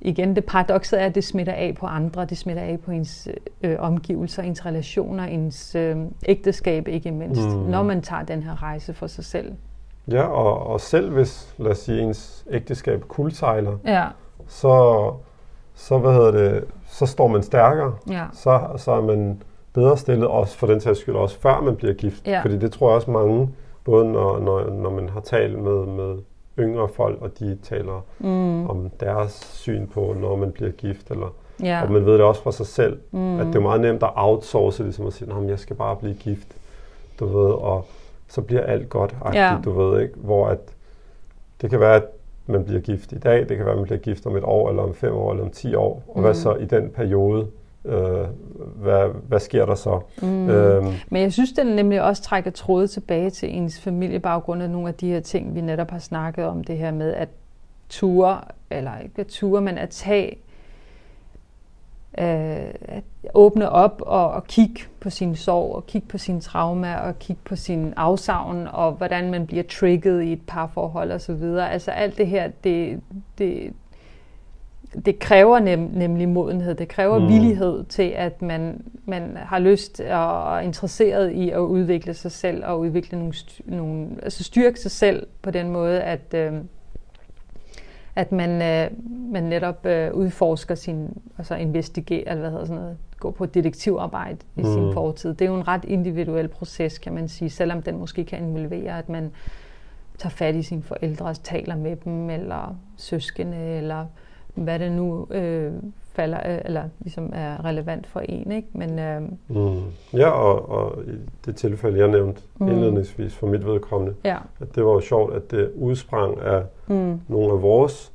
igen, 0.00 0.36
det 0.36 0.44
paradokset 0.44 1.02
er, 1.02 1.06
at 1.06 1.14
det 1.14 1.24
smitter 1.24 1.52
af 1.52 1.74
på 1.78 1.86
andre, 1.86 2.24
det 2.24 2.38
smitter 2.38 2.62
af 2.62 2.78
på 2.80 2.90
ens 2.90 3.28
øh, 3.62 3.76
omgivelser, 3.78 4.42
ens 4.42 4.66
relationer, 4.66 5.24
ens 5.24 5.74
øh, 5.74 5.96
ægteskab 6.26 6.88
ikke 6.88 7.10
mindst, 7.10 7.42
mm. 7.42 7.56
når 7.56 7.82
man 7.82 8.02
tager 8.02 8.22
den 8.22 8.42
her 8.42 8.62
rejse 8.62 8.94
for 8.94 9.06
sig 9.06 9.24
selv. 9.24 9.52
Ja, 10.10 10.22
og, 10.22 10.66
og 10.66 10.80
selv 10.80 11.12
hvis, 11.12 11.54
lad 11.58 11.70
os 11.70 11.78
sige, 11.78 12.02
ens 12.02 12.44
ægteskab 12.50 13.00
kuldsejler, 13.08 13.78
ja. 13.84 14.06
så, 14.46 15.12
så, 15.74 15.98
hvad 15.98 16.12
hedder 16.12 16.30
det, 16.30 16.64
så 16.86 17.06
står 17.06 17.28
man 17.28 17.42
stærkere, 17.42 17.94
ja. 18.10 18.24
så, 18.32 18.60
så 18.76 18.92
er 18.92 19.00
man 19.00 19.42
bedre 19.74 19.96
stillet, 19.96 20.28
også 20.28 20.56
for 20.56 20.66
den 20.66 20.80
sags 20.80 20.98
skyld 20.98 21.16
også 21.16 21.38
før 21.38 21.60
man 21.60 21.76
bliver 21.76 21.94
gift. 21.94 22.26
Ja. 22.26 22.42
Fordi 22.42 22.58
det 22.58 22.72
tror 22.72 22.88
jeg 22.88 22.94
også 22.94 23.10
mange, 23.10 23.50
både 23.84 24.12
når, 24.12 24.38
når, 24.38 24.70
når 24.70 24.90
man 24.90 25.08
har 25.08 25.20
talt 25.20 25.58
med, 25.58 25.86
med 25.86 26.16
yngre 26.58 26.88
folk, 26.88 27.22
og 27.22 27.38
de 27.38 27.58
taler 27.62 28.04
mm. 28.18 28.70
om 28.70 28.90
deres 29.00 29.32
syn 29.32 29.86
på, 29.86 30.14
når 30.20 30.36
man 30.36 30.52
bliver 30.52 30.70
gift. 30.70 31.10
Eller, 31.10 31.34
ja. 31.62 31.82
Og 31.82 31.92
man 31.92 32.06
ved 32.06 32.12
det 32.12 32.22
også 32.22 32.42
fra 32.42 32.52
sig 32.52 32.66
selv, 32.66 33.00
mm. 33.10 33.40
at 33.40 33.46
det 33.46 33.54
er 33.54 33.60
meget 33.60 33.80
nemt 33.80 34.02
at 34.02 34.10
outsource, 34.14 34.82
ligesom 34.82 35.06
at 35.06 35.12
sige, 35.12 35.32
at 35.32 35.48
jeg 35.48 35.58
skal 35.58 35.76
bare 35.76 35.96
blive 35.96 36.14
gift. 36.14 36.48
Du 37.20 37.26
ved, 37.26 37.52
og 37.52 37.86
så 38.28 38.42
bliver 38.42 38.62
alt 38.62 38.88
godt, 38.88 39.16
ja. 39.34 39.56
du 39.64 39.70
ved, 39.70 40.02
ikke? 40.02 40.14
Hvor 40.16 40.46
at, 40.46 40.58
det 41.60 41.70
kan 41.70 41.80
være, 41.80 41.96
at 41.96 42.04
man 42.46 42.64
bliver 42.64 42.80
gift 42.80 43.12
i 43.12 43.18
dag, 43.18 43.48
det 43.48 43.56
kan 43.56 43.66
være, 43.66 43.72
at 43.72 43.78
man 43.78 43.84
bliver 43.84 43.98
gift 43.98 44.26
om 44.26 44.36
et 44.36 44.44
år, 44.44 44.68
eller 44.70 44.82
om 44.82 44.94
fem 44.94 45.14
år, 45.14 45.30
eller 45.30 45.44
om 45.44 45.50
ti 45.50 45.74
år. 45.74 46.02
Og 46.08 46.16
mm. 46.16 46.22
hvad 46.22 46.34
så 46.34 46.54
i 46.54 46.64
den 46.64 46.90
periode? 46.90 47.46
Øh, 47.84 48.26
hvad, 48.76 49.08
hvad 49.28 49.40
sker 49.40 49.66
der 49.66 49.74
så? 49.74 50.00
Mm. 50.22 50.48
Øhm. 50.48 50.92
Men 51.10 51.22
jeg 51.22 51.32
synes, 51.32 51.52
den 51.52 51.66
nemlig 51.66 52.02
også 52.02 52.22
trækker 52.22 52.50
tråde 52.50 52.86
tilbage 52.86 53.30
til 53.30 53.56
ens 53.56 53.80
familiebaggrund 53.80 54.62
og 54.62 54.70
nogle 54.70 54.88
af 54.88 54.94
de 54.94 55.08
her 55.08 55.20
ting, 55.20 55.54
vi 55.54 55.60
netop 55.60 55.90
har 55.90 55.98
snakket 55.98 56.44
om, 56.44 56.64
det 56.64 56.78
her 56.78 56.90
med 56.90 57.14
at 57.14 57.28
ture, 57.88 58.40
eller 58.70 58.98
ikke 58.98 59.20
at 59.20 59.26
ture, 59.26 59.60
men 59.60 59.78
at 59.78 59.90
tage, 59.90 60.38
øh, 62.18 62.74
at 62.82 63.04
åbne 63.34 63.70
op 63.70 64.02
og, 64.06 64.30
og 64.30 64.44
kigge 64.44 64.80
på 65.00 65.10
sin 65.10 65.36
sorg, 65.36 65.74
og 65.74 65.86
kigge 65.86 66.08
på 66.08 66.18
sin 66.18 66.40
trauma, 66.40 66.96
og 66.96 67.18
kigge 67.18 67.42
på 67.44 67.56
sin 67.56 67.94
afsavn, 67.96 68.68
og 68.72 68.92
hvordan 68.92 69.30
man 69.30 69.46
bliver 69.46 69.62
trigget 69.62 70.22
i 70.22 70.32
et 70.32 70.42
parforhold 70.46 71.12
osv. 71.12 71.42
Altså 71.42 71.90
alt 71.90 72.18
det 72.18 72.26
her, 72.26 72.50
det, 72.64 73.00
det, 73.38 73.72
det 75.04 75.18
kræver 75.18 75.58
nem, 75.58 75.78
nemlig 75.78 76.28
modenhed. 76.28 76.74
Det 76.74 76.88
kræver 76.88 77.18
mm. 77.18 77.28
villighed 77.28 77.84
til, 77.84 78.12
at 78.16 78.42
man, 78.42 78.82
man 79.04 79.36
har 79.36 79.58
lyst 79.58 80.00
og 80.00 80.56
er 80.56 80.60
interesseret 80.60 81.30
i 81.30 81.50
at 81.50 81.58
udvikle 81.58 82.14
sig 82.14 82.32
selv 82.32 82.64
og 82.64 82.80
udvikle 82.80 83.18
nogle, 83.18 83.34
nogle 83.64 84.08
altså 84.22 84.44
styrke 84.44 84.80
sig 84.80 84.90
selv 84.90 85.26
på 85.42 85.50
den 85.50 85.70
måde, 85.70 86.02
at, 86.02 86.34
øh, 86.34 86.52
at 88.16 88.32
man, 88.32 88.62
øh, 88.62 88.90
man 89.32 89.42
netop 89.42 89.86
øh, 89.86 90.14
udforsker 90.14 90.74
sin, 90.74 91.08
altså 91.38 91.54
investigerer, 91.54 92.30
eller 92.30 92.40
hvad 92.40 92.50
hedder 92.50 92.64
sådan 92.64 92.82
noget, 92.82 92.96
gå 93.20 93.30
på 93.30 93.46
detektivarbejde 93.46 94.38
i 94.56 94.62
mm. 94.62 94.72
sin 94.72 94.92
fortid. 94.92 95.34
Det 95.34 95.44
er 95.44 95.48
jo 95.48 95.56
en 95.56 95.68
ret 95.68 95.84
individuel 95.84 96.48
proces, 96.48 96.98
kan 96.98 97.14
man 97.14 97.28
sige, 97.28 97.50
selvom 97.50 97.82
den 97.82 97.98
måske 97.98 98.24
kan 98.24 98.44
involvere, 98.44 98.98
at 98.98 99.08
man 99.08 99.30
tager 100.18 100.30
fat 100.30 100.54
i 100.54 100.62
sine 100.62 100.82
forældre, 100.82 101.34
taler 101.34 101.76
med 101.76 101.96
dem, 101.96 102.30
eller 102.30 102.76
søskende, 102.96 103.56
eller 103.56 104.06
hvad 104.54 104.78
det 104.78 104.92
nu 104.92 105.26
øh, 105.30 105.72
falder, 106.12 106.54
øh, 106.54 106.60
eller 106.64 106.88
ligesom 107.00 107.30
er 107.32 107.64
relevant 107.64 108.06
for 108.06 108.20
en. 108.20 108.52
Ikke? 108.52 108.68
Men, 108.72 108.98
øh, 108.98 109.22
mm. 109.48 109.82
Ja, 110.12 110.28
og, 110.28 110.68
og 110.68 111.04
i 111.04 111.16
det 111.46 111.56
tilfælde, 111.56 111.98
jeg 111.98 112.08
nævnte 112.08 112.42
mm. 112.60 112.68
indledningsvis 112.68 113.34
for 113.34 113.46
mit 113.46 113.66
vedkommende, 113.66 114.14
ja. 114.24 114.36
at 114.60 114.74
det 114.74 114.84
var 114.84 114.92
jo 114.92 115.00
sjovt, 115.00 115.34
at 115.34 115.50
det 115.50 115.72
udsprang 115.74 116.40
af 116.40 116.62
mm. 116.86 117.20
nogle 117.28 117.52
af 117.52 117.62
vores, 117.62 118.12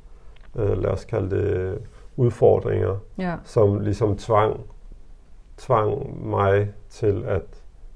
øh, 0.56 0.82
lad 0.82 0.90
os 0.90 1.04
kalde 1.04 1.30
det, 1.30 1.78
udfordringer, 2.16 2.96
ja. 3.18 3.34
som 3.44 3.80
ligesom 3.80 4.16
tvang, 4.16 4.60
tvang 5.58 6.20
mig 6.30 6.68
til 6.88 7.24
at 7.26 7.42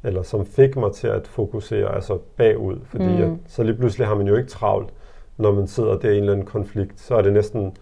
eller 0.04 0.22
som 0.22 0.46
fik 0.46 0.76
mig 0.76 0.92
til 0.92 1.06
at 1.06 1.26
fokusere 1.26 1.94
altså 1.94 2.18
bagud, 2.36 2.76
fordi 2.84 3.04
mm. 3.04 3.22
at, 3.22 3.30
så 3.46 3.62
lige 3.62 3.76
pludselig 3.76 4.06
har 4.06 4.14
man 4.14 4.26
jo 4.26 4.36
ikke 4.36 4.48
travlt, 4.48 4.88
når 5.36 5.52
man 5.52 5.66
sidder 5.66 5.98
der 5.98 6.10
i 6.10 6.12
en 6.12 6.20
eller 6.20 6.32
anden 6.32 6.46
konflikt, 6.46 7.00
så 7.00 7.14
er 7.14 7.22
det 7.22 7.32
næsten 7.32 7.76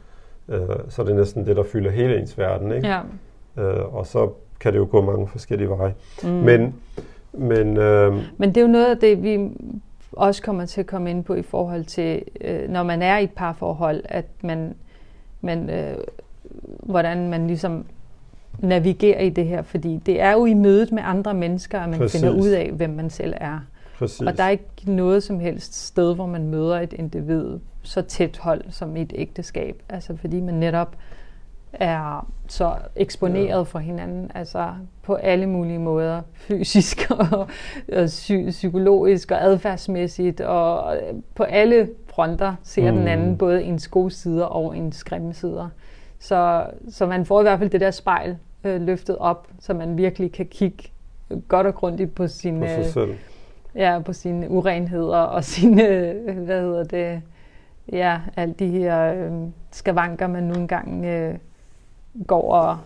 øh, 0.49 0.61
så 0.89 1.03
er 1.03 1.07
det 1.07 1.17
næsten 1.17 1.47
det, 1.47 1.57
der 1.57 1.63
fylder 1.63 1.91
hele 1.91 2.21
ens 2.21 2.39
verden. 2.39 2.73
Ikke? 2.73 2.89
Ja. 2.89 3.01
Øh, 3.63 3.95
og 3.95 4.07
så 4.07 4.31
kan 4.61 4.73
det 4.73 4.79
jo 4.79 4.89
gå 4.91 5.01
mange 5.01 5.29
forskellige 5.29 5.69
veje. 5.69 5.95
Mm. 6.23 6.29
Men, 6.29 6.75
men, 7.33 7.77
øh, 7.77 8.15
men 8.37 8.49
det 8.49 8.57
er 8.57 8.61
jo 8.61 8.67
noget 8.67 8.87
af 8.87 8.99
det, 8.99 9.23
vi 9.23 9.51
også 10.13 10.43
kommer 10.43 10.67
til 10.67 10.81
at 10.81 10.87
komme 10.87 11.11
ind 11.11 11.25
på 11.25 11.35
i 11.35 11.43
forhold 11.43 11.85
til, 11.85 12.23
øh, 12.41 12.69
når 12.69 12.83
man 12.83 13.03
er 13.03 13.19
i 13.19 13.25
et 13.25 13.31
parforhold, 13.31 14.03
at 14.05 14.27
man, 14.43 14.75
man 15.41 15.71
øh, 15.71 15.95
hvordan 16.83 17.31
man 17.31 17.47
ligesom 17.47 17.85
navigerer 18.59 19.21
i 19.21 19.29
det 19.29 19.47
her, 19.47 19.63
fordi 19.63 19.97
det 20.07 20.21
er 20.21 20.33
jo 20.33 20.45
i 20.45 20.55
mødet 20.55 20.93
med 20.93 21.03
andre 21.07 21.35
mennesker, 21.35 21.81
at 21.81 21.89
man 21.89 21.99
Præcis. 21.99 22.21
finder 22.21 22.37
ud 22.43 22.49
af, 22.49 22.71
hvem 22.73 22.91
man 22.91 23.11
selv 23.11 23.35
er. 23.37 23.59
Præcis. 23.99 24.21
Og 24.21 24.37
der 24.37 24.45
er 24.45 24.49
ikke 24.49 24.65
noget 24.87 25.23
som 25.23 25.41
helst 25.41 25.87
sted, 25.87 26.15
hvor 26.15 26.27
man 26.27 26.49
møder 26.49 26.81
et 26.81 26.93
individ 26.93 27.59
så 27.83 28.03
tæt 28.03 28.39
hold 28.39 28.65
som 28.71 28.97
i 28.97 29.03
et 29.03 29.13
ægteskab. 29.15 29.83
Altså 29.89 30.17
fordi 30.17 30.41
man 30.41 30.55
netop 30.55 30.97
er 31.73 32.27
så 32.49 32.75
eksponeret 32.97 33.49
ja. 33.49 33.63
for 33.63 33.79
hinanden, 33.79 34.31
altså 34.35 34.69
på 35.03 35.15
alle 35.15 35.47
mulige 35.47 35.79
måder, 35.79 36.23
fysisk 36.35 37.11
og, 37.19 37.49
og 37.93 38.05
psy- 38.05 38.51
psykologisk 38.51 39.31
og 39.31 39.45
adfærdsmæssigt, 39.45 40.41
og 40.41 40.97
på 41.35 41.43
alle 41.43 41.89
fronter 42.07 42.55
ser 42.63 42.91
mm. 42.91 42.97
den 42.97 43.09
anden 43.09 43.39
både 43.39 43.63
ens 43.63 43.89
gode 43.89 44.11
sider 44.11 44.45
og 44.45 44.77
ens 44.77 45.05
grimme 45.05 45.35
sider. 45.35 45.69
Så, 46.19 46.67
så 46.91 47.07
man 47.07 47.27
får 47.27 47.41
i 47.41 47.43
hvert 47.43 47.59
fald 47.59 47.71
det 47.71 47.81
der 47.81 47.91
spejl 47.91 48.37
øh, 48.65 48.81
løftet 48.81 49.19
op, 49.19 49.49
så 49.61 49.75
man 49.75 49.97
virkelig 49.97 50.33
kan 50.33 50.47
kigge 50.47 50.89
godt 51.49 51.67
og 51.67 51.75
grundigt 51.75 52.15
på 52.15 52.29
sine, 52.29 52.61
på, 52.61 52.67
sig 52.67 52.93
selv. 52.93 53.15
ja, 53.75 53.99
på 53.99 54.13
sine 54.13 54.51
urenheder 54.51 55.19
og 55.19 55.45
sine, 55.55 55.89
øh, 55.89 56.39
hvad 56.39 56.61
hedder 56.61 56.85
det, 56.85 57.23
ja, 57.93 58.21
alle 58.37 58.55
de 58.55 58.69
her 58.69 59.15
øh, 59.15 59.49
skavanker, 59.71 60.27
man 60.27 60.43
nu 60.43 60.55
engang 60.55 61.05
øh, 61.05 61.35
går 62.27 62.55
og, 62.55 62.79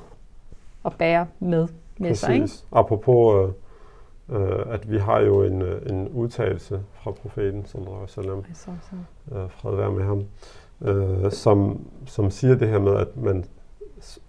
og 0.83 0.93
bærer 0.93 1.27
med, 1.41 1.69
med 1.99 2.11
Præcis. 2.11 2.21
sig. 2.21 2.35
Ikke? 2.35 2.49
Apropos, 2.73 3.53
øh, 4.29 4.41
øh, 4.41 4.75
at 4.75 4.91
vi 4.91 4.99
har 4.99 5.21
jo 5.21 5.43
en, 5.43 5.63
øh, 5.63 5.91
en 5.91 6.09
udtalelse 6.09 6.81
fra 6.93 7.11
profeten, 7.11 7.67
som 7.67 7.87
sallam, 8.07 8.45
øh, 9.33 9.51
fred 9.51 9.77
være 9.77 9.93
med 9.93 10.05
ham, 10.05 10.25
øh, 10.81 11.33
som, 11.33 11.87
som 12.07 12.31
siger 12.31 12.55
det 12.55 12.69
her 12.69 12.79
med, 12.79 12.95
at 12.97 13.17
man, 13.17 13.45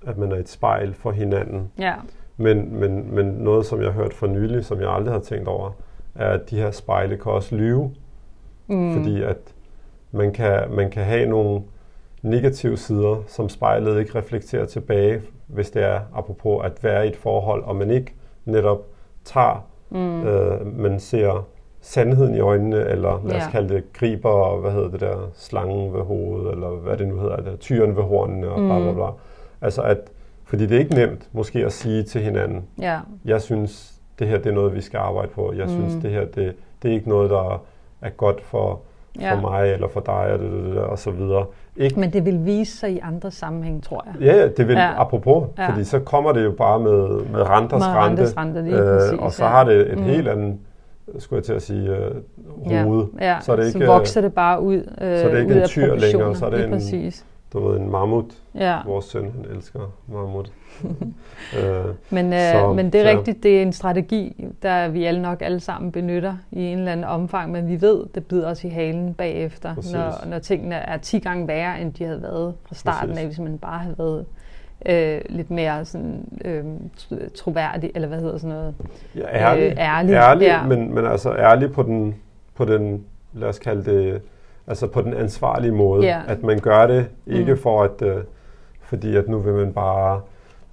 at 0.06 0.18
man 0.18 0.32
er 0.32 0.36
et 0.36 0.50
spejl 0.50 0.94
for 0.94 1.12
hinanden. 1.12 1.72
Ja. 1.80 1.94
Men, 2.38 2.80
men, 2.80 3.16
men 3.16 3.26
noget, 3.26 3.66
som 3.66 3.82
jeg 3.82 3.94
har 3.94 4.02
hørt 4.02 4.14
for 4.14 4.28
nylig, 4.28 4.66
som 4.66 4.82
jeg 4.82 4.90
aldrig 4.90 5.14
har 5.14 5.22
tænkt 5.22 5.48
over, 5.48 5.72
er, 6.16 6.30
at 6.30 6.50
de 6.50 6.56
her 6.56 6.72
spejle 6.72 7.18
kan 7.18 7.32
også 7.32 7.56
lyve. 7.56 7.92
Mm. 8.68 8.94
Fordi 8.94 9.22
at 9.24 9.38
man 10.18 10.32
kan, 10.32 10.72
man 10.72 10.90
kan 10.90 11.04
have 11.04 11.30
nogle 11.30 11.62
negative 12.22 12.78
sider, 12.78 13.24
som 13.28 13.50
spejlet 13.50 14.00
ikke 14.00 14.18
reflekterer 14.18 14.66
tilbage, 14.66 15.22
hvis 15.48 15.70
det 15.70 15.84
er 15.84 16.00
apropos 16.16 16.66
at 16.66 16.84
være 16.84 17.06
i 17.06 17.10
et 17.10 17.16
forhold, 17.16 17.64
og 17.64 17.76
man 17.76 17.92
ikke 17.92 18.14
netop 18.46 18.86
tager, 19.26 19.66
mm. 19.90 20.24
øh, 20.28 20.78
man 20.78 21.00
ser 21.00 21.48
sandheden 21.82 22.36
i 22.36 22.40
øjnene, 22.40 22.86
eller 22.86 23.22
lad 23.26 23.36
os 23.36 23.44
ja. 23.44 23.50
kalde 23.50 23.74
det 23.74 23.94
griber, 23.94 24.58
hvad 24.58 24.72
hedder 24.72 24.90
det 24.90 25.00
der, 25.00 25.30
slangen 25.34 25.94
ved 25.94 26.02
hovedet, 26.02 26.52
eller 26.52 26.70
hvad 26.70 26.98
det 26.98 27.08
nu 27.08 27.20
hedder, 27.20 27.36
det, 27.36 27.60
tyren 27.60 27.96
ved 27.96 28.04
hornene, 28.04 28.50
og 28.50 28.60
mm. 28.60 28.68
bla 28.68 28.80
bla 28.80 28.94
bla. 28.94 29.08
Altså 29.62 29.82
at, 29.82 29.98
fordi 30.46 30.66
det 30.66 30.76
er 30.76 30.80
ikke 30.80 30.96
nemt 30.96 31.30
måske 31.32 31.66
at 31.66 31.74
sige 31.74 32.04
til 32.04 32.22
hinanden, 32.22 32.66
ja. 32.80 33.00
jeg 33.26 33.42
synes, 33.42 33.94
det 34.20 34.28
her 34.28 34.38
det 34.38 34.48
er 34.48 34.54
noget, 34.54 34.76
vi 34.76 34.82
skal 34.82 34.98
arbejde 34.98 35.32
på, 35.32 35.54
jeg 35.54 35.66
mm. 35.66 35.72
synes, 35.72 36.04
det 36.04 36.12
her 36.12 36.26
det, 36.26 36.56
det 36.84 36.92
er 36.92 36.96
ikke 36.96 37.10
noget, 37.10 37.30
der 37.30 37.64
er 38.02 38.10
godt 38.10 38.42
for 38.42 38.82
ja. 39.20 39.36
for 39.36 39.42
mig 39.42 39.74
eller 39.74 39.88
for 39.88 40.00
dig 40.00 40.34
og, 40.34 40.40
det, 40.40 40.52
det, 40.52 40.76
det, 40.76 40.78
og 40.78 41.00
så 41.00 41.12
videre. 41.12 41.46
Ikke? 41.78 42.00
Men 42.00 42.14
det 42.14 42.26
vil 42.26 42.46
vise 42.46 42.78
sig 42.78 42.92
i 42.92 43.00
andre 43.00 43.32
sammenhæng, 43.32 43.84
tror 43.84 44.06
jeg. 44.06 44.22
Ja, 44.22 44.48
det 44.48 44.68
vil, 44.68 44.76
ja. 44.76 45.02
apropos, 45.02 45.48
ja. 45.58 45.70
fordi 45.70 45.84
så 45.84 46.00
kommer 46.00 46.32
det 46.32 46.44
jo 46.44 46.52
bare 46.52 46.80
med, 46.80 47.08
med 47.32 47.50
renters 47.50 47.80
med 47.80 47.88
rente, 47.88 48.24
rente 48.38 48.62
lige 48.62 48.78
øh, 48.78 49.00
præcis, 49.00 49.20
og 49.20 49.32
så 49.32 49.44
ja. 49.44 49.50
har 49.50 49.64
det 49.64 49.92
et 49.92 49.98
mm. 49.98 50.04
helt 50.04 50.28
andet 50.28 50.58
skulle 51.20 51.38
jeg 51.38 51.44
til 51.44 51.54
at 51.54 51.62
sige, 51.62 51.90
øh, 51.90 52.84
hoved. 52.84 53.06
Ja, 53.20 53.26
ja. 53.26 53.38
Så, 53.42 53.52
er 53.52 53.56
det 53.56 53.68
ikke, 53.68 53.80
så 53.80 53.86
vokser 53.86 54.22
det 54.22 54.34
bare 54.34 54.62
ud, 54.62 54.78
øh, 54.78 55.20
så 55.20 55.28
er 55.28 55.34
det 55.34 55.42
ikke 55.42 55.62
en 55.62 55.68
tyr 55.68 55.96
længere, 55.96 56.36
så 56.36 56.46
er 56.46 56.50
det 56.50 56.64
en, 56.64 56.72
præcis 56.72 57.26
du 57.54 57.68
ved, 57.68 57.80
en 57.80 57.90
mammut. 57.90 58.26
Ja. 58.56 58.78
Vores 58.86 59.06
søn, 59.06 59.24
han 59.24 59.56
elsker 59.56 59.80
mammut. 60.08 60.52
øh, 61.60 61.86
men, 62.10 62.34
øh, 62.34 62.40
så, 62.40 62.74
men 62.74 62.86
det 62.86 63.02
er 63.02 63.12
så. 63.12 63.18
rigtigt, 63.18 63.44
det 63.44 63.58
er 63.58 63.62
en 63.62 63.74
strategi, 63.74 64.46
der 64.64 64.88
vi 64.88 65.06
alle 65.06 65.22
nok 65.22 65.42
alle 65.42 65.60
sammen 65.60 65.92
benytter 65.92 66.38
i 66.52 66.64
en 66.64 66.78
eller 66.78 66.92
anden 66.92 67.04
omfang, 67.04 67.52
men 67.52 67.68
vi 67.68 67.82
ved, 67.82 68.06
det 68.16 68.26
bider 68.26 68.50
os 68.50 68.64
i 68.64 68.70
halen 68.70 69.14
bagefter, 69.14 69.76
når, 69.94 70.28
når 70.30 70.40
tingene 70.40 70.76
er 70.76 70.98
10 70.98 71.20
gange 71.20 71.48
værre, 71.48 71.82
end 71.82 71.94
de 71.94 72.04
havde 72.04 72.22
været 72.22 72.54
fra 72.66 72.76
starten 72.76 73.10
Præcis. 73.10 73.22
af, 73.22 73.28
hvis 73.28 73.40
man 73.40 73.58
bare 73.58 73.80
havde 73.80 73.96
været 73.98 74.26
øh, 74.86 75.22
lidt 75.30 75.52
mere 75.52 75.86
sådan, 75.86 76.26
øh, 76.46 76.66
troværdig, 77.36 77.92
eller 77.96 78.08
hvad 78.08 78.20
hedder 78.20 78.38
sådan 78.38 78.56
noget? 78.56 78.76
Ja, 79.16 79.28
ærlig. 79.34 79.64
Øh, 79.64 79.78
ærlig, 79.78 80.14
ærlig 80.14 80.46
ja. 80.46 80.64
men, 80.64 80.96
men 80.96 81.06
altså 81.06 81.36
ærlig 81.36 81.72
på 81.72 81.84
den, 81.84 82.16
på 82.56 82.66
den, 82.66 83.06
lad 83.34 83.50
os 83.50 83.60
kalde 83.60 83.92
det, 83.92 84.22
altså 84.68 84.88
på 84.88 85.02
den 85.02 85.14
ansvarlige 85.14 85.72
måde. 85.72 86.04
Yeah. 86.04 86.32
At 86.32 86.44
man 86.44 86.60
gør 86.60 86.88
det 86.88 87.10
ikke 87.28 87.52
mm. 87.52 87.60
for 87.60 87.84
at, 87.84 88.02
øh, 88.02 88.18
fordi 88.82 89.16
at 89.16 89.28
nu 89.28 89.40
vil 89.40 89.54
man 89.54 89.74
bare 89.74 90.22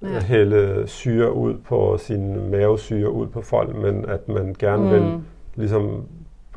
ja. 0.01 0.19
hælde 0.19 0.83
syre 0.87 1.33
ud 1.33 1.53
på 1.53 1.97
sin 1.97 2.51
mavesyre 2.51 3.11
ud 3.11 3.27
på 3.27 3.41
folk, 3.41 3.75
men 3.75 4.05
at 4.07 4.29
man 4.29 4.55
gerne 4.59 4.83
mm. 4.83 4.91
vil 4.91 5.19
ligesom 5.55 6.03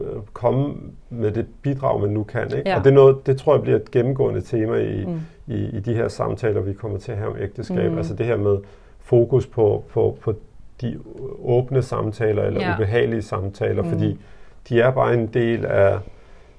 øh, 0.00 0.06
komme 0.32 0.74
med 1.10 1.30
det 1.30 1.46
bidrag, 1.62 2.00
man 2.00 2.10
nu 2.10 2.22
kan. 2.22 2.44
Ikke? 2.44 2.70
Ja. 2.70 2.78
Og 2.78 2.84
det, 2.84 2.90
er 2.90 2.94
noget, 2.94 3.26
det 3.26 3.38
tror 3.38 3.54
jeg 3.54 3.62
bliver 3.62 3.76
et 3.76 3.90
gennemgående 3.90 4.40
tema 4.40 4.76
i, 4.76 5.04
mm. 5.06 5.20
i, 5.46 5.76
i 5.76 5.80
de 5.80 5.94
her 5.94 6.08
samtaler, 6.08 6.60
vi 6.60 6.72
kommer 6.72 6.98
til 6.98 7.12
at 7.12 7.18
have 7.18 7.30
om 7.30 7.36
ægteskab. 7.40 7.90
Mm. 7.90 7.98
Altså 7.98 8.14
det 8.14 8.26
her 8.26 8.36
med 8.36 8.58
fokus 9.00 9.46
på, 9.46 9.84
på, 9.92 10.18
på 10.20 10.34
de 10.80 10.98
åbne 11.44 11.82
samtaler 11.82 12.42
eller 12.42 12.60
ja. 12.60 12.74
ubehagelige 12.74 13.22
samtaler, 13.22 13.82
mm. 13.82 13.88
fordi 13.88 14.20
de 14.68 14.80
er 14.80 14.90
bare 14.90 15.14
en 15.14 15.26
del 15.26 15.66
af 15.66 15.98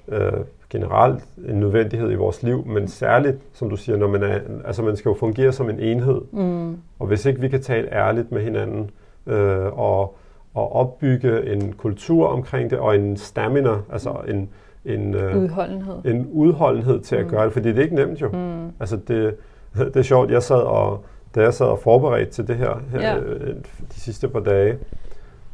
øh, 0.08 0.32
generelt 0.70 1.24
en 1.48 1.60
nødvendighed 1.60 2.10
i 2.10 2.14
vores 2.14 2.42
liv, 2.42 2.66
men 2.66 2.88
særligt, 2.88 3.38
som 3.52 3.70
du 3.70 3.76
siger, 3.76 3.98
når 3.98 4.08
man 4.08 4.22
er, 4.22 4.38
altså 4.64 4.82
man 4.82 4.96
skal 4.96 5.08
jo 5.08 5.14
fungere 5.14 5.52
som 5.52 5.70
en 5.70 5.80
enhed. 5.80 6.20
Mm. 6.32 6.76
Og 6.98 7.06
hvis 7.06 7.26
ikke 7.26 7.40
vi 7.40 7.48
kan 7.48 7.62
tale 7.62 7.94
ærligt 7.94 8.32
med 8.32 8.42
hinanden 8.42 8.90
øh, 9.26 9.78
og, 9.78 10.16
og 10.54 10.72
opbygge 10.72 11.52
en 11.52 11.72
kultur 11.72 12.26
omkring 12.26 12.70
det 12.70 12.78
og 12.78 12.96
en 12.96 13.16
stamina, 13.16 13.76
altså 13.92 14.16
en 14.28 14.48
en, 14.84 15.14
øh, 15.14 15.42
udholdenhed. 15.42 15.94
en 16.04 16.28
udholdenhed 16.32 17.00
til 17.00 17.16
at 17.16 17.24
mm. 17.24 17.30
gøre 17.30 17.44
det, 17.44 17.52
fordi 17.52 17.68
det 17.68 17.78
er 17.78 17.82
ikke 17.82 17.94
nemt 17.94 18.20
jo. 18.20 18.28
Mm. 18.28 18.72
Altså 18.80 18.96
det, 18.96 19.36
det 19.94 19.96
er 19.96 20.02
sjovt, 20.02 20.30
jeg 20.30 20.42
sad 20.42 20.56
og, 20.60 21.04
da 21.34 21.42
jeg 21.42 21.54
sad 21.54 21.66
og 21.66 21.78
forberedte 21.78 22.32
til 22.32 22.48
det 22.48 22.56
her, 22.56 22.82
her 22.90 23.00
ja. 23.00 23.18
Øh, 23.18 23.54
de 23.94 24.00
sidste 24.00 24.28
par 24.28 24.40
dage, 24.40 24.78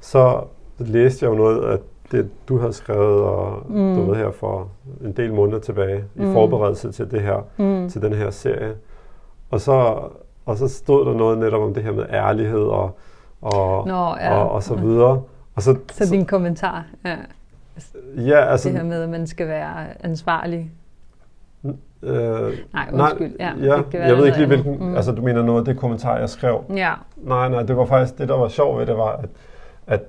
så 0.01 0.41
læste 0.79 1.25
jeg 1.25 1.31
jo 1.31 1.37
noget, 1.37 1.73
at 1.73 1.81
det, 2.13 2.31
du 2.49 2.59
har 2.59 2.71
skrevet 2.71 3.23
og 3.23 3.63
mm. 3.69 3.95
du 3.95 4.05
ved 4.05 4.17
her 4.17 4.31
for 4.31 4.69
en 5.05 5.13
del 5.13 5.35
måneder 5.35 5.59
tilbage 5.59 6.05
mm. 6.15 6.31
i 6.31 6.33
forberedelse 6.33 6.93
til 6.93 7.11
det 7.11 7.23
her, 7.23 7.47
mm. 7.57 7.89
til 7.89 8.03
den 8.03 8.13
her 8.13 8.31
serie. 8.31 8.75
Og 9.51 9.61
så, 9.61 9.99
og 10.47 10.57
så 10.57 10.69
stod 10.69 11.07
der 11.07 11.15
noget 11.15 11.39
netop 11.39 11.63
om 11.63 11.75
det 11.75 11.83
her 11.83 11.93
med 11.93 12.05
ærlighed 12.11 12.65
og, 12.65 12.99
og, 13.43 13.87
Nå, 13.87 14.17
ja. 14.21 14.39
og, 14.39 14.51
og 14.51 14.63
så 14.63 14.75
videre. 14.75 15.23
Og 15.55 15.63
så, 15.63 15.77
så 15.93 16.13
din 16.13 16.27
kommentar, 16.27 16.85
ja. 17.05 17.17
Ja, 18.17 18.51
altså... 18.51 18.69
Det 18.69 18.77
her 18.77 18.85
med, 18.85 19.03
at 19.03 19.09
man 19.09 19.27
skal 19.27 19.49
være 19.49 20.05
ansvarlig. 20.05 20.71
Øh, 22.03 22.53
nej, 22.73 22.89
undskyld. 22.93 23.39
Nej, 23.39 23.55
ja, 23.61 23.83
det 23.93 23.99
jeg 23.99 24.17
ved 24.17 24.27
ikke 24.27 24.39
lige, 24.39 24.47
hvilken... 24.47 24.77
Mm. 24.79 24.97
Altså, 24.97 25.13
du 25.13 25.23
mener 25.23 25.43
noget 25.43 25.59
af 25.59 25.65
det 25.65 25.79
kommentar, 25.79 26.19
jeg 26.19 26.29
skrev? 26.29 26.65
Ja. 26.75 26.93
Nej, 27.17 27.49
nej, 27.49 27.63
det 27.63 27.77
var 27.77 27.85
faktisk... 27.85 28.19
Det, 28.19 28.29
der 28.29 28.37
var 28.37 28.49
sjovt 28.49 28.79
ved 28.79 28.87
det, 28.87 28.97
var, 28.97 29.13
at, 29.13 29.29
at 29.87 30.03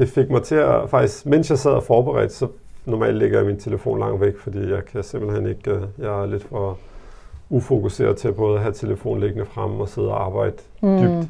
det 0.00 0.08
fik 0.08 0.30
mig 0.30 0.42
til 0.42 0.54
at... 0.54 0.90
Faktisk, 0.90 1.26
mens 1.26 1.50
jeg 1.50 1.58
sad 1.58 1.70
og 1.70 1.82
forberedte, 1.82 2.34
så 2.34 2.48
normalt 2.84 3.16
lægger 3.16 3.38
jeg 3.38 3.46
min 3.46 3.58
telefon 3.58 3.98
langt 3.98 4.20
væk, 4.20 4.38
fordi 4.38 4.70
jeg 4.70 4.84
kan 4.84 5.02
simpelthen 5.02 5.46
ikke... 5.46 5.70
Øh, 5.70 5.82
jeg 5.98 6.22
er 6.22 6.26
lidt 6.26 6.44
for 6.44 6.78
ufokuseret 7.50 8.16
til 8.16 8.32
både 8.32 8.56
at 8.56 8.62
have 8.62 8.72
telefonen 8.72 9.20
liggende 9.20 9.46
fremme 9.46 9.80
og 9.80 9.88
sidde 9.88 10.08
og 10.08 10.24
arbejde 10.24 10.56
mm. 10.82 10.98
dybt. 10.98 11.28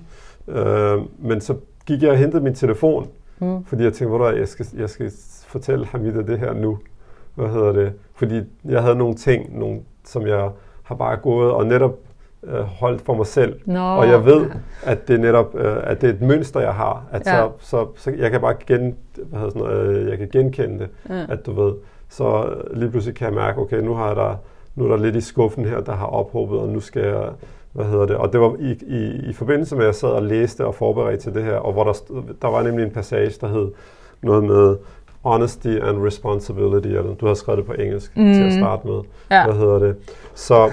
Øh, 0.59 0.99
men 1.19 1.41
så 1.41 1.55
gik 1.87 2.03
jeg 2.03 2.11
og 2.11 2.17
hentede 2.17 2.43
min 2.43 2.55
telefon, 2.55 3.09
mm. 3.39 3.65
fordi 3.65 3.83
jeg 3.83 3.93
tænkte, 3.93 4.17
hvor 4.17 4.31
jeg 4.31 4.49
skal, 4.49 4.67
jeg 4.79 4.91
skal 4.91 5.13
fortælle 5.47 5.87
Hamida 5.87 6.23
det 6.23 6.39
her 6.39 6.53
nu. 6.53 6.79
Hvad 7.35 7.49
hedder 7.49 7.73
det? 7.73 7.93
Fordi 8.15 8.41
jeg 8.65 8.83
havde 8.83 8.97
nogle 8.97 9.15
ting, 9.15 9.59
nogle, 9.59 9.81
som 10.05 10.27
jeg 10.27 10.51
har 10.83 10.95
bare 10.95 11.17
gået 11.17 11.51
og 11.51 11.67
netop 11.67 11.99
øh, 12.45 12.61
holdt 12.61 13.01
for 13.01 13.15
mig 13.15 13.27
selv. 13.27 13.61
No. 13.67 13.99
Og 13.99 14.09
jeg 14.09 14.25
ved, 14.25 14.51
at 14.85 15.09
det 15.09 15.15
er 15.15 15.19
netop 15.19 15.55
øh, 15.55 15.77
at 15.83 16.01
det 16.01 16.11
er 16.11 16.15
et 16.15 16.21
mønster, 16.21 16.61
jeg 16.61 16.75
har. 16.75 17.05
At 17.13 17.27
ja. 17.27 17.37
så, 17.37 17.51
så, 17.59 17.87
så, 17.97 18.11
jeg 18.19 18.31
kan 18.31 18.41
bare 18.41 18.55
gen, 18.67 18.97
hvad 19.15 19.39
hedder 19.39 19.53
sådan 19.53 19.63
noget, 19.63 19.97
øh, 19.97 20.09
jeg 20.09 20.19
kan 20.19 20.29
genkende 20.33 20.79
det, 20.79 20.89
ja. 21.09 21.27
at 21.29 21.47
du 21.47 21.53
ved. 21.53 21.73
Så 22.09 22.55
lige 22.71 22.91
pludselig 22.91 23.17
kan 23.17 23.27
jeg 23.27 23.35
mærke, 23.35 23.59
okay, 23.59 23.81
nu 23.81 23.95
har 23.95 24.07
jeg 24.07 24.17
der, 24.17 24.37
nu 24.75 24.85
er 24.85 24.89
der 24.89 24.97
lidt 24.97 25.17
i 25.17 25.21
skuffen 25.21 25.65
her, 25.65 25.81
der 25.81 25.93
har 25.93 26.07
ophobet, 26.07 26.59
og 26.59 26.69
nu 26.69 26.81
skal 26.81 27.03
jeg 27.03 27.29
hvad 27.73 27.85
hedder 27.85 28.07
det, 28.07 28.17
og 28.17 28.33
det 28.33 28.41
var 28.41 28.57
i, 28.59 28.79
i, 28.87 29.31
i 29.31 29.33
forbindelse 29.33 29.77
med, 29.77 29.83
at 29.83 29.87
jeg 29.87 29.95
sad 29.95 30.09
og 30.09 30.23
læste 30.23 30.67
og 30.67 30.75
forberedte 30.75 31.23
til 31.23 31.35
det 31.35 31.45
her, 31.45 31.55
og 31.55 31.73
hvor 31.73 31.85
der, 31.85 31.93
der 32.43 32.49
var 32.49 32.63
nemlig 32.63 32.85
en 32.85 32.91
passage, 32.91 33.33
der 33.41 33.49
hed 33.49 33.69
noget 34.23 34.45
med 34.45 34.77
honesty 35.23 35.69
and 35.69 36.07
responsibility, 36.07 36.87
eller 36.89 37.15
du 37.15 37.27
har 37.27 37.35
skrevet 37.35 37.59
det 37.59 37.67
på 37.67 37.73
engelsk 37.73 38.17
mm. 38.17 38.35
til 38.35 38.43
at 38.43 38.53
starte 38.53 38.87
med. 38.87 39.01
Ja. 39.31 39.45
Hvad 39.45 39.55
hedder 39.55 39.79
det? 39.79 39.97
Så 40.35 40.71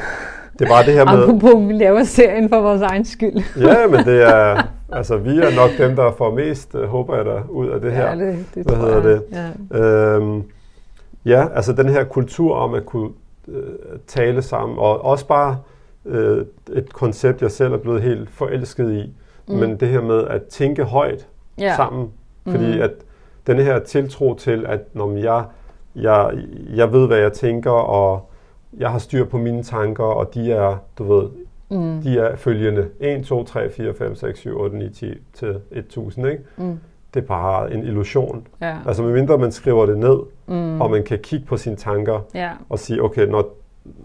det 0.59 0.69
var 0.69 0.81
det 0.81 0.93
her 0.93 1.05
med... 1.05 1.23
Apropos, 1.23 1.67
vi 1.67 1.73
laver 1.73 2.03
serien 2.03 2.49
for 2.49 2.61
vores 2.61 2.81
egen 2.81 3.05
skyld. 3.05 3.43
ja, 3.67 3.87
men 3.87 4.05
det 4.05 4.23
er... 4.23 4.63
Altså, 4.91 5.17
vi 5.17 5.37
er 5.37 5.55
nok 5.55 5.69
dem, 5.77 5.95
der 5.95 6.11
får 6.11 6.35
mest, 6.35 6.75
uh, 6.75 6.83
håber 6.83 7.15
jeg 7.15 7.25
da, 7.25 7.41
ud 7.49 7.67
af 7.67 7.81
det 7.81 7.91
her. 7.91 8.07
Ja, 8.09 8.15
det, 8.15 8.45
det 8.55 8.65
Hvad 8.65 8.75
hedder 8.75 8.95
jeg. 8.95 9.03
det? 9.03 9.23
Ja. 9.71 9.79
Øhm, 9.79 10.43
ja, 11.25 11.47
altså 11.55 11.73
den 11.73 11.89
her 11.89 12.03
kultur 12.03 12.55
om 12.55 12.73
at 12.73 12.85
kunne 12.85 13.09
uh, 13.47 13.53
tale 14.07 14.41
sammen, 14.41 14.77
og 14.79 15.05
også 15.05 15.27
bare 15.27 15.57
øh, 16.07 16.45
et 16.73 16.93
koncept, 16.93 17.41
jeg 17.41 17.51
selv 17.51 17.73
er 17.73 17.77
blevet 17.77 18.01
helt 18.01 18.29
forelsket 18.29 18.91
i. 18.91 19.13
Mm. 19.47 19.55
Men 19.55 19.77
det 19.77 19.87
her 19.87 20.01
med 20.01 20.23
at 20.27 20.43
tænke 20.43 20.83
højt 20.83 21.27
yeah. 21.61 21.75
sammen. 21.75 22.07
Fordi 22.47 22.75
mm. 22.75 22.81
at 22.81 22.91
den 23.47 23.57
her 23.57 23.79
tiltro 23.79 24.35
til, 24.35 24.65
at 24.67 24.79
når 24.93 25.17
jeg, 25.17 25.43
jeg, 25.95 26.31
jeg 26.75 26.93
ved, 26.93 27.07
hvad 27.07 27.17
jeg 27.17 27.33
tænker, 27.33 27.71
og 27.71 28.29
jeg 28.77 28.91
har 28.91 28.99
styr 28.99 29.25
på 29.25 29.37
mine 29.37 29.63
tanker, 29.63 30.03
og 30.03 30.33
de 30.33 30.51
er, 30.51 30.77
du 30.97 31.03
ved, 31.03 31.29
mm. 31.69 32.01
de 32.01 32.19
er 32.19 32.35
følgende 32.35 32.89
1, 32.99 33.25
2, 33.25 33.43
3, 33.43 33.69
4, 33.69 33.93
5, 33.93 34.15
6, 34.15 34.39
7, 34.39 34.59
8, 34.59 34.77
9, 34.77 34.89
10 34.89 35.13
til 35.33 35.59
1000, 35.71 36.27
ikke? 36.27 36.43
Mm. 36.57 36.79
Det 37.13 37.23
er 37.23 37.27
bare 37.27 37.73
en 37.73 37.83
illusion. 37.83 38.47
Ja. 38.61 38.77
Altså 38.87 39.03
medmindre 39.03 39.37
man 39.37 39.51
skriver 39.51 39.85
det 39.85 39.97
ned, 39.97 40.19
mm. 40.47 40.81
og 40.81 40.91
man 40.91 41.03
kan 41.03 41.19
kigge 41.19 41.45
på 41.45 41.57
sine 41.57 41.75
tanker, 41.75 42.19
ja. 42.33 42.51
og 42.69 42.79
sige, 42.79 43.03
okay, 43.03 43.27
når 43.27 43.55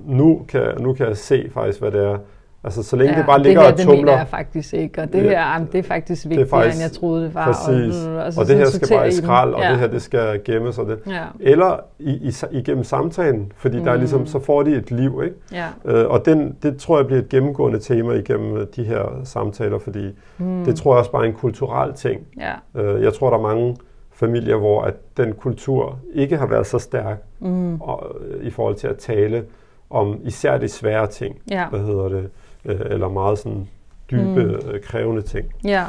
nu 0.07 0.45
kan, 0.49 0.81
nu 0.81 0.93
kan 0.93 1.07
jeg 1.07 1.17
se 1.17 1.51
faktisk, 1.55 1.81
hvad 1.81 1.91
det 1.91 2.05
er. 2.05 2.19
Altså, 2.65 2.83
så 2.83 2.97
længe 2.97 3.13
ja, 3.13 3.19
det 3.19 3.27
bare 3.27 3.43
ligger 3.43 3.61
det 3.61 3.69
her, 3.69 3.73
og 3.73 3.79
tumler. 3.79 3.95
det 3.97 4.05
mener 4.05 4.19
jeg 4.19 4.29
faktisk 4.29 4.75
ikke, 4.75 5.03
og 5.03 5.13
det 5.13 5.23
her, 5.23 5.65
det 5.73 5.79
er 5.79 5.83
faktisk 5.83 6.25
vigtigere, 6.25 6.45
det 6.45 6.53
er 6.53 6.57
faktisk, 6.57 6.77
end 6.77 6.83
jeg 6.83 6.93
troede, 6.93 7.25
det 7.25 7.35
var. 7.35 7.45
Præcis, 7.45 8.07
og, 8.07 8.17
og, 8.17 8.33
og 8.39 8.47
det 8.47 8.57
her 8.57 8.67
skal 8.67 8.89
bare 8.89 9.09
i 9.09 9.13
skrald, 9.13 9.55
og 9.55 9.63
ja. 9.63 9.71
det 9.71 9.79
her, 9.79 9.87
det 9.87 10.03
skal 10.03 10.41
gemmes. 10.45 10.79
Og 10.79 10.87
det. 10.87 10.99
Ja. 11.07 11.25
Eller 11.41 11.81
i, 11.99 12.11
i, 12.11 12.33
igennem 12.51 12.85
samtalen, 12.85 13.53
fordi 13.57 13.79
mm. 13.79 13.85
der 13.85 13.93
er 13.93 13.97
ligesom, 13.97 14.27
så 14.27 14.39
får 14.39 14.63
de 14.63 14.71
et 14.71 14.91
liv, 14.91 15.21
ikke? 15.25 15.37
Ja. 15.53 15.67
Øh, 15.85 16.11
og 16.11 16.25
den, 16.25 16.57
det 16.63 16.77
tror 16.77 16.99
jeg 16.99 17.07
bliver 17.07 17.23
et 17.23 17.29
gennemgående 17.29 17.79
tema 17.79 18.13
igennem 18.13 18.57
øh, 18.57 18.67
de 18.77 18.85
her 18.85 19.21
samtaler, 19.25 19.79
fordi 19.79 20.11
mm. 20.39 20.65
det 20.65 20.77
tror 20.77 20.95
jeg 20.95 20.99
også 20.99 21.11
bare 21.11 21.23
er 21.23 21.29
en 21.29 21.35
kulturel 21.35 21.93
ting. 21.93 22.21
Ja. 22.41 22.83
Øh, 22.83 23.03
jeg 23.03 23.15
tror, 23.15 23.31
der 23.31 23.39
er 23.39 23.43
mange 23.43 23.77
familier, 24.13 24.57
hvor 24.57 24.83
at 24.83 24.95
den 25.17 25.33
kultur 25.33 25.99
ikke 26.15 26.37
har 26.37 26.47
været 26.47 26.67
så 26.67 26.79
stærk 26.79 27.23
mm. 27.41 27.81
og, 27.81 28.17
i 28.43 28.51
forhold 28.51 28.75
til 28.75 28.87
at 28.87 28.97
tale 28.97 29.45
om 29.91 30.21
især 30.23 30.59
de 30.59 30.69
svære 30.69 31.07
ting, 31.07 31.37
ja. 31.51 31.69
hvad 31.69 31.81
hedder 31.81 32.09
det, 32.09 32.31
øh, 32.65 32.81
eller 32.91 33.09
meget 33.09 33.39
sådan 33.39 33.69
dybe, 34.11 34.45
mm. 34.45 34.71
øh, 34.71 34.81
krævende 34.81 35.23
ting. 35.23 35.47
Ja. 35.65 35.85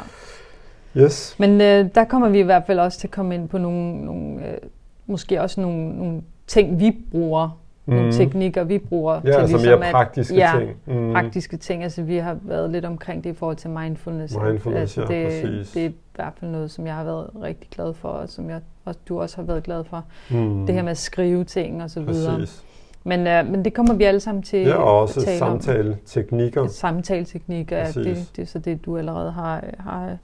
Yes. 0.96 1.36
Men 1.38 1.60
øh, 1.60 1.88
der 1.94 2.04
kommer 2.04 2.28
vi 2.28 2.38
i 2.38 2.42
hvert 2.42 2.62
fald 2.66 2.78
også 2.78 2.98
til 2.98 3.06
at 3.06 3.10
komme 3.10 3.34
ind 3.34 3.48
på 3.48 3.58
nogle, 3.58 4.04
nogle 4.04 4.50
øh, 4.50 4.58
måske 5.06 5.40
også 5.40 5.60
nogle, 5.60 5.96
nogle 5.96 6.22
ting, 6.46 6.80
vi 6.80 6.96
bruger, 7.10 7.58
mm. 7.86 7.94
nogle 7.94 8.12
teknikker, 8.12 8.64
vi 8.64 8.78
bruger. 8.78 9.14
Ja, 9.14 9.20
til 9.20 9.30
altså 9.30 9.56
ligesom 9.56 9.78
mere 9.78 9.92
praktiske 9.92 10.34
at, 10.34 10.40
ja, 10.40 10.58
ting. 10.58 10.98
Mm. 10.98 11.12
praktiske 11.12 11.56
ting. 11.56 11.82
Altså 11.82 12.02
vi 12.02 12.16
har 12.16 12.38
været 12.42 12.70
lidt 12.70 12.84
omkring 12.84 13.24
det 13.24 13.30
i 13.30 13.34
forhold 13.34 13.56
til 13.56 13.70
mindfulness. 13.70 14.36
Mindfulness, 14.36 14.98
altså, 14.98 15.14
ja, 15.14 15.20
det, 15.20 15.42
præcis. 15.42 15.72
Det 15.72 15.84
er 15.84 15.88
i 15.88 15.94
hvert 16.14 16.32
fald 16.40 16.50
noget, 16.50 16.70
som 16.70 16.86
jeg 16.86 16.94
har 16.94 17.04
været 17.04 17.30
rigtig 17.42 17.70
glad 17.70 17.94
for, 17.94 18.08
og 18.08 18.28
som 18.28 18.50
jeg, 18.50 18.60
og 18.84 18.94
du 19.08 19.20
også 19.20 19.36
har 19.36 19.42
været 19.42 19.62
glad 19.62 19.84
for. 19.84 20.04
Mm. 20.30 20.66
Det 20.66 20.74
her 20.74 20.82
med 20.82 20.90
at 20.90 20.98
skrive 20.98 21.44
ting 21.44 21.82
og 21.82 21.90
så 21.90 22.00
videre. 22.00 22.38
Præcis. 22.38 22.64
Men, 23.04 23.26
øh, 23.26 23.46
men 23.46 23.64
det 23.64 23.74
kommer 23.74 23.94
vi 23.94 24.04
alle 24.04 24.20
sammen 24.20 24.42
til 24.42 24.60
ja, 24.60 24.74
og 24.74 25.00
også 25.00 25.20
at 25.20 25.26
tale 25.26 25.38
samtale-teknikker. 25.38 26.60
om. 26.60 26.68
Samtale-teknikker, 26.68 27.78
ja, 27.78 27.86
det, 27.86 28.28
det 28.36 28.42
er 28.42 28.46
så 28.46 28.58
det, 28.58 28.84
du 28.86 28.98
allerede 28.98 29.30
har, 29.32 29.64
har, 29.78 30.16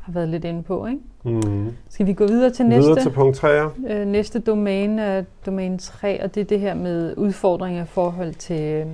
har 0.00 0.12
været 0.12 0.28
lidt 0.28 0.44
inde 0.44 0.62
på. 0.62 0.86
Ikke? 0.86 1.00
Mm. 1.24 1.74
Skal 1.88 2.06
vi 2.06 2.12
gå 2.12 2.26
videre 2.26 2.50
til 2.50 2.66
næste? 2.66 2.88
Videre 2.88 3.02
til 3.02 3.10
punkt 3.10 3.36
3. 3.36 3.70
Øh, 3.88 4.06
næste 4.06 4.38
domæne 4.38 5.02
er 5.02 5.24
domæne 5.46 5.78
3, 5.78 6.22
og 6.24 6.34
det 6.34 6.40
er 6.40 6.44
det 6.44 6.60
her 6.60 6.74
med 6.74 7.14
udfordringer 7.16 7.82
i 7.82 7.86
forhold 7.86 8.34
til 8.34 8.62
øh, 8.62 8.86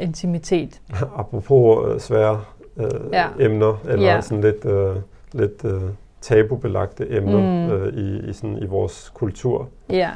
intimitet. 0.00 0.80
Apropos 1.18 1.92
øh, 1.94 2.00
svære 2.00 2.40
øh, 2.76 2.90
ja. 3.12 3.26
emner, 3.40 3.80
eller 3.88 4.06
ja. 4.06 4.20
sådan 4.20 4.44
lidt, 4.44 4.64
øh, 4.64 4.96
lidt 5.32 5.64
øh, 5.64 5.82
tabubelagte 6.20 7.16
emner 7.16 7.68
mm. 7.68 7.72
øh, 7.72 7.94
i, 7.94 8.30
i, 8.30 8.32
sådan, 8.32 8.58
i 8.58 8.66
vores 8.66 9.10
kultur. 9.14 9.68
Ja. 9.90 10.10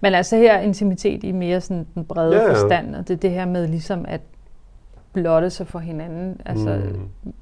Men 0.00 0.14
altså 0.14 0.36
her 0.36 0.60
intimitet 0.60 1.24
i 1.24 1.32
mere 1.32 1.60
sådan 1.60 1.86
den 1.94 2.04
brede 2.04 2.36
ja, 2.36 2.42
ja. 2.42 2.52
forstand, 2.52 2.96
og 2.96 3.08
det 3.08 3.14
er 3.14 3.18
det 3.18 3.30
her 3.30 3.44
med 3.44 3.68
ligesom 3.68 4.04
at 4.08 4.20
blotte 5.12 5.50
sig 5.50 5.66
for 5.66 5.78
hinanden, 5.78 6.40
altså 6.44 6.80
mm. 7.24 7.32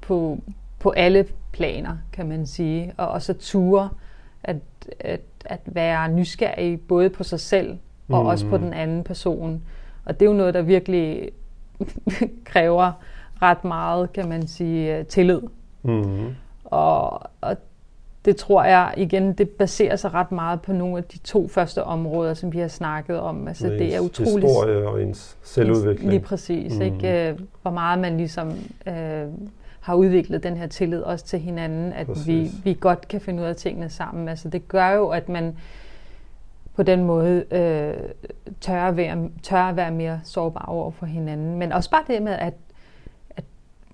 på, 0.00 0.38
på 0.78 0.90
alle 0.90 1.26
planer, 1.52 1.96
kan 2.12 2.28
man 2.28 2.46
sige, 2.46 2.92
og, 2.96 3.08
og 3.08 3.22
så 3.22 3.32
ture 3.32 3.88
at, 4.44 4.56
at, 5.00 5.20
at 5.44 5.60
være 5.66 6.08
nysgerrig 6.08 6.80
både 6.80 7.10
på 7.10 7.24
sig 7.24 7.40
selv 7.40 7.78
og 8.08 8.22
mm. 8.22 8.28
også 8.28 8.46
på 8.46 8.56
den 8.56 8.72
anden 8.72 9.04
person. 9.04 9.62
Og 10.04 10.20
det 10.20 10.26
er 10.26 10.30
jo 10.30 10.36
noget, 10.36 10.54
der 10.54 10.62
virkelig 10.62 11.30
kræver 12.44 12.92
ret 13.42 13.64
meget, 13.64 14.12
kan 14.12 14.28
man 14.28 14.46
sige, 14.46 15.04
tillid. 15.04 15.40
Mm. 15.82 16.34
Og, 16.64 17.22
og 17.40 17.56
det 18.28 18.36
tror 18.36 18.64
jeg 18.64 18.94
igen, 18.96 19.32
det 19.32 19.48
baserer 19.48 19.96
sig 19.96 20.14
ret 20.14 20.32
meget 20.32 20.62
på 20.62 20.72
nogle 20.72 20.98
af 20.98 21.04
de 21.04 21.18
to 21.18 21.48
første 21.48 21.84
områder, 21.84 22.34
som 22.34 22.52
vi 22.52 22.58
har 22.58 22.68
snakket 22.68 23.20
om. 23.20 23.48
Altså, 23.48 23.68
det 23.68 23.94
er 23.94 24.00
utroligt... 24.00 24.46
Historie 24.46 24.88
og 24.88 25.02
ens 25.02 25.36
selvudvikling. 25.42 26.10
Lige 26.10 26.20
præcis. 26.20 26.74
Mm. 26.74 26.82
Ikke? 26.82 27.28
Øh, 27.28 27.38
hvor 27.62 27.70
meget 27.70 27.98
man 27.98 28.16
ligesom 28.16 28.52
øh, 28.86 29.26
har 29.80 29.94
udviklet 29.94 30.42
den 30.42 30.56
her 30.56 30.66
tillid 30.66 31.00
også 31.00 31.24
til 31.24 31.38
hinanden, 31.38 31.92
at 31.92 32.08
vi, 32.26 32.50
vi 32.64 32.76
godt 32.80 33.08
kan 33.08 33.20
finde 33.20 33.42
ud 33.42 33.46
af 33.46 33.56
tingene 33.56 33.88
sammen. 33.88 34.28
Altså, 34.28 34.48
det 34.48 34.68
gør 34.68 34.90
jo, 34.90 35.08
at 35.08 35.28
man 35.28 35.56
på 36.76 36.82
den 36.82 37.04
måde 37.04 37.44
øh, 37.50 37.94
tør, 38.60 38.82
at 38.82 38.96
være, 38.96 39.28
tør 39.42 39.62
at 39.62 39.76
være 39.76 39.90
mere 39.90 40.20
sårbar 40.24 40.64
over 40.68 40.90
for 40.90 41.06
hinanden. 41.06 41.58
Men 41.58 41.72
også 41.72 41.90
bare 41.90 42.04
det 42.06 42.22
med 42.22 42.32
at, 42.32 42.40
at 42.46 42.54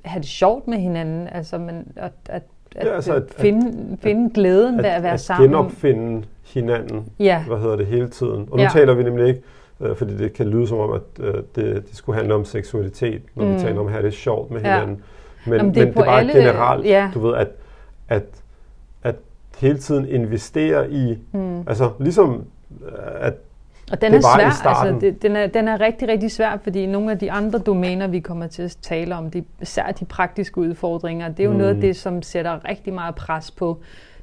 have 0.05 0.21
det 0.21 0.29
sjovt 0.29 0.69
med 0.69 0.79
hinanden. 0.79 1.29
Altså, 1.29 1.59
man, 1.59 1.87
at, 1.97 2.13
at 2.29 2.43
at, 2.77 2.87
ja, 2.87 2.95
altså 2.95 3.15
at 3.15 3.23
finde, 3.37 3.93
at, 3.93 3.99
finde 4.03 4.35
glæden 4.35 4.79
ved 4.79 4.85
at, 4.85 4.97
at 4.97 5.03
være 5.03 5.13
at 5.13 5.21
sammen. 5.21 5.45
At 5.45 5.49
genopfinde 5.49 6.27
hinanden, 6.55 7.09
ja. 7.19 7.45
hvad 7.45 7.59
hedder 7.59 7.77
det, 7.77 7.87
hele 7.87 8.09
tiden. 8.09 8.49
Og 8.51 8.57
nu 8.57 8.63
ja. 8.63 8.69
taler 8.73 8.95
vi 8.95 9.03
nemlig 9.03 9.29
ikke, 9.29 9.43
øh, 9.81 9.97
fordi 9.97 10.17
det 10.17 10.33
kan 10.33 10.49
lyde 10.49 10.67
som 10.67 10.79
om, 10.79 10.93
at 10.93 11.01
øh, 11.21 11.35
det, 11.35 11.47
det 11.57 11.97
skulle 11.97 12.17
handle 12.17 12.35
om 12.35 12.45
seksualitet, 12.45 13.23
når 13.35 13.45
mm. 13.45 13.55
vi 13.55 13.59
taler 13.59 13.81
om 13.81 13.87
at 13.87 13.93
have 13.93 14.05
det 14.05 14.15
sjovt 14.15 14.51
med 14.51 14.61
ja. 14.61 14.75
hinanden. 14.75 15.03
Men, 15.47 15.57
Jamen, 15.57 15.75
det 15.75 15.87
men 15.87 15.95
det 15.95 16.01
er 16.01 16.05
bare 16.05 16.19
alle, 16.19 16.33
generelt, 16.33 16.87
ja. 16.87 17.11
du 17.15 17.21
ved, 17.21 17.35
at, 17.35 17.49
at, 18.09 18.25
at 19.03 19.15
hele 19.59 19.79
tiden 19.79 20.09
investere 20.09 20.91
i, 20.91 21.19
mm. 21.33 21.59
altså 21.59 21.91
ligesom 21.99 22.45
at 23.21 23.35
og 23.93 24.01
den 24.01 24.13
det 24.13 24.19
er 24.19 24.23
svær, 24.23 24.69
altså, 24.69 24.99
det, 25.01 25.23
den, 25.23 25.37
er, 25.37 25.47
den 25.47 25.69
er 25.69 25.81
rigtig, 25.81 26.09
rigtig 26.09 26.31
svær, 26.31 26.59
fordi 26.63 26.87
nogle 26.87 27.11
af 27.11 27.19
de 27.19 27.33
andre 27.33 27.59
domæner, 27.59 28.07
vi 28.07 28.21
kommer 28.21 28.47
til 28.47 28.63
at 28.63 28.77
tale 28.83 29.15
om, 29.15 29.31
de, 29.31 29.45
især 29.63 29.93
de 29.93 30.05
praktiske 30.05 30.59
udfordringer, 30.59 31.29
det 31.29 31.41
er 31.41 31.45
jo 31.45 31.51
mm. 31.51 31.57
noget 31.57 31.75
af 31.75 31.81
det, 31.81 31.97
som 31.97 32.23
sætter 32.23 32.69
rigtig 32.69 32.93
meget 32.93 33.15
pres 33.15 33.51
på 33.51 33.79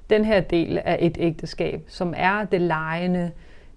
den 0.09 0.25
her 0.25 0.41
del 0.41 0.77
af 0.85 0.97
et 1.01 1.17
ægteskab, 1.19 1.81
som 1.87 2.13
er 2.17 2.45
det 2.45 2.61
lejende, 2.61 3.31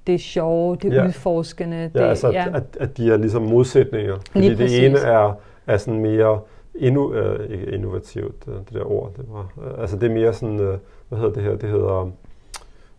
det 0.07 0.21
sjove, 0.21 0.77
det 0.77 0.93
ja. 0.93 1.07
udforskende. 1.07 1.77
Ja, 1.77 2.01
det, 2.01 2.09
altså 2.09 2.31
ja. 2.31 2.47
At, 2.55 2.63
at 2.81 2.97
de 2.97 3.13
er 3.13 3.17
ligesom 3.17 3.43
modsætninger. 3.43 4.17
Fordi 4.33 4.49
Lige 4.49 4.65
det 4.65 4.87
ene 4.87 4.99
er, 4.99 5.39
er 5.67 5.77
sådan 5.77 6.01
mere 6.01 6.41
inno, 6.75 7.13
øh, 7.13 7.51
ikke 7.51 7.67
innovativt, 7.67 8.45
øh, 8.49 8.55
det 8.55 8.73
der 8.73 8.93
ord, 8.93 9.13
det 9.17 9.25
var, 9.29 9.53
øh, 9.67 9.81
altså 9.81 9.97
det 9.97 10.11
er 10.11 10.15
mere 10.15 10.33
sådan, 10.33 10.61
øh, 10.61 10.79
hvad 11.09 11.19
hedder 11.19 11.33
det 11.33 11.43
her, 11.43 11.57
det 11.57 11.69
hedder 11.69 12.11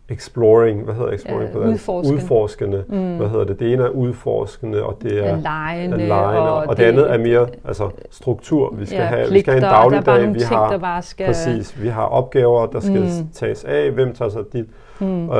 exploring, 0.08 0.84
hvad 0.84 0.94
hedder 0.94 1.12
exploring 1.12 1.48
ja, 1.48 1.52
på 1.52 1.58
udforskende. 1.58 2.16
udforskende. 2.16 2.84
Mm. 2.88 3.16
Hvad 3.16 3.28
hedder 3.28 3.44
det? 3.44 3.58
Det 3.58 3.72
ene 3.72 3.82
er 3.82 3.88
udforskende, 3.88 4.82
og 4.82 4.98
det 5.02 5.26
er 5.26 5.36
lejende, 5.36 6.12
og, 6.12 6.54
og 6.54 6.68
det, 6.68 6.76
det 6.76 6.84
andet 6.84 7.12
er 7.12 7.18
mere 7.18 7.48
altså 7.64 7.90
struktur. 8.10 8.74
Vi 8.74 8.86
skal, 8.86 8.98
ja, 8.98 9.04
have, 9.04 9.32
vi 9.32 9.40
skal 9.40 9.52
have 9.52 9.64
en 9.64 9.70
dagligdag, 9.70 10.34
vi 10.34 10.40
har 10.40 10.68
ting, 10.68 10.80
bare 10.80 11.02
skal... 11.02 11.26
præcis, 11.26 11.82
vi 11.82 11.88
har 11.88 12.04
opgaver, 12.04 12.66
der 12.66 12.80
skal 12.80 13.00
mm. 13.00 13.28
tages 13.32 13.64
af, 13.64 13.90
hvem 13.90 14.14
tager 14.14 14.28
sig 14.28 14.42
dit. 14.52 14.66
Mm. 15.00 15.28
Uh, 15.28 15.36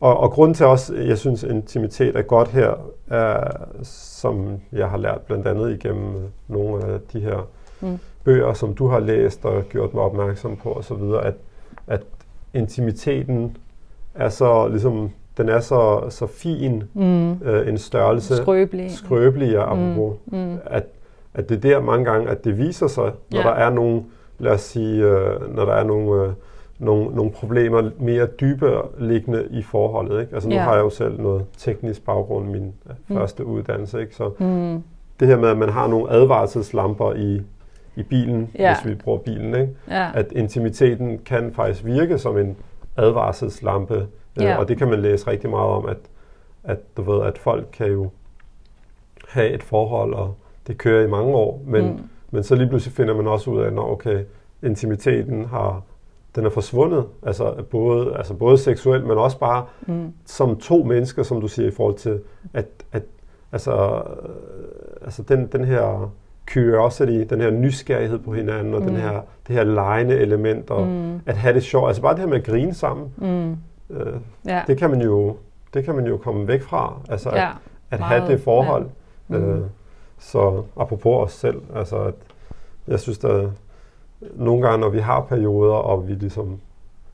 og, 0.00 0.20
og 0.20 0.30
grunden 0.30 0.54
til 0.54 0.66
også, 0.66 0.94
jeg 0.94 1.18
synes, 1.18 1.42
intimitet 1.42 2.16
er 2.16 2.22
godt 2.22 2.48
her, 2.48 2.74
er, 3.10 3.40
som 3.82 4.60
jeg 4.72 4.88
har 4.88 4.98
lært 4.98 5.20
blandt 5.20 5.46
andet 5.46 5.72
igennem 5.72 6.14
nogle 6.48 6.84
af 6.84 6.98
de 7.12 7.20
her 7.20 7.48
mm. 7.80 7.98
bøger, 8.24 8.52
som 8.52 8.74
du 8.74 8.88
har 8.88 8.98
læst 8.98 9.44
og 9.44 9.62
gjort 9.68 9.94
mig 9.94 10.02
opmærksom 10.02 10.56
på 10.56 10.72
osv., 10.72 11.02
at, 11.22 11.34
at 11.86 12.02
intimiteten 12.54 13.56
er 14.14 14.28
så 14.28 14.68
ligesom 14.68 15.10
den 15.36 15.48
er 15.48 15.60
så, 15.60 16.00
så 16.08 16.26
fin 16.26 16.82
mm. 16.94 17.32
øh, 17.32 17.68
en 17.68 17.78
størrelse. 17.78 18.36
Skrøbelig. 18.36 18.90
Skrøbelig, 18.90 19.52
ja, 19.52 19.74
mm. 19.74 20.12
mm. 20.26 20.58
At, 20.66 20.84
at 21.34 21.48
det 21.48 21.56
er 21.56 21.60
der 21.60 21.80
mange 21.80 22.04
gange, 22.04 22.30
at 22.30 22.44
det 22.44 22.58
viser 22.58 22.86
sig, 22.86 23.12
når 23.30 23.40
ja. 23.40 23.46
der 23.46 23.54
er 23.54 23.70
nogle, 23.70 24.02
lad 24.38 24.52
os 24.52 24.60
sige, 24.60 25.04
øh, 25.04 25.56
når 25.56 25.64
der 25.64 25.72
er 25.72 25.84
nogle, 25.84 26.22
øh, 26.22 26.32
nogle, 26.78 27.14
nogle 27.14 27.30
problemer 27.30 27.90
mere 27.98 28.26
dybe 28.26 28.70
liggende 28.98 29.48
i 29.50 29.62
forholdet. 29.62 30.20
Ikke? 30.20 30.34
Altså 30.34 30.48
nu 30.48 30.54
ja. 30.54 30.60
har 30.60 30.74
jeg 30.74 30.82
jo 30.82 30.90
selv 30.90 31.20
noget 31.20 31.44
teknisk 31.58 32.04
baggrund 32.04 32.48
i 32.48 32.52
min 32.52 32.74
mm. 33.08 33.16
første 33.16 33.44
uddannelse, 33.46 34.00
ikke? 34.00 34.14
så 34.16 34.30
mm. 34.38 34.82
det 35.20 35.28
her 35.28 35.36
med, 35.36 35.48
at 35.48 35.58
man 35.58 35.68
har 35.68 35.86
nogle 35.86 36.10
advarselslamper 36.10 37.12
i, 37.12 37.42
i 37.96 38.02
bilen, 38.02 38.50
ja. 38.58 38.74
hvis 38.74 38.90
vi 38.90 38.94
bruger 38.94 39.18
bilen, 39.18 39.54
ikke? 39.54 39.68
Ja. 39.90 40.10
at 40.14 40.32
intimiteten 40.32 41.18
kan 41.18 41.52
faktisk 41.54 41.84
virke 41.84 42.18
som 42.18 42.38
en 42.38 42.56
advarselslampe, 42.96 44.06
øh, 44.38 44.44
ja. 44.44 44.56
og 44.58 44.68
det 44.68 44.78
kan 44.78 44.88
man 44.88 45.00
læse 45.00 45.26
rigtig 45.26 45.50
meget 45.50 45.70
om, 45.70 45.86
at, 45.86 45.98
at 46.64 46.78
du 46.96 47.02
ved, 47.02 47.26
at 47.26 47.38
folk 47.38 47.66
kan 47.72 47.86
jo 47.86 48.10
have 49.28 49.50
et 49.50 49.62
forhold, 49.62 50.14
og 50.14 50.34
det 50.66 50.78
kører 50.78 51.04
i 51.04 51.10
mange 51.10 51.34
år, 51.34 51.62
men, 51.66 51.84
mm. 51.84 52.00
men 52.30 52.42
så 52.42 52.54
lige 52.54 52.68
pludselig 52.68 52.94
finder 52.94 53.14
man 53.14 53.26
også 53.26 53.50
ud 53.50 53.60
af, 53.60 53.66
at 53.66 53.78
okay, 53.78 54.24
intimiteten 54.62 55.44
har 55.44 55.82
den 56.34 56.46
er 56.46 56.50
forsvundet, 56.50 57.04
altså 57.22 57.64
både, 57.70 58.16
altså 58.16 58.34
både 58.34 58.58
seksuelt, 58.58 59.06
men 59.06 59.18
også 59.18 59.38
bare 59.38 59.66
mm. 59.86 60.12
som 60.24 60.56
to 60.56 60.82
mennesker, 60.82 61.22
som 61.22 61.40
du 61.40 61.48
siger, 61.48 61.68
i 61.68 61.70
forhold 61.70 61.94
til, 61.94 62.20
at, 62.52 62.66
at 62.92 63.02
altså, 63.52 64.02
altså 65.02 65.22
den, 65.22 65.46
den 65.46 65.64
her 65.64 66.12
curiosity, 66.46 67.24
den 67.30 67.40
her 67.40 67.50
nysgerrighed 67.50 68.18
på 68.18 68.34
hinanden, 68.34 68.74
og 68.74 68.80
mm. 68.80 68.86
den 68.86 68.96
her, 68.96 69.20
det 69.48 69.56
her 69.56 69.64
lejende 69.64 70.14
element, 70.14 70.70
og 70.70 70.86
mm. 70.86 71.20
at 71.26 71.36
have 71.36 71.54
det 71.54 71.62
sjovt. 71.62 71.88
Altså 71.88 72.02
bare 72.02 72.12
det 72.12 72.20
her 72.20 72.26
med 72.26 72.36
at 72.36 72.44
grine 72.44 72.74
sammen, 72.74 73.12
mm. 73.16 73.50
øh, 73.96 74.20
ja. 74.46 74.62
det, 74.66 74.78
kan 74.78 74.90
man 74.90 75.02
jo, 75.02 75.36
det 75.74 75.84
kan 75.84 75.94
man 75.94 76.06
jo 76.06 76.16
komme 76.16 76.48
væk 76.48 76.62
fra. 76.62 76.96
Altså 77.08 77.30
ja, 77.30 77.48
at, 77.90 78.00
at 78.00 78.00
have 78.00 78.26
det 78.28 78.40
forhold. 78.40 78.86
Ja. 79.30 79.38
Mm. 79.38 79.50
Øh, 79.50 79.66
så 80.18 80.62
apropos 80.76 81.26
os 81.26 81.32
selv, 81.32 81.62
altså 81.74 81.96
at 81.96 82.14
jeg 82.88 83.00
synes, 83.00 83.18
der 83.18 83.50
nogle 84.34 84.62
gange, 84.62 84.80
når 84.80 84.88
vi 84.88 84.98
har 84.98 85.20
perioder, 85.20 85.74
og 85.74 86.08
vi 86.08 86.12
ligesom 86.12 86.60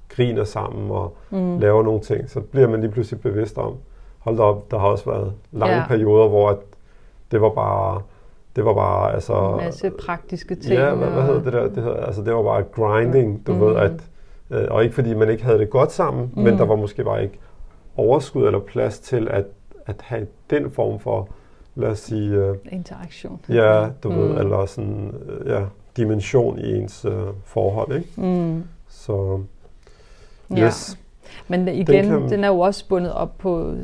griner 0.09 0.45
sammen 0.45 0.91
og 0.91 1.17
mm. 1.31 1.59
laver 1.59 1.83
nogle 1.83 2.01
ting, 2.01 2.31
så 2.31 2.41
bliver 2.41 2.69
man 2.69 2.81
lige 2.81 2.91
pludselig 2.91 3.21
bevidst 3.21 3.59
om, 3.59 3.77
hold 4.19 4.37
da 4.37 4.43
op, 4.43 4.71
der 4.71 4.79
har 4.79 4.87
også 4.87 5.11
været 5.11 5.33
lange 5.53 5.77
ja. 5.77 5.87
perioder, 5.87 6.29
hvor 6.29 6.51
at 6.51 6.57
det 7.31 7.41
var 7.41 7.49
bare 7.49 8.03
det 8.57 8.65
var 8.65 8.75
bare, 8.75 9.13
altså... 9.15 9.51
En 9.51 9.65
masse 9.65 9.91
praktiske 9.91 10.55
ting. 10.55 10.75
Ja, 10.75 10.95
hvad, 10.95 11.09
hvad 11.09 11.23
hedder 11.23 11.43
det 11.43 11.53
der? 11.53 11.69
Det, 11.69 11.83
hedder, 11.83 12.05
altså, 12.05 12.23
det 12.23 12.35
var 12.35 12.43
bare 12.43 12.63
grinding, 12.63 13.47
du 13.47 13.53
mm. 13.55 13.61
ved, 13.61 13.77
at... 13.77 13.93
Øh, 14.51 14.67
og 14.71 14.83
ikke 14.83 14.95
fordi 14.95 15.15
man 15.15 15.31
ikke 15.31 15.45
havde 15.45 15.59
det 15.59 15.71
godt 15.71 15.93
sammen, 15.93 16.33
mm. 16.37 16.43
men 16.43 16.59
der 16.59 16.65
var 16.65 16.77
måske 16.77 17.05
bare 17.05 17.23
ikke 17.23 17.39
overskud 17.97 18.47
eller 18.47 18.61
plads 18.61 18.99
til 18.99 19.29
at, 19.31 19.45
at 19.87 19.97
have 20.01 20.27
den 20.51 20.71
form 20.71 21.01
for, 21.01 21.29
lad 21.75 21.89
os 21.89 21.99
sige... 21.99 22.31
Øh, 22.31 22.57
Interaktion. 22.73 23.41
Ja, 23.49 23.89
du 24.03 24.11
mm. 24.11 24.19
ved, 24.19 24.39
eller 24.39 24.67
sådan, 24.67 25.15
øh, 25.29 25.51
ja, 25.51 25.63
dimension 25.97 26.59
i 26.59 26.77
ens 26.77 27.05
øh, 27.05 27.13
forhold, 27.45 27.97
ikke? 27.97 28.09
Mm. 28.17 28.65
Så, 28.89 29.41
yes. 30.59 30.99
Ja. 30.99 31.10
Men 31.49 31.69
igen, 31.69 31.87
den, 31.87 32.21
kan, 32.21 32.31
den 32.31 32.45
er 32.45 32.49
jo 32.49 32.61
også 32.61 32.89
bundet 32.89 33.13
op 33.13 33.39
på, 33.39 33.75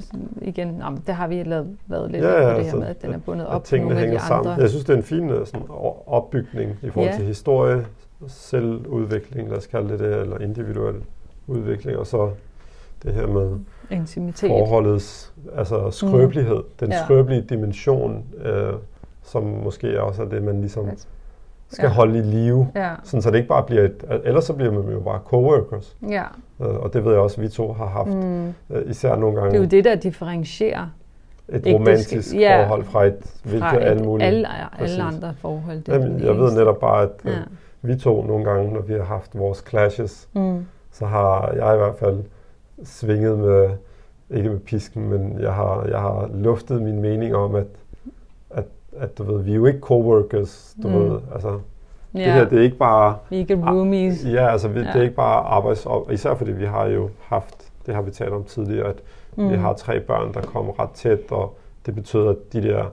igen, 0.43 0.77
jamen, 0.79 1.03
det 1.07 1.15
har 1.15 1.29
vi 1.29 1.43
lavet, 1.43 1.77
været 1.87 2.11
lidt 2.11 2.25
ja, 2.25 2.31
ja, 2.31 2.43
på 2.43 2.51
det 2.51 2.57
altså, 2.57 2.71
her 2.71 2.79
med, 2.79 2.89
at 2.89 3.03
den 3.03 3.13
er 3.13 3.19
bundet 3.19 3.47
op 3.47 3.63
på 3.63 3.77
nogle 3.77 4.01
af 4.01 4.07
de 4.07 4.21
andre. 4.21 4.21
Sammen. 4.21 4.61
Jeg 4.61 4.69
synes, 4.69 4.85
det 4.85 4.93
er 4.93 4.97
en 4.97 5.03
fin 5.03 5.31
øh, 5.31 5.47
sådan, 5.47 5.67
opbygning 6.07 6.79
i 6.83 6.91
forhold 6.91 7.13
ja. 7.13 7.17
til 7.17 7.27
historie, 7.27 7.87
selvudvikling, 8.27 9.49
lad 9.49 9.59
os 9.59 9.67
kalde 9.67 9.89
det 9.89 9.99
det, 9.99 10.21
eller 10.21 10.39
individuel 10.39 10.95
udvikling, 11.47 11.99
og 11.99 12.07
så 12.07 12.31
det 13.03 13.15
her 13.15 13.27
med 13.27 13.59
Intimitet. 13.91 14.49
forholdets 14.49 15.35
altså 15.57 15.91
skrøbelighed, 15.91 16.57
mm. 16.57 16.71
den 16.81 16.91
ja. 16.91 17.05
skrøbelige 17.05 17.41
dimension, 17.41 18.25
øh, 18.45 18.73
som 19.23 19.43
måske 19.43 20.03
også 20.03 20.23
er 20.23 20.29
det, 20.29 20.43
man 20.43 20.61
ligesom 20.61 20.89
altså 20.89 21.07
skal 21.69 21.87
ja. 21.87 21.93
holde 21.93 22.19
i 22.19 22.23
live, 22.23 22.69
ja. 22.75 22.95
sådan 23.03 23.23
så 23.23 23.31
det 23.31 23.37
ikke 23.37 23.49
bare 23.49 23.63
bliver 23.63 23.83
et, 23.83 24.05
ellers 24.25 24.45
så 24.45 24.53
bliver 24.53 24.73
man 24.73 24.93
jo 24.93 25.01
bare 25.01 25.21
coworkers. 25.25 25.97
Ja. 26.09 26.25
Øh, 26.61 26.67
og 26.67 26.93
det 26.93 27.05
ved 27.05 27.13
jeg 27.13 27.21
også, 27.21 27.41
at 27.41 27.43
vi 27.43 27.49
to 27.49 27.73
har 27.73 27.87
haft, 27.87 28.09
mm. 28.09 28.47
Øh, 28.71 28.91
især 28.91 29.17
nogle 29.17 29.37
gange. 29.37 29.51
Det 29.51 29.57
er 29.57 29.61
jo 29.61 29.69
det, 29.69 29.85
der 29.85 29.95
differentierer 29.95 30.87
et 31.49 31.75
romantisk 31.75 32.35
ja, 32.35 32.67
forhold 32.67 32.85
fra 32.85 33.05
et 33.05 33.19
hvilket 33.43 33.61
fra 33.61 33.79
alle 33.79 34.05
mulige. 34.05 34.27
Alle, 34.27 34.49
alle 34.81 35.03
andre 35.03 35.35
forhold. 35.39 35.81
Det 35.81 35.93
Jamen, 35.93 36.21
jeg 36.21 36.39
ved 36.39 36.53
netop 36.53 36.81
bare, 36.81 37.03
at 37.03 37.11
øh, 37.25 37.33
ja. 37.33 37.39
vi 37.83 37.97
to 37.97 38.23
nogle 38.23 38.45
gange, 38.45 38.73
når 38.73 38.81
vi 38.81 38.93
har 38.93 39.05
haft 39.05 39.39
vores 39.39 39.65
clashes, 39.69 40.29
mm. 40.35 40.67
så 40.93 41.07
har 41.07 41.53
jeg 41.53 41.75
i 41.75 41.77
hvert 41.77 41.97
fald 41.99 42.25
svinget 42.85 43.39
med, 43.39 43.71
ikke 44.31 44.51
med 44.51 44.59
pisken, 44.59 45.09
men 45.09 45.41
jeg 45.41 45.53
har, 45.53 45.87
jeg 45.91 46.01
har 46.01 46.31
luftet 46.35 46.83
min 46.83 47.01
mening 47.01 47.35
om, 47.35 47.55
at 47.55 47.67
at 49.01 49.19
du 49.19 49.23
ved, 49.23 49.43
vi 49.43 49.51
er 49.51 49.55
jo 49.55 49.67
ikke 49.67 49.81
coworkers, 49.81 50.77
du 50.83 50.89
mm. 50.89 50.95
ved, 50.95 51.21
altså 51.35 51.61
Ja. 52.17 52.25
Det 52.25 52.33
her, 52.33 52.45
det 52.45 52.59
er 52.59 52.63
ikke 52.63 52.77
bare... 52.77 53.17
Vi 53.31 53.37
er 53.37 53.41
ikke 53.41 53.55
roomies. 53.55 54.25
Ja, 54.25 54.49
altså 54.53 54.69
vi, 54.69 54.81
ja. 54.81 54.87
det 54.87 54.97
er 54.97 55.03
ikke 55.03 55.15
bare 55.15 55.45
arbejds... 55.45 55.87
Især 56.11 56.35
fordi 56.35 56.53
vi 56.53 56.65
har 56.65 56.87
jo 56.87 57.11
haft, 57.21 57.73
det 57.87 57.95
har 57.95 58.03
vi 58.03 58.11
talt 58.11 58.33
om 58.33 58.45
tidligere, 58.45 58.89
at 58.89 58.97
mm. 59.37 59.51
vi 59.51 59.57
har 59.57 59.73
tre 59.73 60.01
børn, 60.01 60.35
der 60.35 60.41
kommer 60.41 60.81
ret 60.81 60.91
tæt, 60.91 61.21
og 61.31 61.57
det 61.87 61.95
betyder, 61.95 62.31
at 62.31 62.37
de 62.53 62.63
der 62.63 62.85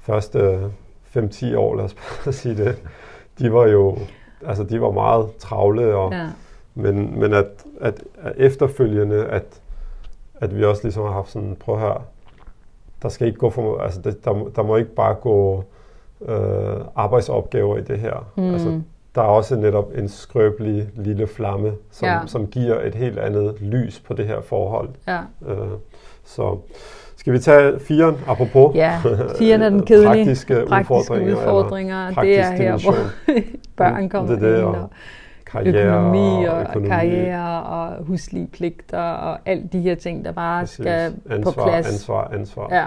første 0.00 0.70
5-10 1.16 1.56
år, 1.56 1.76
lad 1.76 1.84
os 1.84 1.94
bare 2.24 2.32
sige 2.32 2.56
det, 2.56 2.82
de 3.38 3.52
var 3.52 3.66
jo, 3.66 3.98
altså 4.46 4.64
de 4.64 4.80
var 4.80 4.90
meget 4.90 5.36
travle, 5.38 5.94
og, 5.94 6.12
ja. 6.12 6.26
men, 6.74 7.20
men 7.20 7.32
at, 7.32 7.46
at, 7.80 8.04
at 8.22 8.32
efterfølgende, 8.36 9.24
at, 9.24 9.60
at 10.40 10.56
vi 10.56 10.64
også 10.64 10.82
ligesom 10.82 11.02
har 11.02 11.12
haft 11.12 11.30
sådan, 11.30 11.56
prøv 11.60 11.78
høre, 11.78 12.02
der 13.02 13.08
skal 13.08 13.26
ikke 13.26 13.38
gå 13.38 13.50
for, 13.50 13.78
altså 13.78 14.00
det, 14.00 14.24
der, 14.24 14.50
der 14.56 14.62
må 14.62 14.76
ikke 14.76 14.94
bare 14.94 15.14
gå 15.14 15.64
øh, 16.28 16.76
arbejdsopgaver 16.96 17.76
i 17.78 17.80
det 17.80 17.98
her. 17.98 18.26
Mm. 18.36 18.52
Altså, 18.52 18.80
der 19.14 19.22
er 19.22 19.26
også 19.26 19.56
netop 19.56 19.92
en 19.94 20.08
skrøbelig 20.08 20.88
lille 20.94 21.26
flamme, 21.26 21.72
som, 21.90 22.08
ja. 22.08 22.18
som 22.26 22.46
giver 22.46 22.80
et 22.80 22.94
helt 22.94 23.18
andet 23.18 23.54
lys 23.60 24.00
på 24.00 24.14
det 24.14 24.26
her 24.26 24.40
forhold. 24.40 24.88
Ja. 25.08 25.18
Øh, 25.46 25.68
så 26.24 26.58
skal 27.16 27.32
vi 27.32 27.38
tage 27.38 27.80
firen, 27.80 28.16
apropos? 28.26 28.74
Ja, 28.74 29.00
firen 29.38 29.62
er 29.62 29.68
den 29.68 29.86
kedelige. 29.86 30.06
praktiske, 30.06 30.64
praktiske 30.68 30.94
udfordringer. 30.94 31.36
udfordringer. 31.36 32.10
Det 32.10 32.38
er 32.38 32.50
her, 32.50 32.82
hvor 32.82 32.94
børn 33.76 34.08
kommer 34.08 34.32
det, 34.32 34.40
det, 34.40 34.58
ind. 34.58 34.64
Og, 34.64 34.88
karriere 35.46 35.86
økonomi 35.86 36.44
og, 36.44 36.54
og 36.54 36.60
økonomi. 36.62 36.88
karriere 36.88 37.62
og 37.62 38.04
huslige 38.04 38.46
pligter 38.46 38.98
og 38.98 39.38
alt 39.46 39.72
de 39.72 39.80
her 39.80 39.94
ting, 39.94 40.24
der 40.24 40.32
bare 40.32 40.62
Præcis. 40.62 40.74
skal 40.74 41.14
ansvar, 41.30 41.52
på 41.52 41.62
plads. 41.62 41.88
Ansvar, 41.92 42.30
ansvar. 42.34 42.68
Ja. 42.74 42.86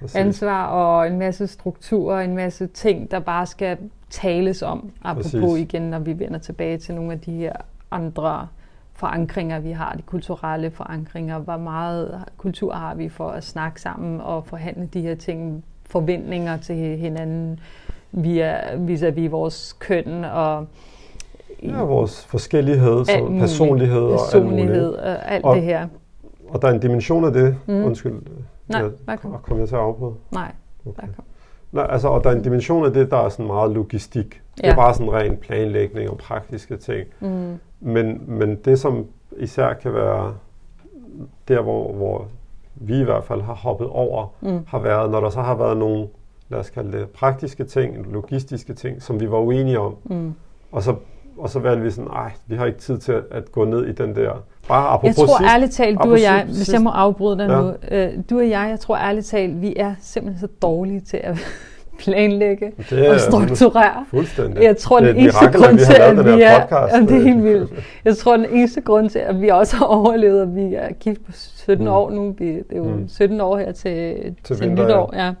Præcis. 0.00 0.16
Ansvar 0.16 0.66
og 0.66 1.06
en 1.06 1.18
masse 1.18 1.46
strukturer, 1.46 2.20
en 2.20 2.34
masse 2.34 2.66
ting, 2.66 3.10
der 3.10 3.18
bare 3.18 3.46
skal 3.46 3.78
tales 4.10 4.62
om. 4.62 4.90
Apropos 5.04 5.32
Præcis. 5.32 5.60
igen, 5.60 5.82
når 5.82 5.98
vi 5.98 6.18
vender 6.18 6.38
tilbage 6.38 6.78
til 6.78 6.94
nogle 6.94 7.12
af 7.12 7.20
de 7.20 7.32
her 7.32 7.52
andre 7.90 8.48
forankringer, 8.92 9.60
vi 9.60 9.70
har, 9.70 9.94
de 9.96 10.02
kulturelle 10.02 10.70
forankringer. 10.70 11.38
Hvor 11.38 11.56
meget 11.56 12.20
kultur 12.36 12.72
har 12.72 12.94
vi 12.94 13.08
for 13.08 13.28
at 13.28 13.44
snakke 13.44 13.80
sammen 13.80 14.20
og 14.20 14.46
forhandle 14.46 14.88
de 14.94 15.00
her 15.00 15.14
ting, 15.14 15.64
forventninger 15.86 16.56
til 16.56 16.76
hinanden 16.76 17.60
via 18.12 18.76
vis-à-vis 18.76 19.30
vores 19.30 19.72
køn 19.72 20.24
og 20.24 20.66
Ja, 21.62 21.82
vores 21.82 22.24
forskellighed, 22.24 23.04
så 23.04 23.36
personlighed 23.40 24.02
og 24.02 24.18
personlighed 24.18 24.94
og 24.94 25.32
alt, 25.32 25.44
og, 25.44 25.56
det 25.56 25.62
her. 25.64 25.88
Og 26.48 26.62
der 26.62 26.68
er 26.68 26.72
en 26.72 26.80
dimension 26.80 27.24
af 27.24 27.32
det. 27.32 27.56
Mm. 27.66 27.84
Undskyld. 27.84 28.14
Nej, 28.68 28.82
jeg, 29.06 29.20
kom. 29.20 29.36
Kom 29.42 29.58
jeg 29.58 29.68
til 29.68 29.74
at 29.74 29.80
afbryde? 29.80 30.14
Nej, 30.30 30.52
okay. 30.86 31.06
Nej, 31.72 31.86
altså, 31.90 32.08
og 32.08 32.24
der 32.24 32.30
er 32.30 32.34
en 32.34 32.42
dimension 32.42 32.84
af 32.84 32.92
det, 32.92 33.10
der 33.10 33.16
er 33.16 33.28
sådan 33.28 33.46
meget 33.46 33.70
logistik. 33.70 34.42
Ja. 34.56 34.62
Det 34.62 34.72
er 34.72 34.76
bare 34.76 34.94
sådan 34.94 35.12
ren 35.12 35.36
planlægning 35.36 36.10
og 36.10 36.18
praktiske 36.18 36.76
ting. 36.76 37.08
Mm. 37.20 37.58
Men, 37.80 38.22
men 38.26 38.56
det, 38.56 38.78
som 38.78 39.06
især 39.36 39.72
kan 39.72 39.94
være 39.94 40.34
der, 41.48 41.62
hvor, 41.62 41.92
hvor 41.92 42.26
vi 42.74 43.00
i 43.00 43.04
hvert 43.04 43.24
fald 43.24 43.40
har 43.40 43.54
hoppet 43.54 43.88
over, 43.88 44.26
mm. 44.40 44.60
har 44.66 44.78
været, 44.78 45.10
når 45.10 45.20
der 45.20 45.30
så 45.30 45.40
har 45.40 45.54
været 45.54 45.76
nogle, 45.76 46.08
lad 46.48 46.58
os 46.58 46.70
kalde 46.70 46.98
det, 46.98 47.10
praktiske 47.10 47.64
ting, 47.64 48.12
logistiske 48.12 48.74
ting, 48.74 49.02
som 49.02 49.20
vi 49.20 49.30
var 49.30 49.38
uenige 49.38 49.80
om. 49.80 49.96
Mm. 50.04 50.34
Og 50.72 50.82
så 50.82 50.94
og 51.38 51.50
så 51.50 51.58
valgte 51.58 51.82
vi 51.82 51.90
sådan, 51.90 52.10
nej, 52.10 52.30
vi 52.46 52.56
har 52.56 52.66
ikke 52.66 52.78
tid 52.78 52.98
til 52.98 53.12
at, 53.12 53.22
at 53.30 53.52
gå 53.52 53.64
ned 53.64 53.86
i 53.86 53.92
den 53.92 54.16
der 54.16 54.32
Bare 54.68 54.88
apropos 54.88 55.18
jeg 55.18 55.26
tror 55.26 55.38
sidst, 55.38 55.52
ærligt 55.52 55.72
talt, 55.72 55.98
du 56.04 56.10
og 56.10 56.22
jeg, 56.22 56.44
sidst, 56.46 56.60
hvis 56.60 56.72
jeg 56.72 56.82
må 56.82 56.90
afbryde 56.90 57.38
dig 57.38 57.48
ja. 57.48 57.60
nu, 57.60 57.72
øh, 57.90 58.08
du 58.30 58.38
og 58.38 58.48
jeg, 58.50 58.66
jeg 58.70 58.80
tror 58.80 58.96
ærligt 58.96 59.26
talt, 59.26 59.62
vi 59.62 59.74
er 59.76 59.94
simpelthen 60.00 60.40
så 60.40 60.54
dårlige 60.62 61.00
til 61.00 61.16
at 61.16 61.38
planlægge 61.98 62.72
det 62.90 63.06
er, 63.06 63.14
og 63.14 63.20
strukturere. 63.20 64.04
Fuldstændig. 64.10 64.62
Jeg 64.62 64.76
tror, 64.76 65.00
det 65.00 65.08
den 65.08 65.16
eneste 65.16 65.40
mirakel, 65.40 65.62
grund 65.62 65.78
til, 65.78 65.94
at 65.94 66.24
vi 66.24 66.42
er... 66.42 66.60
Podcast. 66.60 66.94
Jamen, 66.94 67.08
det 67.08 67.16
er 67.16 67.22
helt 67.22 67.44
vildt. 67.44 67.70
Jeg 68.04 68.16
tror, 68.16 68.36
den 68.36 68.46
eneste 68.50 68.80
grund 68.80 69.10
til, 69.10 69.18
at 69.18 69.40
vi 69.40 69.48
også 69.48 69.76
har 69.76 69.86
overlevet, 69.86 70.42
at 70.42 70.56
vi 70.56 70.74
er 70.74 70.92
gift 71.00 71.26
på 71.26 71.32
17 71.32 71.84
mm. 71.84 71.92
år 71.92 72.10
nu. 72.10 72.34
Det 72.38 72.62
er 72.70 72.76
jo 72.76 72.84
mm. 72.84 73.08
17 73.08 73.40
år 73.40 73.58
her 73.58 73.72
til, 73.72 74.16
til, 74.44 74.56
til 74.56 74.70
nytår. 74.70 75.14
Ja. 75.16 75.32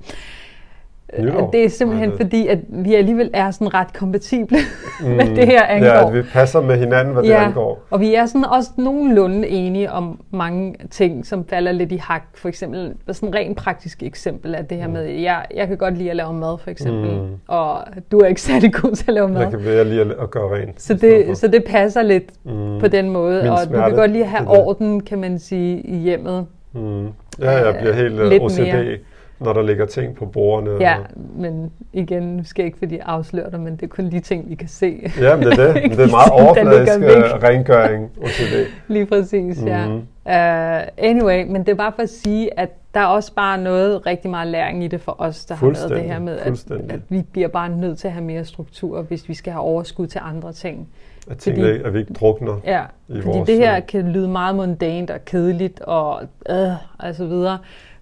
Nytår. 1.18 1.50
Det 1.50 1.64
er 1.64 1.68
simpelthen 1.68 2.10
det... 2.10 2.16
fordi, 2.16 2.46
at 2.46 2.58
vi 2.68 2.94
alligevel 2.94 3.30
er 3.34 3.50
sådan 3.50 3.74
ret 3.74 3.92
kompatible 3.92 4.58
mm, 5.02 5.08
med 5.08 5.36
det 5.36 5.46
her 5.46 5.62
angår. 5.62 5.86
Ja, 5.86 6.06
at 6.08 6.14
vi 6.14 6.22
passer 6.22 6.60
med 6.60 6.78
hinanden, 6.78 7.14
hvad 7.14 7.24
ja, 7.24 7.28
det 7.28 7.34
angår. 7.34 7.82
og 7.90 8.00
vi 8.00 8.14
er 8.14 8.26
sådan 8.26 8.44
også 8.44 8.70
nogenlunde 8.76 9.48
enige 9.48 9.92
om 9.92 10.20
mange 10.30 10.74
ting, 10.90 11.26
som 11.26 11.44
falder 11.44 11.72
lidt 11.72 11.92
i 11.92 11.96
hak. 11.96 12.22
For 12.34 12.48
eksempel, 12.48 12.94
sådan 13.12 13.28
et 13.28 13.34
rent 13.34 13.56
praktisk 13.56 14.02
eksempel 14.02 14.54
er 14.54 14.62
det 14.62 14.78
her 14.78 14.86
mm. 14.86 14.92
med, 14.92 15.04
jeg, 15.04 15.44
jeg 15.54 15.68
kan 15.68 15.76
godt 15.76 15.98
lide 15.98 16.10
at 16.10 16.16
lave 16.16 16.32
mad, 16.32 16.58
for 16.58 16.70
eksempel. 16.70 17.10
Mm. 17.10 17.26
Og 17.48 17.78
du 18.12 18.18
er 18.18 18.26
ikke 18.26 18.42
særlig 18.42 18.74
god 18.74 18.92
til 18.92 19.04
at 19.08 19.14
lave 19.14 19.28
mad. 19.28 19.40
Jeg 19.40 19.50
kan 19.50 19.64
være 19.64 19.84
lige 19.84 20.00
at 20.00 20.30
gøre 20.30 20.56
rent. 20.56 20.82
Så 20.82 20.94
det, 20.94 21.38
så 21.38 21.48
det 21.48 21.64
passer 21.64 22.02
lidt 22.02 22.30
mm. 22.44 22.80
på 22.80 22.88
den 22.88 23.10
måde. 23.10 23.42
Min 23.42 23.52
og 23.52 23.58
smerte, 23.58 23.82
du 23.82 23.88
kan 23.88 23.96
godt 23.96 24.10
lide 24.10 24.24
at 24.24 24.30
have 24.30 24.48
orden, 24.48 25.00
kan 25.00 25.18
man 25.18 25.38
sige, 25.38 25.80
i 25.80 25.96
hjemmet. 25.96 26.46
Mm. 26.72 27.06
Ja, 27.40 27.50
jeg 27.50 27.76
bliver 27.80 27.92
helt 27.92 28.20
uh, 28.20 28.44
OCD. 28.44 28.58
Mere 28.58 28.98
når 29.40 29.52
der 29.52 29.62
ligger 29.62 29.86
ting 29.86 30.14
på 30.14 30.26
bordene. 30.26 30.76
Ja, 30.80 30.96
men 31.36 31.72
igen, 31.92 32.22
nu 32.22 32.44
skal 32.44 32.62
jeg 32.62 32.66
ikke 32.66 32.78
fordi 32.78 32.94
jeg 32.94 33.04
afslører 33.06 33.50
dig, 33.50 33.60
men 33.60 33.72
det 33.72 33.82
er 33.82 33.86
kun 33.86 34.10
de 34.10 34.20
ting, 34.20 34.50
vi 34.50 34.54
kan 34.54 34.68
se. 34.68 35.12
Ja, 35.20 35.36
men 35.36 35.46
det 35.46 35.58
er 35.58 35.72
det. 35.72 35.82
det 35.98 36.00
er 36.00 36.10
meget 36.10 36.32
overfladisk 36.32 36.98
øh, 36.98 37.42
rengøring. 37.42 38.10
OCD. 38.22 38.70
Lige 38.94 39.06
præcis, 39.06 39.62
mm-hmm. 39.62 40.02
ja. 40.26 40.80
Uh, 40.80 40.86
anyway, 40.96 41.46
men 41.46 41.60
det 41.66 41.68
er 41.68 41.74
bare 41.74 41.92
for 41.96 42.02
at 42.02 42.10
sige, 42.10 42.60
at 42.60 42.70
der 42.94 43.00
er 43.00 43.06
også 43.06 43.34
bare 43.34 43.58
noget 43.58 44.06
rigtig 44.06 44.30
meget 44.30 44.48
læring 44.48 44.84
i 44.84 44.88
det 44.88 45.00
for 45.00 45.16
os, 45.18 45.44
der 45.44 45.54
har 45.54 45.66
været 45.66 45.90
det 45.90 46.02
her 46.02 46.18
med, 46.18 46.38
at, 46.38 46.70
at 46.90 47.00
vi 47.08 47.22
bliver 47.32 47.48
bare 47.48 47.68
nødt 47.68 47.98
til 47.98 48.08
at 48.08 48.12
have 48.12 48.24
mere 48.24 48.44
struktur, 48.44 49.02
hvis 49.02 49.28
vi 49.28 49.34
skal 49.34 49.52
have 49.52 49.62
overskud 49.62 50.06
til 50.06 50.20
andre 50.24 50.52
ting. 50.52 50.88
At 51.30 51.38
tingene, 51.38 51.66
fordi, 51.66 51.82
at 51.84 51.94
vi 51.94 51.98
ikke 51.98 52.12
drukner 52.12 52.60
ja, 52.64 52.82
i 53.08 53.20
fordi 53.22 53.36
vores, 53.36 53.46
det 53.46 53.58
her 53.58 53.80
kan 53.80 54.08
lyde 54.08 54.28
meget 54.28 54.56
mundant 54.56 55.10
og 55.10 55.24
kedeligt 55.24 55.80
og 55.80 56.22
øh, 56.50 56.68
altså 56.98 57.26
videre. 57.26 57.58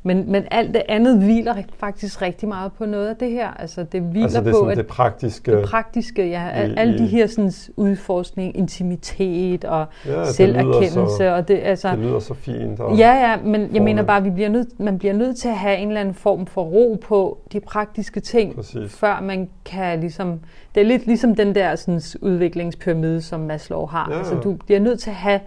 Men, 0.06 0.32
men 0.32 0.44
alt 0.50 0.74
det 0.74 0.82
andet 0.88 1.18
hviler 1.18 1.54
faktisk 1.78 2.22
rigtig 2.22 2.48
meget 2.48 2.72
på 2.72 2.86
noget 2.86 3.08
af 3.08 3.16
det 3.16 3.30
her. 3.30 3.50
Altså 3.50 3.84
det 3.92 4.02
hviler 4.02 4.24
altså 4.24 4.40
det 4.40 4.52
på 4.52 4.66
at 4.66 4.76
det 4.76 4.86
praktiske. 4.86 5.56
Det 5.56 5.68
praktiske, 5.68 6.28
ja. 6.28 6.66
I, 6.66 6.74
alle 6.76 6.98
de 6.98 7.06
her 7.06 7.26
sådan, 7.26 7.52
udforskning, 7.76 8.56
intimitet 8.56 9.64
og 9.64 9.86
ja, 10.06 10.24
selverkendelse. 10.24 11.00
Det 11.00 11.10
så, 11.10 11.34
og 11.34 11.48
det, 11.48 11.60
altså, 11.62 11.90
det 11.90 11.98
lyder 11.98 12.18
så 12.18 12.34
fint. 12.34 12.80
Og 12.80 12.96
ja, 12.96 13.30
ja, 13.30 13.36
men 13.44 13.74
jeg 13.74 13.82
mener 13.82 14.02
bare, 14.02 14.16
at 14.16 14.24
vi 14.24 14.30
bliver 14.30 14.48
nødt, 14.48 14.80
man 14.80 14.98
bliver 14.98 15.14
nødt 15.14 15.36
til 15.36 15.48
at 15.48 15.56
have 15.56 15.76
en 15.76 15.88
eller 15.88 16.00
anden 16.00 16.14
form 16.14 16.46
for 16.46 16.62
ro 16.62 16.98
på 17.02 17.38
de 17.52 17.60
praktiske 17.60 18.20
ting, 18.20 18.54
Præcis. 18.54 18.96
før 18.96 19.20
man 19.22 19.48
kan 19.64 20.00
ligesom... 20.00 20.40
Det 20.74 20.80
er 20.80 20.84
lidt 20.84 21.06
ligesom 21.06 21.34
den 21.34 21.54
der 21.54 21.76
sådan, 21.76 22.00
udviklingspyramide, 22.20 23.22
som 23.22 23.40
Maslow 23.40 23.86
har. 23.86 24.08
Ja, 24.10 24.18
Altså 24.18 24.34
du 24.34 24.56
bliver 24.66 24.80
nødt 24.80 25.00
til 25.00 25.10
at 25.10 25.16
have 25.16 25.40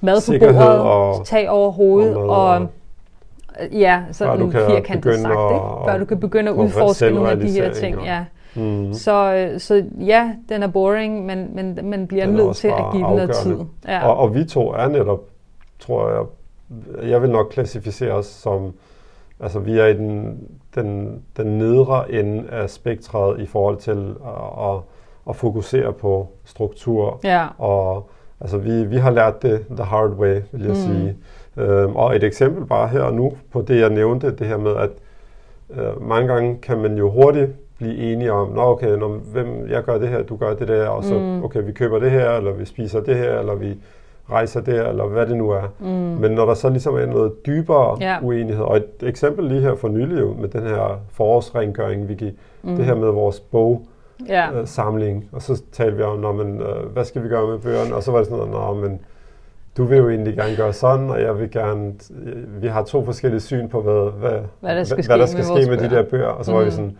mad 0.00 0.26
på 0.26 0.54
bordet, 0.54 0.78
og, 0.80 1.26
tag 1.26 1.50
over 1.50 1.70
hovedet 1.70 2.16
og, 2.16 2.46
og 2.46 2.68
Ja, 3.72 4.02
sådan 4.12 4.42
en 4.42 4.52
firkantet 4.52 5.20
sagt, 5.20 5.52
ikke? 5.52 5.64
Før 5.84 5.98
du 5.98 6.04
kan 6.04 6.20
begynde 6.20 6.50
at 6.50 6.56
udforske 6.56 7.10
nogle 7.10 7.30
af 7.30 7.40
de 7.40 7.50
her 7.50 7.72
ting. 7.72 8.04
Ja. 8.04 8.24
Mm. 8.54 8.92
Så, 8.92 9.34
øh, 9.34 9.60
så 9.60 9.84
ja, 10.00 10.30
den 10.48 10.62
er 10.62 10.66
boring, 10.66 11.26
men, 11.26 11.50
men 11.54 11.78
man 11.82 12.06
bliver 12.06 12.26
nødt 12.26 12.56
til 12.56 12.68
at 12.68 12.84
give 12.92 13.06
den 13.06 13.16
noget 13.16 13.30
tid. 13.30 13.58
Ja. 13.88 14.08
Og, 14.08 14.16
og 14.16 14.34
vi 14.34 14.44
to 14.44 14.72
er 14.72 14.88
netop, 14.88 15.20
tror 15.78 16.10
jeg, 16.10 16.24
jeg 17.08 17.22
vil 17.22 17.30
nok 17.30 17.48
klassificere 17.50 18.12
os 18.12 18.26
som, 18.26 18.72
altså 19.40 19.58
vi 19.58 19.78
er 19.78 19.86
i 19.86 19.94
den, 19.94 20.38
den, 20.74 21.20
den 21.36 21.46
nedre 21.46 22.12
ende 22.12 22.44
af 22.50 22.70
spektret 22.70 23.40
i 23.40 23.46
forhold 23.46 23.76
til 23.76 24.14
at, 24.26 24.68
at, 24.68 24.80
at 25.28 25.36
fokusere 25.36 25.92
på 25.92 26.28
struktur. 26.44 27.20
Ja. 27.24 27.46
Og 27.58 28.10
altså 28.40 28.58
vi, 28.58 28.84
vi 28.84 28.96
har 28.96 29.10
lært 29.10 29.42
det 29.42 29.64
the 29.70 29.84
hard 29.84 30.10
way, 30.10 30.40
vil 30.52 30.60
jeg 30.60 30.68
mm. 30.68 30.74
sige. 30.74 31.16
Øh, 31.58 31.96
og 31.96 32.16
et 32.16 32.24
eksempel 32.24 32.66
bare 32.66 32.88
her 32.88 33.00
og 33.00 33.14
nu 33.14 33.32
på 33.52 33.62
det, 33.62 33.80
jeg 33.80 33.90
nævnte, 33.90 34.30
det 34.30 34.46
her 34.46 34.56
med, 34.56 34.76
at 34.76 34.90
øh, 35.70 36.08
mange 36.08 36.28
gange 36.28 36.58
kan 36.62 36.78
man 36.78 36.96
jo 36.96 37.10
hurtigt 37.10 37.50
blive 37.78 37.96
enige 38.12 38.32
om, 38.32 38.48
nå 38.48 38.62
okay, 38.62 38.88
når, 38.88 39.08
hvem, 39.08 39.68
jeg 39.70 39.82
gør 39.82 39.98
det 39.98 40.08
her, 40.08 40.22
du 40.22 40.36
gør 40.36 40.54
det 40.54 40.68
der, 40.68 40.88
og 40.88 41.04
så 41.04 41.14
mm. 41.14 41.44
okay, 41.44 41.62
vi 41.64 41.72
køber 41.72 41.98
det 41.98 42.10
her, 42.10 42.30
eller 42.30 42.52
vi 42.52 42.64
spiser 42.64 43.00
det 43.00 43.16
her, 43.16 43.38
eller 43.38 43.54
vi 43.54 43.76
rejser 44.30 44.60
der, 44.60 44.88
eller 44.88 45.06
hvad 45.06 45.26
det 45.26 45.36
nu 45.36 45.50
er. 45.50 45.72
Mm. 45.78 45.86
Men 46.20 46.32
når 46.32 46.46
der 46.46 46.54
så 46.54 46.68
ligesom 46.68 46.94
er 46.94 47.06
noget 47.06 47.46
dybere 47.46 47.98
yeah. 48.02 48.24
uenighed, 48.24 48.64
og 48.64 48.76
et 48.76 48.84
eksempel 49.02 49.44
lige 49.44 49.60
her 49.60 49.74
for 49.74 49.88
nylig 49.88 50.26
med 50.40 50.48
den 50.48 50.62
her 50.62 51.00
forårsrengøring, 51.12 52.08
Vicky, 52.08 52.34
mm. 52.62 52.76
det 52.76 52.84
her 52.84 52.94
med 52.94 53.10
vores 53.10 53.40
bog, 53.40 53.86
yeah. 54.30 54.56
øh, 54.56 54.66
samling, 54.66 55.28
og 55.32 55.42
så 55.42 55.62
talte 55.72 55.96
vi 55.96 56.02
om, 56.02 56.18
når 56.18 56.32
man, 56.32 56.60
øh, 56.60 56.92
hvad 56.92 57.04
skal 57.04 57.22
vi 57.22 57.28
gøre 57.28 57.46
med 57.46 57.58
bøgerne, 57.58 57.94
og 57.94 58.02
så 58.02 58.10
var 58.12 58.18
det 58.18 58.28
sådan 58.28 58.48
noget, 58.48 58.76
men 58.76 59.00
du 59.76 59.84
vil 59.84 59.98
jo 59.98 60.08
egentlig 60.08 60.36
gerne 60.36 60.56
gøre 60.56 60.72
sådan, 60.72 61.10
og 61.10 61.20
jeg 61.20 61.38
vil 61.38 61.50
gerne... 61.50 61.92
Vi 62.60 62.66
har 62.66 62.82
to 62.82 63.04
forskellige 63.04 63.40
syn 63.40 63.68
på, 63.68 63.80
hvad, 63.82 64.10
hvad, 64.10 64.40
hvad 64.60 64.76
der 64.76 64.84
skal 64.84 64.94
hvad, 64.96 65.02
ske, 65.02 65.10
hvad 65.10 65.18
der 65.18 65.26
skal 65.26 65.38
med, 65.38 65.62
ske 65.62 65.70
med 65.70 65.78
de 65.78 65.96
der 65.96 66.02
bøger. 66.02 66.26
Og 66.26 66.44
så 66.44 66.50
mm. 66.50 66.56
var 66.56 66.64
vi 66.64 66.70
mm. 66.70 66.76
sådan, 66.76 66.96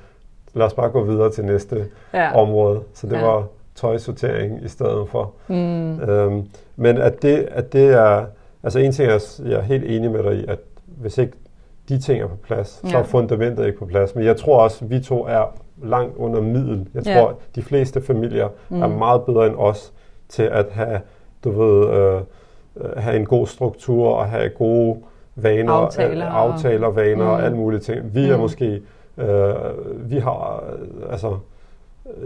lad 0.55 0.67
os 0.67 0.75
bare 0.75 0.89
gå 0.89 1.05
videre 1.05 1.31
til 1.31 1.45
næste 1.45 1.87
ja. 2.15 2.41
område. 2.41 2.81
Så 2.95 3.07
det 3.07 3.17
ja. 3.17 3.27
var 3.27 3.47
tøjsortering 3.75 4.65
i 4.65 4.69
stedet 4.69 5.09
for. 5.09 5.33
Mm. 5.49 6.01
Øhm, 6.01 6.49
men 6.77 6.99
at 6.99 7.23
det, 7.23 7.49
at 7.51 7.73
det 7.73 7.89
er... 7.89 8.25
Altså 8.63 8.79
en 8.79 8.93
ting 8.93 9.11
er, 9.11 9.41
jeg 9.45 9.59
er 9.59 9.63
helt 9.63 9.85
enig 9.85 10.11
med 10.11 10.23
dig 10.23 10.35
i, 10.35 10.45
at 10.49 10.59
hvis 10.87 11.19
ikke 11.19 11.33
de 11.89 11.99
ting 11.99 12.23
er 12.23 12.27
på 12.27 12.37
plads, 12.37 12.81
ja. 12.85 12.89
så 12.89 12.99
er 12.99 13.03
fundamentet 13.03 13.67
ikke 13.67 13.79
på 13.79 13.87
plads. 13.87 14.15
Men 14.15 14.25
jeg 14.25 14.37
tror 14.37 14.63
også, 14.63 14.85
at 14.85 14.91
vi 14.91 15.01
to 15.01 15.27
er 15.27 15.55
langt 15.83 16.17
under 16.17 16.41
middel. 16.41 16.89
Jeg 16.95 17.05
tror, 17.05 17.13
ja. 17.13 17.29
at 17.29 17.35
de 17.55 17.63
fleste 17.63 18.03
familier 18.03 18.49
mm. 18.69 18.83
er 18.83 18.87
meget 18.87 19.23
bedre 19.23 19.47
end 19.47 19.57
os 19.57 19.93
til 20.29 20.43
at 20.43 20.67
have, 20.71 21.01
du 21.45 21.51
ved... 21.51 21.89
Øh, 21.99 22.21
have 22.97 23.17
en 23.17 23.27
god 23.27 23.47
struktur 23.47 24.09
og 24.09 24.27
have 24.27 24.49
gode 24.49 24.97
vaner, 25.37 25.73
aftaler, 25.73 26.27
øh, 26.27 26.37
aftaler 26.37 26.89
vaner 26.89 27.25
mm. 27.25 27.31
og 27.31 27.45
alle 27.45 27.57
mulige 27.57 27.81
ting. 27.81 28.15
Vi 28.15 28.25
er 28.25 28.37
mm. 28.37 28.43
måske, 28.43 28.83
øh, 29.19 29.55
vi 30.11 30.19
har, 30.19 30.65
øh, 30.73 31.13
altså, 31.13 31.37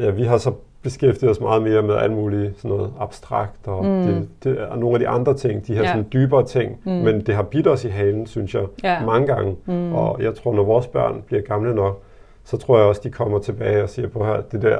ja, 0.00 0.10
vi 0.10 0.22
har 0.22 0.38
så 0.38 0.52
beskæftiget 0.82 1.30
os 1.30 1.40
meget 1.40 1.62
mere 1.62 1.82
med 1.82 1.94
alt 1.94 2.12
muligt 2.12 2.56
sådan 2.56 2.76
noget 2.76 2.92
abstrakt 3.00 3.68
og 3.68 3.84
mm. 3.84 4.02
det, 4.02 4.28
det, 4.44 4.58
og 4.58 4.78
nogle 4.78 4.94
af 4.94 5.00
de 5.00 5.08
andre 5.08 5.34
ting, 5.34 5.66
de 5.66 5.74
her 5.74 5.82
ja. 5.82 5.88
sådan 5.88 6.06
dybere 6.12 6.46
ting, 6.46 6.80
mm. 6.84 6.92
men 6.92 7.20
det 7.26 7.34
har 7.34 7.42
bidt 7.42 7.66
os 7.66 7.84
i 7.84 7.88
halen, 7.88 8.26
synes 8.26 8.54
jeg, 8.54 8.64
ja. 8.84 9.04
mange 9.06 9.26
gange. 9.26 9.56
Mm. 9.64 9.94
Og 9.94 10.22
jeg 10.22 10.34
tror, 10.34 10.54
når 10.54 10.62
vores 10.62 10.86
børn 10.86 11.22
bliver 11.26 11.42
gamle 11.42 11.74
nok, 11.74 12.02
så 12.44 12.56
tror 12.56 12.78
jeg 12.78 12.86
også, 12.86 13.00
de 13.04 13.10
kommer 13.10 13.38
tilbage 13.38 13.82
og 13.82 13.88
siger 13.88 14.08
på 14.08 14.24
her, 14.24 14.40
det 14.40 14.62
der, 14.62 14.78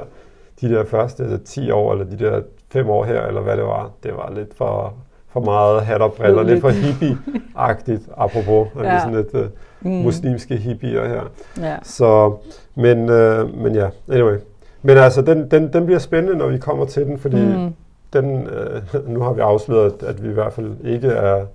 de 0.61 0.69
der 0.69 0.85
første 0.85 1.23
altså 1.23 1.37
10 1.37 1.71
år, 1.71 1.91
eller 1.91 2.05
de 2.05 2.19
der 2.19 2.41
5 2.71 2.89
år 2.89 3.03
her, 3.03 3.21
eller 3.21 3.41
hvad 3.41 3.57
det 3.57 3.65
var, 3.65 3.91
det 4.03 4.13
var 4.15 4.31
lidt 4.35 4.53
for 4.53 4.93
for 5.33 5.39
meget 5.39 5.81
hat 5.81 6.01
og 6.01 6.13
briller, 6.13 6.43
lidt 6.43 6.61
for 6.61 6.69
hippie-agtigt, 6.69 8.13
apropos, 8.17 8.67
ja. 8.75 8.83
er 8.83 8.99
sådan 8.99 9.15
lidt 9.15 9.33
uh, 9.33 9.45
mm. 9.81 9.91
muslimske 9.91 10.55
hippier 10.55 11.07
her. 11.07 11.21
Ja. 11.61 11.75
Så, 11.83 12.35
men, 12.75 12.99
uh, 12.99 13.57
men 13.63 13.75
ja, 13.75 13.89
anyway. 14.11 14.37
Men 14.81 14.97
altså, 14.97 15.21
den, 15.21 15.51
den, 15.51 15.73
den 15.73 15.85
bliver 15.85 15.99
spændende, 15.99 16.37
når 16.37 16.47
vi 16.47 16.57
kommer 16.57 16.85
til 16.85 17.05
den, 17.05 17.19
fordi 17.19 17.45
mm. 17.45 17.73
den, 18.13 18.47
uh, 18.93 19.09
nu 19.09 19.21
har 19.21 19.33
vi 19.33 19.41
afsløret, 19.41 20.03
at 20.03 20.23
vi 20.23 20.29
i 20.29 20.33
hvert 20.33 20.53
fald 20.53 20.71
ikke 20.83 21.07
er, 21.07 21.45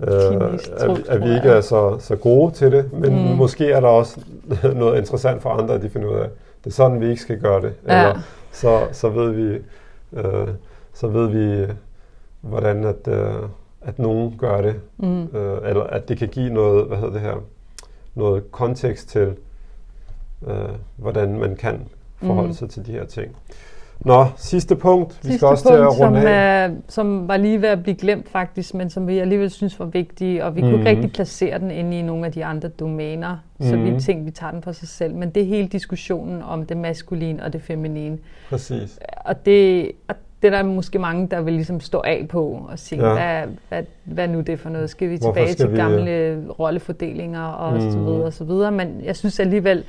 uh, 0.00 0.42
at, 0.76 1.08
at 1.08 1.24
vi 1.24 1.34
ikke 1.34 1.48
er 1.48 1.60
så, 1.60 1.98
så 1.98 2.16
gode 2.16 2.52
til 2.52 2.72
det, 2.72 2.92
men 2.92 3.10
mm. 3.12 3.36
måske 3.36 3.72
er 3.72 3.80
der 3.80 3.88
også 3.88 4.20
noget 4.74 4.98
interessant 4.98 5.42
for 5.42 5.50
andre, 5.50 5.74
at 5.74 5.82
de 5.82 5.90
finder 5.90 6.08
ud 6.08 6.16
af, 6.16 6.28
det 6.64 6.70
er 6.70 6.74
sådan, 6.74 7.00
vi 7.00 7.10
ikke 7.10 7.22
skal 7.22 7.40
gøre 7.40 7.60
det. 7.60 7.72
Ja. 7.88 7.98
Eller 7.98 8.20
så, 8.52 8.80
så 8.92 9.08
ved 9.08 9.30
vi, 9.30 9.58
uh, 10.12 10.48
så 10.94 11.06
ved 11.06 11.28
vi 11.28 11.72
hvordan 12.42 12.84
at, 12.84 13.08
øh, 13.08 13.34
at 13.82 13.98
nogen 13.98 14.34
gør 14.38 14.60
det, 14.60 14.80
mm. 14.98 15.22
øh, 15.22 15.68
eller 15.68 15.82
at 15.82 16.08
det 16.08 16.18
kan 16.18 16.28
give 16.28 16.52
noget, 16.52 16.86
hvad 16.86 16.96
hedder 16.96 17.12
det 17.12 17.20
her, 17.20 17.42
noget 18.14 18.50
kontekst 18.52 19.08
til, 19.08 19.34
øh, 20.46 20.56
hvordan 20.96 21.38
man 21.38 21.56
kan 21.56 21.80
forholde 22.16 22.48
mm. 22.48 22.54
sig 22.54 22.70
til 22.70 22.86
de 22.86 22.92
her 22.92 23.04
ting. 23.04 23.36
Nå, 24.04 24.26
sidste 24.36 24.76
punkt. 24.76 25.12
Sidste 25.12 25.28
vi 25.28 25.36
skal 25.36 25.48
også 25.48 25.64
punkt, 25.64 25.76
til 25.76 25.82
at 25.82 25.88
runde 25.88 26.20
som, 26.20 26.26
af. 26.26 26.64
Er, 26.64 26.70
som 26.88 27.28
var 27.28 27.36
lige 27.36 27.62
ved 27.62 27.68
at 27.68 27.82
blive 27.82 27.96
glemt 27.96 28.28
faktisk, 28.28 28.74
men 28.74 28.90
som 28.90 29.06
vi 29.06 29.18
alligevel 29.18 29.50
synes 29.50 29.78
var 29.78 29.86
vigtige, 29.86 30.44
og 30.44 30.56
vi 30.56 30.60
mm. 30.60 30.66
kunne 30.66 30.78
ikke 30.78 30.90
mhm. 30.90 30.96
rigtig 30.96 31.12
placere 31.12 31.58
den 31.58 31.70
inde 31.70 31.98
i 31.98 32.02
nogle 32.02 32.26
af 32.26 32.32
de 32.32 32.44
andre 32.44 32.68
domæner, 32.68 33.36
mm. 33.58 33.66
så 33.66 33.76
vi 33.76 33.90
mhm. 33.90 34.00
tænkte, 34.00 34.24
vi 34.24 34.30
tager 34.30 34.50
den 34.50 34.62
for 34.62 34.72
sig 34.72 34.88
selv. 34.88 35.14
Men 35.14 35.30
det 35.30 35.42
er 35.42 35.46
hele 35.46 35.68
diskussionen 35.68 36.42
om 36.42 36.66
det 36.66 36.76
maskuline 36.76 37.44
og 37.44 37.52
det 37.52 37.62
feminine. 37.62 38.18
Præcis. 38.50 38.98
Og 39.16 39.46
det, 39.46 39.90
og 40.08 40.14
det 40.42 40.52
er 40.54 40.56
der 40.56 40.62
måske 40.62 40.98
mange, 40.98 41.26
der 41.26 41.40
vil 41.40 41.54
ligesom 41.54 41.80
stå 41.80 42.02
af 42.04 42.26
på 42.28 42.66
og 42.68 42.78
sige, 42.78 43.06
ja. 43.06 43.12
hvad, 43.12 43.56
hvad, 43.68 43.82
hvad 44.04 44.28
nu 44.28 44.40
det 44.40 44.60
for 44.60 44.70
noget? 44.70 44.90
Skal 44.90 45.10
vi 45.10 45.18
tilbage 45.18 45.52
skal 45.52 45.66
til 45.66 45.72
vi, 45.72 45.76
gamle 45.76 46.44
rollefordelinger 46.58 47.44
og 47.44 47.74
mm. 47.74 47.80
så 47.80 47.98
videre 47.98 48.24
og 48.24 48.32
så 48.32 48.44
videre? 48.44 48.72
Men 48.72 49.00
jeg 49.04 49.16
synes 49.16 49.40
alligevel, 49.40 49.84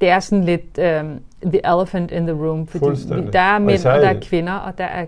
det 0.00 0.08
er 0.08 0.20
sådan 0.20 0.44
lidt 0.44 0.78
um, 0.78 1.20
the 1.50 1.60
elephant 1.66 2.12
in 2.12 2.26
the 2.26 2.36
room, 2.36 2.66
fordi 2.66 2.86
der 3.32 3.40
er 3.40 3.58
mænd, 3.58 3.86
og, 3.86 3.92
og 3.92 4.00
der 4.00 4.08
er 4.08 4.20
kvinder, 4.20 4.52
og 4.52 4.78
der 4.78 4.84
er 4.84 5.06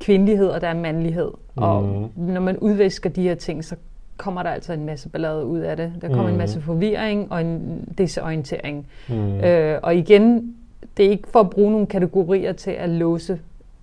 kvindelighed, 0.00 0.46
og 0.46 0.60
der 0.60 0.68
er 0.68 0.74
mandlighed. 0.74 1.30
Mm. 1.56 1.62
Og 1.62 2.10
når 2.16 2.40
man 2.40 2.58
udvisker 2.58 3.10
de 3.10 3.22
her 3.22 3.34
ting, 3.34 3.64
så 3.64 3.76
kommer 4.16 4.42
der 4.42 4.50
altså 4.50 4.72
en 4.72 4.86
masse 4.86 5.08
ballade 5.08 5.44
ud 5.44 5.58
af 5.58 5.76
det. 5.76 5.92
Der 6.02 6.08
kommer 6.08 6.22
mm. 6.22 6.30
en 6.30 6.38
masse 6.38 6.60
forvirring 6.60 7.32
og 7.32 7.40
en 7.40 7.84
desorientering. 7.98 8.86
Mm. 9.08 9.40
Øh, 9.40 9.78
og 9.82 9.94
igen, 9.94 10.54
det 10.96 11.06
er 11.06 11.10
ikke 11.10 11.28
for 11.28 11.40
at 11.40 11.50
bruge 11.50 11.72
nogle 11.72 11.86
kategorier 11.86 12.52
til 12.52 12.70
at 12.70 12.88
låse 12.88 13.38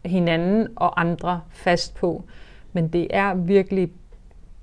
hinanden 0.08 0.68
og 0.76 1.02
andre 1.02 1.42
fast 1.50 1.96
på, 1.96 2.24
men 2.74 2.88
det 2.88 3.08
er 3.10 3.34
virkelig, 3.34 3.90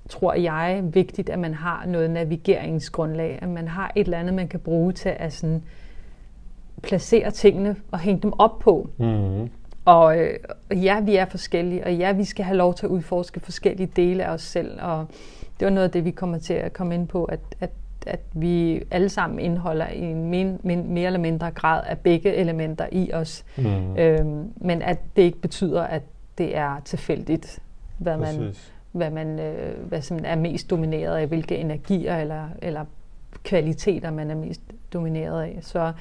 tror 0.09 0.33
jeg, 0.33 0.83
vigtigt, 0.83 1.29
at 1.29 1.39
man 1.39 1.53
har 1.53 1.85
noget 1.85 2.11
navigeringsgrundlag, 2.11 3.39
at 3.41 3.49
man 3.49 3.67
har 3.67 3.91
et 3.95 4.05
eller 4.05 4.17
andet, 4.17 4.33
man 4.33 4.47
kan 4.47 4.59
bruge 4.59 4.91
til 4.91 5.09
at 5.09 5.33
sådan 5.33 5.63
placere 6.83 7.31
tingene 7.31 7.75
og 7.91 7.99
hænge 7.99 8.21
dem 8.21 8.33
op 8.39 8.59
på. 8.59 8.89
Mm. 8.97 9.49
Og 9.85 10.19
øh, 10.19 10.39
ja, 10.71 10.99
vi 10.99 11.15
er 11.15 11.25
forskellige, 11.25 11.83
og 11.85 11.95
ja, 11.95 12.11
vi 12.11 12.23
skal 12.23 12.45
have 12.45 12.57
lov 12.57 12.73
til 12.73 12.85
at 12.85 12.89
udforske 12.89 13.39
forskellige 13.39 13.91
dele 13.95 14.25
af 14.25 14.33
os 14.33 14.41
selv, 14.41 14.81
og 14.81 15.05
det 15.59 15.65
var 15.65 15.71
noget 15.71 15.85
af 15.85 15.91
det, 15.91 16.05
vi 16.05 16.11
kommer 16.11 16.37
til 16.37 16.53
at 16.53 16.73
komme 16.73 16.95
ind 16.95 17.07
på, 17.07 17.23
at, 17.25 17.39
at, 17.59 17.69
at 18.07 18.19
vi 18.33 18.83
alle 18.91 19.09
sammen 19.09 19.39
indeholder 19.39 19.87
i 19.87 20.01
en 20.01 20.29
min, 20.29 20.59
min, 20.63 20.93
mere 20.93 21.05
eller 21.05 21.19
mindre 21.19 21.51
grad 21.51 21.83
af 21.87 21.99
begge 21.99 22.33
elementer 22.33 22.87
i 22.91 23.13
os, 23.13 23.45
mm. 23.57 23.97
øhm, 23.97 24.53
men 24.55 24.81
at 24.81 24.99
det 25.15 25.21
ikke 25.21 25.41
betyder, 25.41 25.81
at 25.83 26.01
det 26.37 26.57
er 26.57 26.81
tilfældigt, 26.85 27.59
hvad 27.97 28.17
man, 28.17 28.55
hvad 28.91 29.09
man 29.09 29.39
øh, 29.39 29.87
hvad 29.87 30.01
som 30.01 30.19
er 30.23 30.35
mest 30.35 30.69
domineret 30.69 31.17
af, 31.17 31.27
hvilke 31.27 31.57
energier 31.57 32.17
eller, 32.17 32.47
eller 32.61 32.85
kvaliteter, 33.43 34.11
man 34.11 34.31
er 34.31 34.35
mest 34.35 34.61
domineret 34.93 35.41
af. 35.41 35.57
Så 35.61 35.91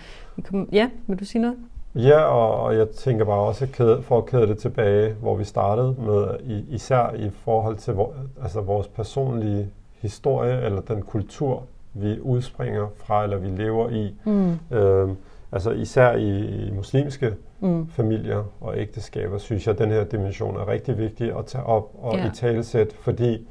ja, 0.73 0.91
vil 1.07 1.21
du 1.21 1.25
sige 1.25 1.43
noget? 1.43 1.57
Ja, 1.95 2.21
og, 2.21 2.61
og 2.61 2.77
jeg 2.77 2.89
tænker 2.89 3.25
bare 3.25 3.41
også 3.41 3.67
kæde, 3.67 4.03
for 4.03 4.19
at 4.19 4.27
kæde 4.27 4.47
det 4.47 4.59
tilbage, 4.59 5.13
hvor 5.13 5.37
vi 5.37 5.45
startede 5.45 5.97
med, 5.99 6.27
især 6.69 7.15
i 7.15 7.31
forhold 7.31 7.77
til 7.77 7.95
altså 8.43 8.61
vores 8.61 8.89
personlige 8.89 9.69
historie, 10.01 10.61
eller 10.61 10.81
den 10.81 11.03
kultur, 11.03 11.63
vi 11.95 12.21
udspringer 12.21 12.87
fra, 12.97 13.23
eller 13.23 13.37
vi 13.37 13.49
lever 13.49 13.91
i. 13.91 14.15
Mm. 14.25 14.77
Øhm, 14.77 15.17
altså 15.53 15.71
især 15.71 16.13
i, 16.13 16.67
i 16.67 16.71
muslimske 16.71 17.35
mm. 17.61 17.89
familier 17.89 18.45
og 18.61 18.79
ægteskaber, 18.79 19.39
synes 19.39 19.67
jeg, 19.67 19.73
at 19.73 19.79
den 19.79 19.91
her 19.91 20.05
dimension 20.05 20.57
er 20.57 20.69
rigtig 20.69 20.99
vigtig 20.99 21.39
at 21.39 21.47
tage 21.47 21.65
op 21.65 21.91
og 22.03 22.17
ja. 22.17 22.27
i 22.27 22.31
talesæt, 22.35 22.93
fordi 22.93 23.47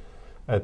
at 0.47 0.61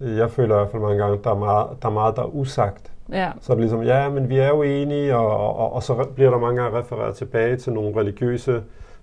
jeg 0.00 0.30
føler 0.30 0.54
i 0.54 0.58
hvert 0.58 0.70
fald 0.70 0.82
mange 0.82 0.98
gange, 0.98 1.18
at 1.18 1.24
der 1.24 1.30
er 1.30 1.38
meget, 1.38 1.68
der 1.82 1.88
er, 1.88 1.92
meget, 1.92 2.16
der 2.16 2.22
er 2.22 2.34
usagt 2.34 2.92
Ja. 3.12 3.30
Så 3.40 3.52
det 3.52 3.60
ligesom, 3.60 3.82
ja, 3.82 4.08
men 4.08 4.28
vi 4.28 4.38
er 4.38 4.48
jo 4.48 4.62
enige, 4.62 5.16
og, 5.16 5.56
og, 5.56 5.72
og 5.72 5.82
så 5.82 6.06
bliver 6.14 6.30
der 6.30 6.38
mange 6.38 6.62
gange 6.62 6.78
refereret 6.78 7.16
tilbage 7.16 7.56
til 7.56 7.72
nogle 7.72 8.00
religiøse, 8.00 8.62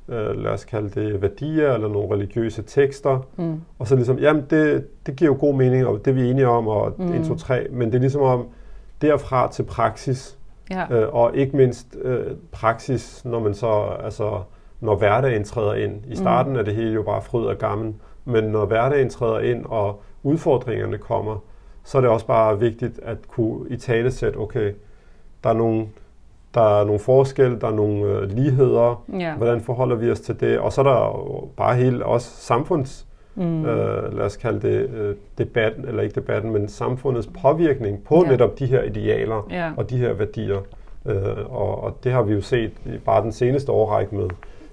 øh, 0.09 0.43
lad 0.43 0.51
os 0.51 0.65
kalde 0.65 0.89
det 0.89 1.21
værdier, 1.21 1.73
eller 1.73 1.87
nogle 1.87 2.15
religiøse 2.15 2.61
tekster. 2.61 3.27
Mm. 3.35 3.61
Og 3.79 3.87
så 3.87 3.95
ligesom, 3.95 4.19
jamen 4.19 4.45
det, 4.49 4.87
det 5.05 5.15
giver 5.15 5.31
jo 5.31 5.37
god 5.39 5.55
mening, 5.55 5.87
og 5.87 6.05
det 6.05 6.11
er 6.11 6.15
vi 6.15 6.29
enige 6.29 6.47
om, 6.47 6.67
og 6.67 6.93
mm. 6.97 7.13
1, 7.13 7.27
2, 7.27 7.35
3. 7.35 7.67
Men 7.71 7.87
det 7.87 7.95
er 7.95 7.99
ligesom 7.99 8.21
om, 8.21 8.47
derfra 9.01 9.51
til 9.51 9.63
praksis, 9.63 10.37
ja. 10.71 10.85
øh, 10.91 11.13
og 11.13 11.35
ikke 11.35 11.57
mindst 11.57 11.97
øh, 12.01 12.31
praksis, 12.51 13.25
når 13.25 13.39
man 13.39 13.53
så, 13.53 13.97
altså, 14.03 14.41
når 14.79 14.95
hverdagen 14.95 15.43
træder 15.43 15.73
ind. 15.73 16.03
I 16.07 16.15
starten 16.15 16.53
mm. 16.53 16.59
er 16.59 16.63
det 16.63 16.75
hele 16.75 16.93
jo 16.93 17.03
bare 17.03 17.21
fryd 17.21 17.45
og 17.45 17.57
gammel, 17.57 17.93
men 18.25 18.43
når 18.43 18.65
hverdagen 18.65 19.09
træder 19.09 19.39
ind, 19.39 19.65
og 19.65 20.01
udfordringerne 20.23 20.97
kommer, 20.97 21.43
så 21.83 21.97
er 21.97 22.01
det 22.01 22.09
også 22.09 22.25
bare 22.25 22.59
vigtigt 22.59 22.99
at 23.03 23.17
kunne 23.27 23.69
i 23.69 23.77
tale 23.77 24.11
sætte, 24.11 24.37
okay, 24.37 24.73
der 25.43 25.49
er 25.49 25.53
nogle, 25.53 25.87
der 26.55 26.81
er 26.81 26.85
nogle 26.85 26.99
forskelle, 26.99 27.59
der 27.59 27.67
er 27.67 27.75
nogle 27.75 28.05
øh, 28.05 28.31
ligheder, 28.31 29.03
ja. 29.19 29.35
hvordan 29.35 29.61
forholder 29.61 29.95
vi 29.95 30.11
os 30.11 30.19
til 30.19 30.39
det, 30.39 30.59
og 30.59 30.73
så 30.73 30.81
er 30.81 30.85
der 30.85 30.95
jo 30.95 31.47
bare 31.57 31.75
hele 31.75 32.05
også 32.05 32.29
samfunds, 32.29 33.07
mm. 33.35 33.65
øh, 33.65 34.17
lad 34.17 34.25
os 34.25 34.37
kalde 34.37 34.67
det 34.67 34.89
øh, 34.89 35.15
debatten, 35.37 35.87
eller 35.87 36.03
ikke 36.03 36.15
debatten, 36.15 36.53
men 36.53 36.67
samfundets 36.67 37.29
påvirkning 37.41 38.03
på 38.03 38.23
ja. 38.25 38.31
netop 38.31 38.59
de 38.59 38.65
her 38.65 38.83
idealer 38.83 39.47
ja. 39.51 39.71
og 39.77 39.89
de 39.89 39.97
her 39.97 40.13
værdier. 40.13 40.59
Øh, 41.05 41.17
og, 41.49 41.83
og 41.83 41.97
det 42.03 42.11
har 42.11 42.21
vi 42.21 42.33
jo 42.33 42.41
set 42.41 42.71
i 42.85 42.97
bare 43.05 43.23
den 43.23 43.31
seneste 43.31 43.71
årrække 43.71 44.15
med 44.15 44.29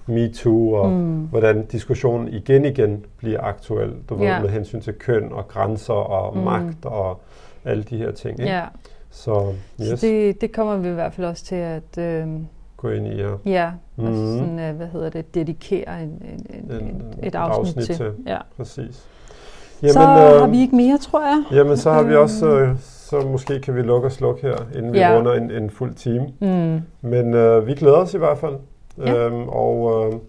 MeToo, 0.07 0.73
og 0.73 0.89
mm. 0.89 1.21
hvordan 1.21 1.65
diskussionen 1.65 2.27
igen 2.27 2.65
igen 2.65 3.05
bliver 3.17 3.41
aktuel, 3.41 3.93
du 4.09 4.15
ved, 4.15 4.41
med 4.41 4.49
hensyn 4.49 4.81
til 4.81 4.93
køn 4.93 5.31
og 5.31 5.47
grænser 5.47 5.93
og 5.93 6.37
mm. 6.37 6.43
magt 6.43 6.85
og 6.85 7.19
alle 7.65 7.83
de 7.83 7.97
her 7.97 8.11
ting. 8.11 8.39
Ikke? 8.39 8.51
Ja. 8.51 8.63
Så, 9.13 9.53
yes. 9.81 9.99
Så 9.99 10.07
det, 10.07 10.41
det 10.41 10.51
kommer 10.51 10.77
vi 10.77 10.89
i 10.89 10.93
hvert 10.93 11.13
fald 11.13 11.27
også 11.27 11.45
til 11.45 11.55
at... 11.55 11.97
Øh, 11.97 12.27
Gå 12.77 12.89
ind 12.89 13.07
i, 13.07 13.15
ja. 13.15 13.29
Ja, 13.45 13.71
mm. 13.95 14.05
altså 14.05 14.37
sådan, 14.37 14.59
øh, 14.59 14.75
hvad 14.75 14.87
hedder 14.87 15.09
det, 15.09 15.35
dedikere 15.35 16.03
en, 16.03 16.09
en, 16.09 16.47
en, 16.49 16.71
en, 16.71 17.03
et 17.23 17.35
afsnit, 17.35 17.67
afsnit 17.67 17.85
til. 17.85 17.95
til. 17.95 18.11
Ja. 18.27 18.37
Præcis. 18.57 19.05
Jamen, 19.81 19.93
så 19.93 19.99
øh, 19.99 20.39
har 20.41 20.47
vi 20.47 20.59
ikke 20.59 20.75
mere, 20.75 20.97
tror 20.97 21.21
jeg. 21.21 21.43
Jamen, 21.51 21.77
så 21.77 21.91
har 21.91 22.03
vi 22.03 22.15
også... 22.15 22.49
Øh, 22.49 22.77
så 22.79 23.19
måske 23.21 23.59
kan 23.59 23.75
vi 23.75 23.81
lukke 23.81 24.07
og 24.07 24.11
slukke 24.11 24.41
her, 24.41 24.55
inden 24.75 24.93
vi 24.93 24.99
ja. 24.99 25.17
runder 25.17 25.33
en, 25.33 25.51
en 25.51 25.69
fuld 25.69 25.93
time. 25.93 26.27
Mm. 26.39 26.81
Men 27.01 27.33
øh, 27.33 27.67
vi 27.67 27.73
glæder 27.73 27.97
os 27.97 28.13
i 28.13 28.17
hvert 28.17 28.37
fald. 28.37 28.55
Ja. 28.97 29.17
Øhm, 29.17 29.49
og 29.49 30.05
øh, 30.13 30.19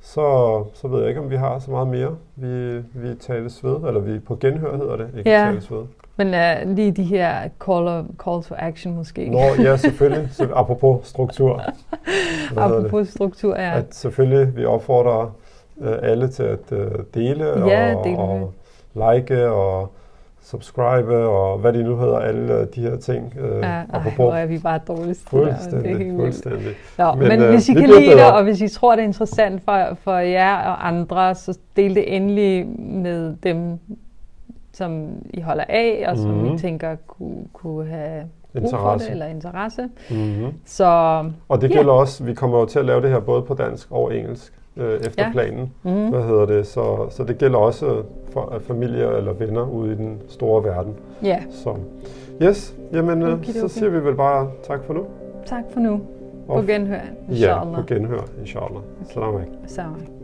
så, 0.00 0.64
så 0.74 0.88
ved 0.88 1.00
jeg 1.00 1.08
ikke, 1.08 1.20
om 1.20 1.30
vi 1.30 1.36
har 1.36 1.58
så 1.58 1.70
meget 1.70 1.88
mere. 1.88 2.16
Vi, 2.36 2.76
vi 2.94 3.14
tales 3.20 3.64
ved, 3.64 3.76
eller 3.76 4.00
vi 4.00 4.18
på 4.18 4.36
genhør 4.36 4.76
hedder 4.76 4.96
det, 4.96 5.08
ikke 5.16 5.30
ja. 5.30 5.44
tales 5.44 5.70
ved. 5.70 5.82
Men 6.16 6.26
uh, 6.26 6.76
lige 6.76 6.92
de 6.92 7.02
her 7.02 7.48
call, 7.66 8.04
call 8.24 8.42
to 8.42 8.54
action 8.58 8.96
måske. 8.96 9.30
Nå, 9.30 9.38
ja, 9.38 9.76
selvfølgelig. 9.76 10.28
Så, 10.32 10.48
apropos 10.54 11.06
struktur. 11.06 11.62
apropos 12.56 13.08
struktur, 13.08 13.56
ja. 13.56 13.78
At 13.78 13.94
selvfølgelig, 13.94 14.56
vi 14.56 14.64
opfordrer 14.64 15.34
uh, 15.76 15.88
alle 16.02 16.28
til 16.28 16.42
at 16.42 16.72
uh, 16.72 16.78
dele, 17.14 17.44
ja, 17.44 17.94
og, 17.94 18.04
dele. 18.04 18.18
og 18.18 18.52
like 18.94 19.50
og 19.50 19.92
subscribe 20.42 21.16
og 21.16 21.58
hvad 21.58 21.72
de 21.72 21.82
nu 21.82 21.96
hedder, 21.96 22.18
alle 22.18 22.66
de 22.74 22.80
her 22.80 22.96
ting. 22.96 23.34
Øh, 23.38 23.62
ja, 23.62 23.82
ej, 23.92 24.12
hvor 24.16 24.32
er 24.32 24.46
vi 24.46 24.58
bare 24.58 24.80
dårligt 24.88 25.24
Fuldstændig, 25.26 25.98
det 25.98 26.08
er 26.08 26.16
fuldstændig. 26.16 26.72
Nå, 26.98 27.14
men, 27.14 27.28
men 27.28 27.40
øh, 27.40 27.50
hvis 27.50 27.68
I 27.68 27.74
kan 27.74 27.88
lide 27.88 28.10
det, 28.10 28.32
og 28.32 28.42
hvis 28.42 28.60
I 28.60 28.68
tror, 28.68 28.92
det 28.94 29.02
er 29.02 29.06
interessant 29.06 29.62
for, 29.64 29.96
for 30.02 30.16
jer 30.16 30.56
og 30.56 30.88
andre, 30.88 31.34
så 31.34 31.58
del 31.76 31.94
det 31.94 32.16
endelig 32.16 32.66
med 32.78 33.36
dem, 33.42 33.78
som 34.72 35.08
I 35.30 35.40
holder 35.40 35.64
af, 35.68 36.04
og 36.08 36.16
som 36.16 36.30
mm-hmm. 36.30 36.46
I 36.46 36.48
mhm. 36.48 36.58
tænker 36.58 36.96
kunne, 37.06 37.44
kunne 37.52 37.86
have 37.86 38.24
brug 38.52 38.62
interesse. 38.62 38.84
for 38.84 38.98
det, 38.98 39.10
eller 39.10 39.26
interesse. 39.26 39.88
Mm-hmm. 40.10 40.52
Så, 40.64 40.84
og 41.48 41.60
det 41.60 41.70
gælder 41.70 41.92
ja. 41.92 41.98
også, 41.98 42.24
vi 42.24 42.34
kommer 42.34 42.58
jo 42.58 42.66
til 42.66 42.78
at 42.78 42.84
lave 42.84 43.02
det 43.02 43.10
her 43.10 43.20
både 43.20 43.42
på 43.42 43.54
dansk 43.54 43.92
og 43.92 44.16
engelsk 44.16 44.52
øh, 44.76 45.00
efter 45.00 45.24
ja. 45.24 45.32
planen. 45.32 45.72
Mm-hmm. 45.82 46.08
Hvad 46.08 46.22
hedder 46.22 46.46
det? 46.46 46.66
Så, 46.66 47.06
så 47.10 47.24
det 47.24 47.38
gælder 47.38 47.58
også 47.58 48.02
for 48.32 48.62
familier 48.66 49.10
eller 49.10 49.32
venner 49.32 49.68
ude 49.68 49.92
i 49.92 49.96
den 49.96 50.20
store 50.28 50.64
verden. 50.64 50.94
Ja. 51.22 51.42
Så 51.50 51.76
yes, 52.42 52.74
jamen 52.92 53.22
øh, 53.22 53.28
okay, 53.28 53.42
okay. 53.42 53.52
så 53.52 53.68
siger 53.68 53.90
vi 53.90 54.04
vel 54.04 54.14
bare 54.14 54.50
tak 54.62 54.84
for 54.84 54.94
nu. 54.94 55.06
Tak 55.46 55.64
for 55.72 55.80
nu. 55.80 56.00
På 56.46 56.62
genhør, 56.62 57.00
inshallah. 57.28 57.66
Ja, 57.72 57.80
på 57.80 57.86
genhør, 57.86 58.20
inshallah. 58.40 58.70
Okay. 58.70 59.54
Salam 59.66 59.94
alaikum. 59.94 60.21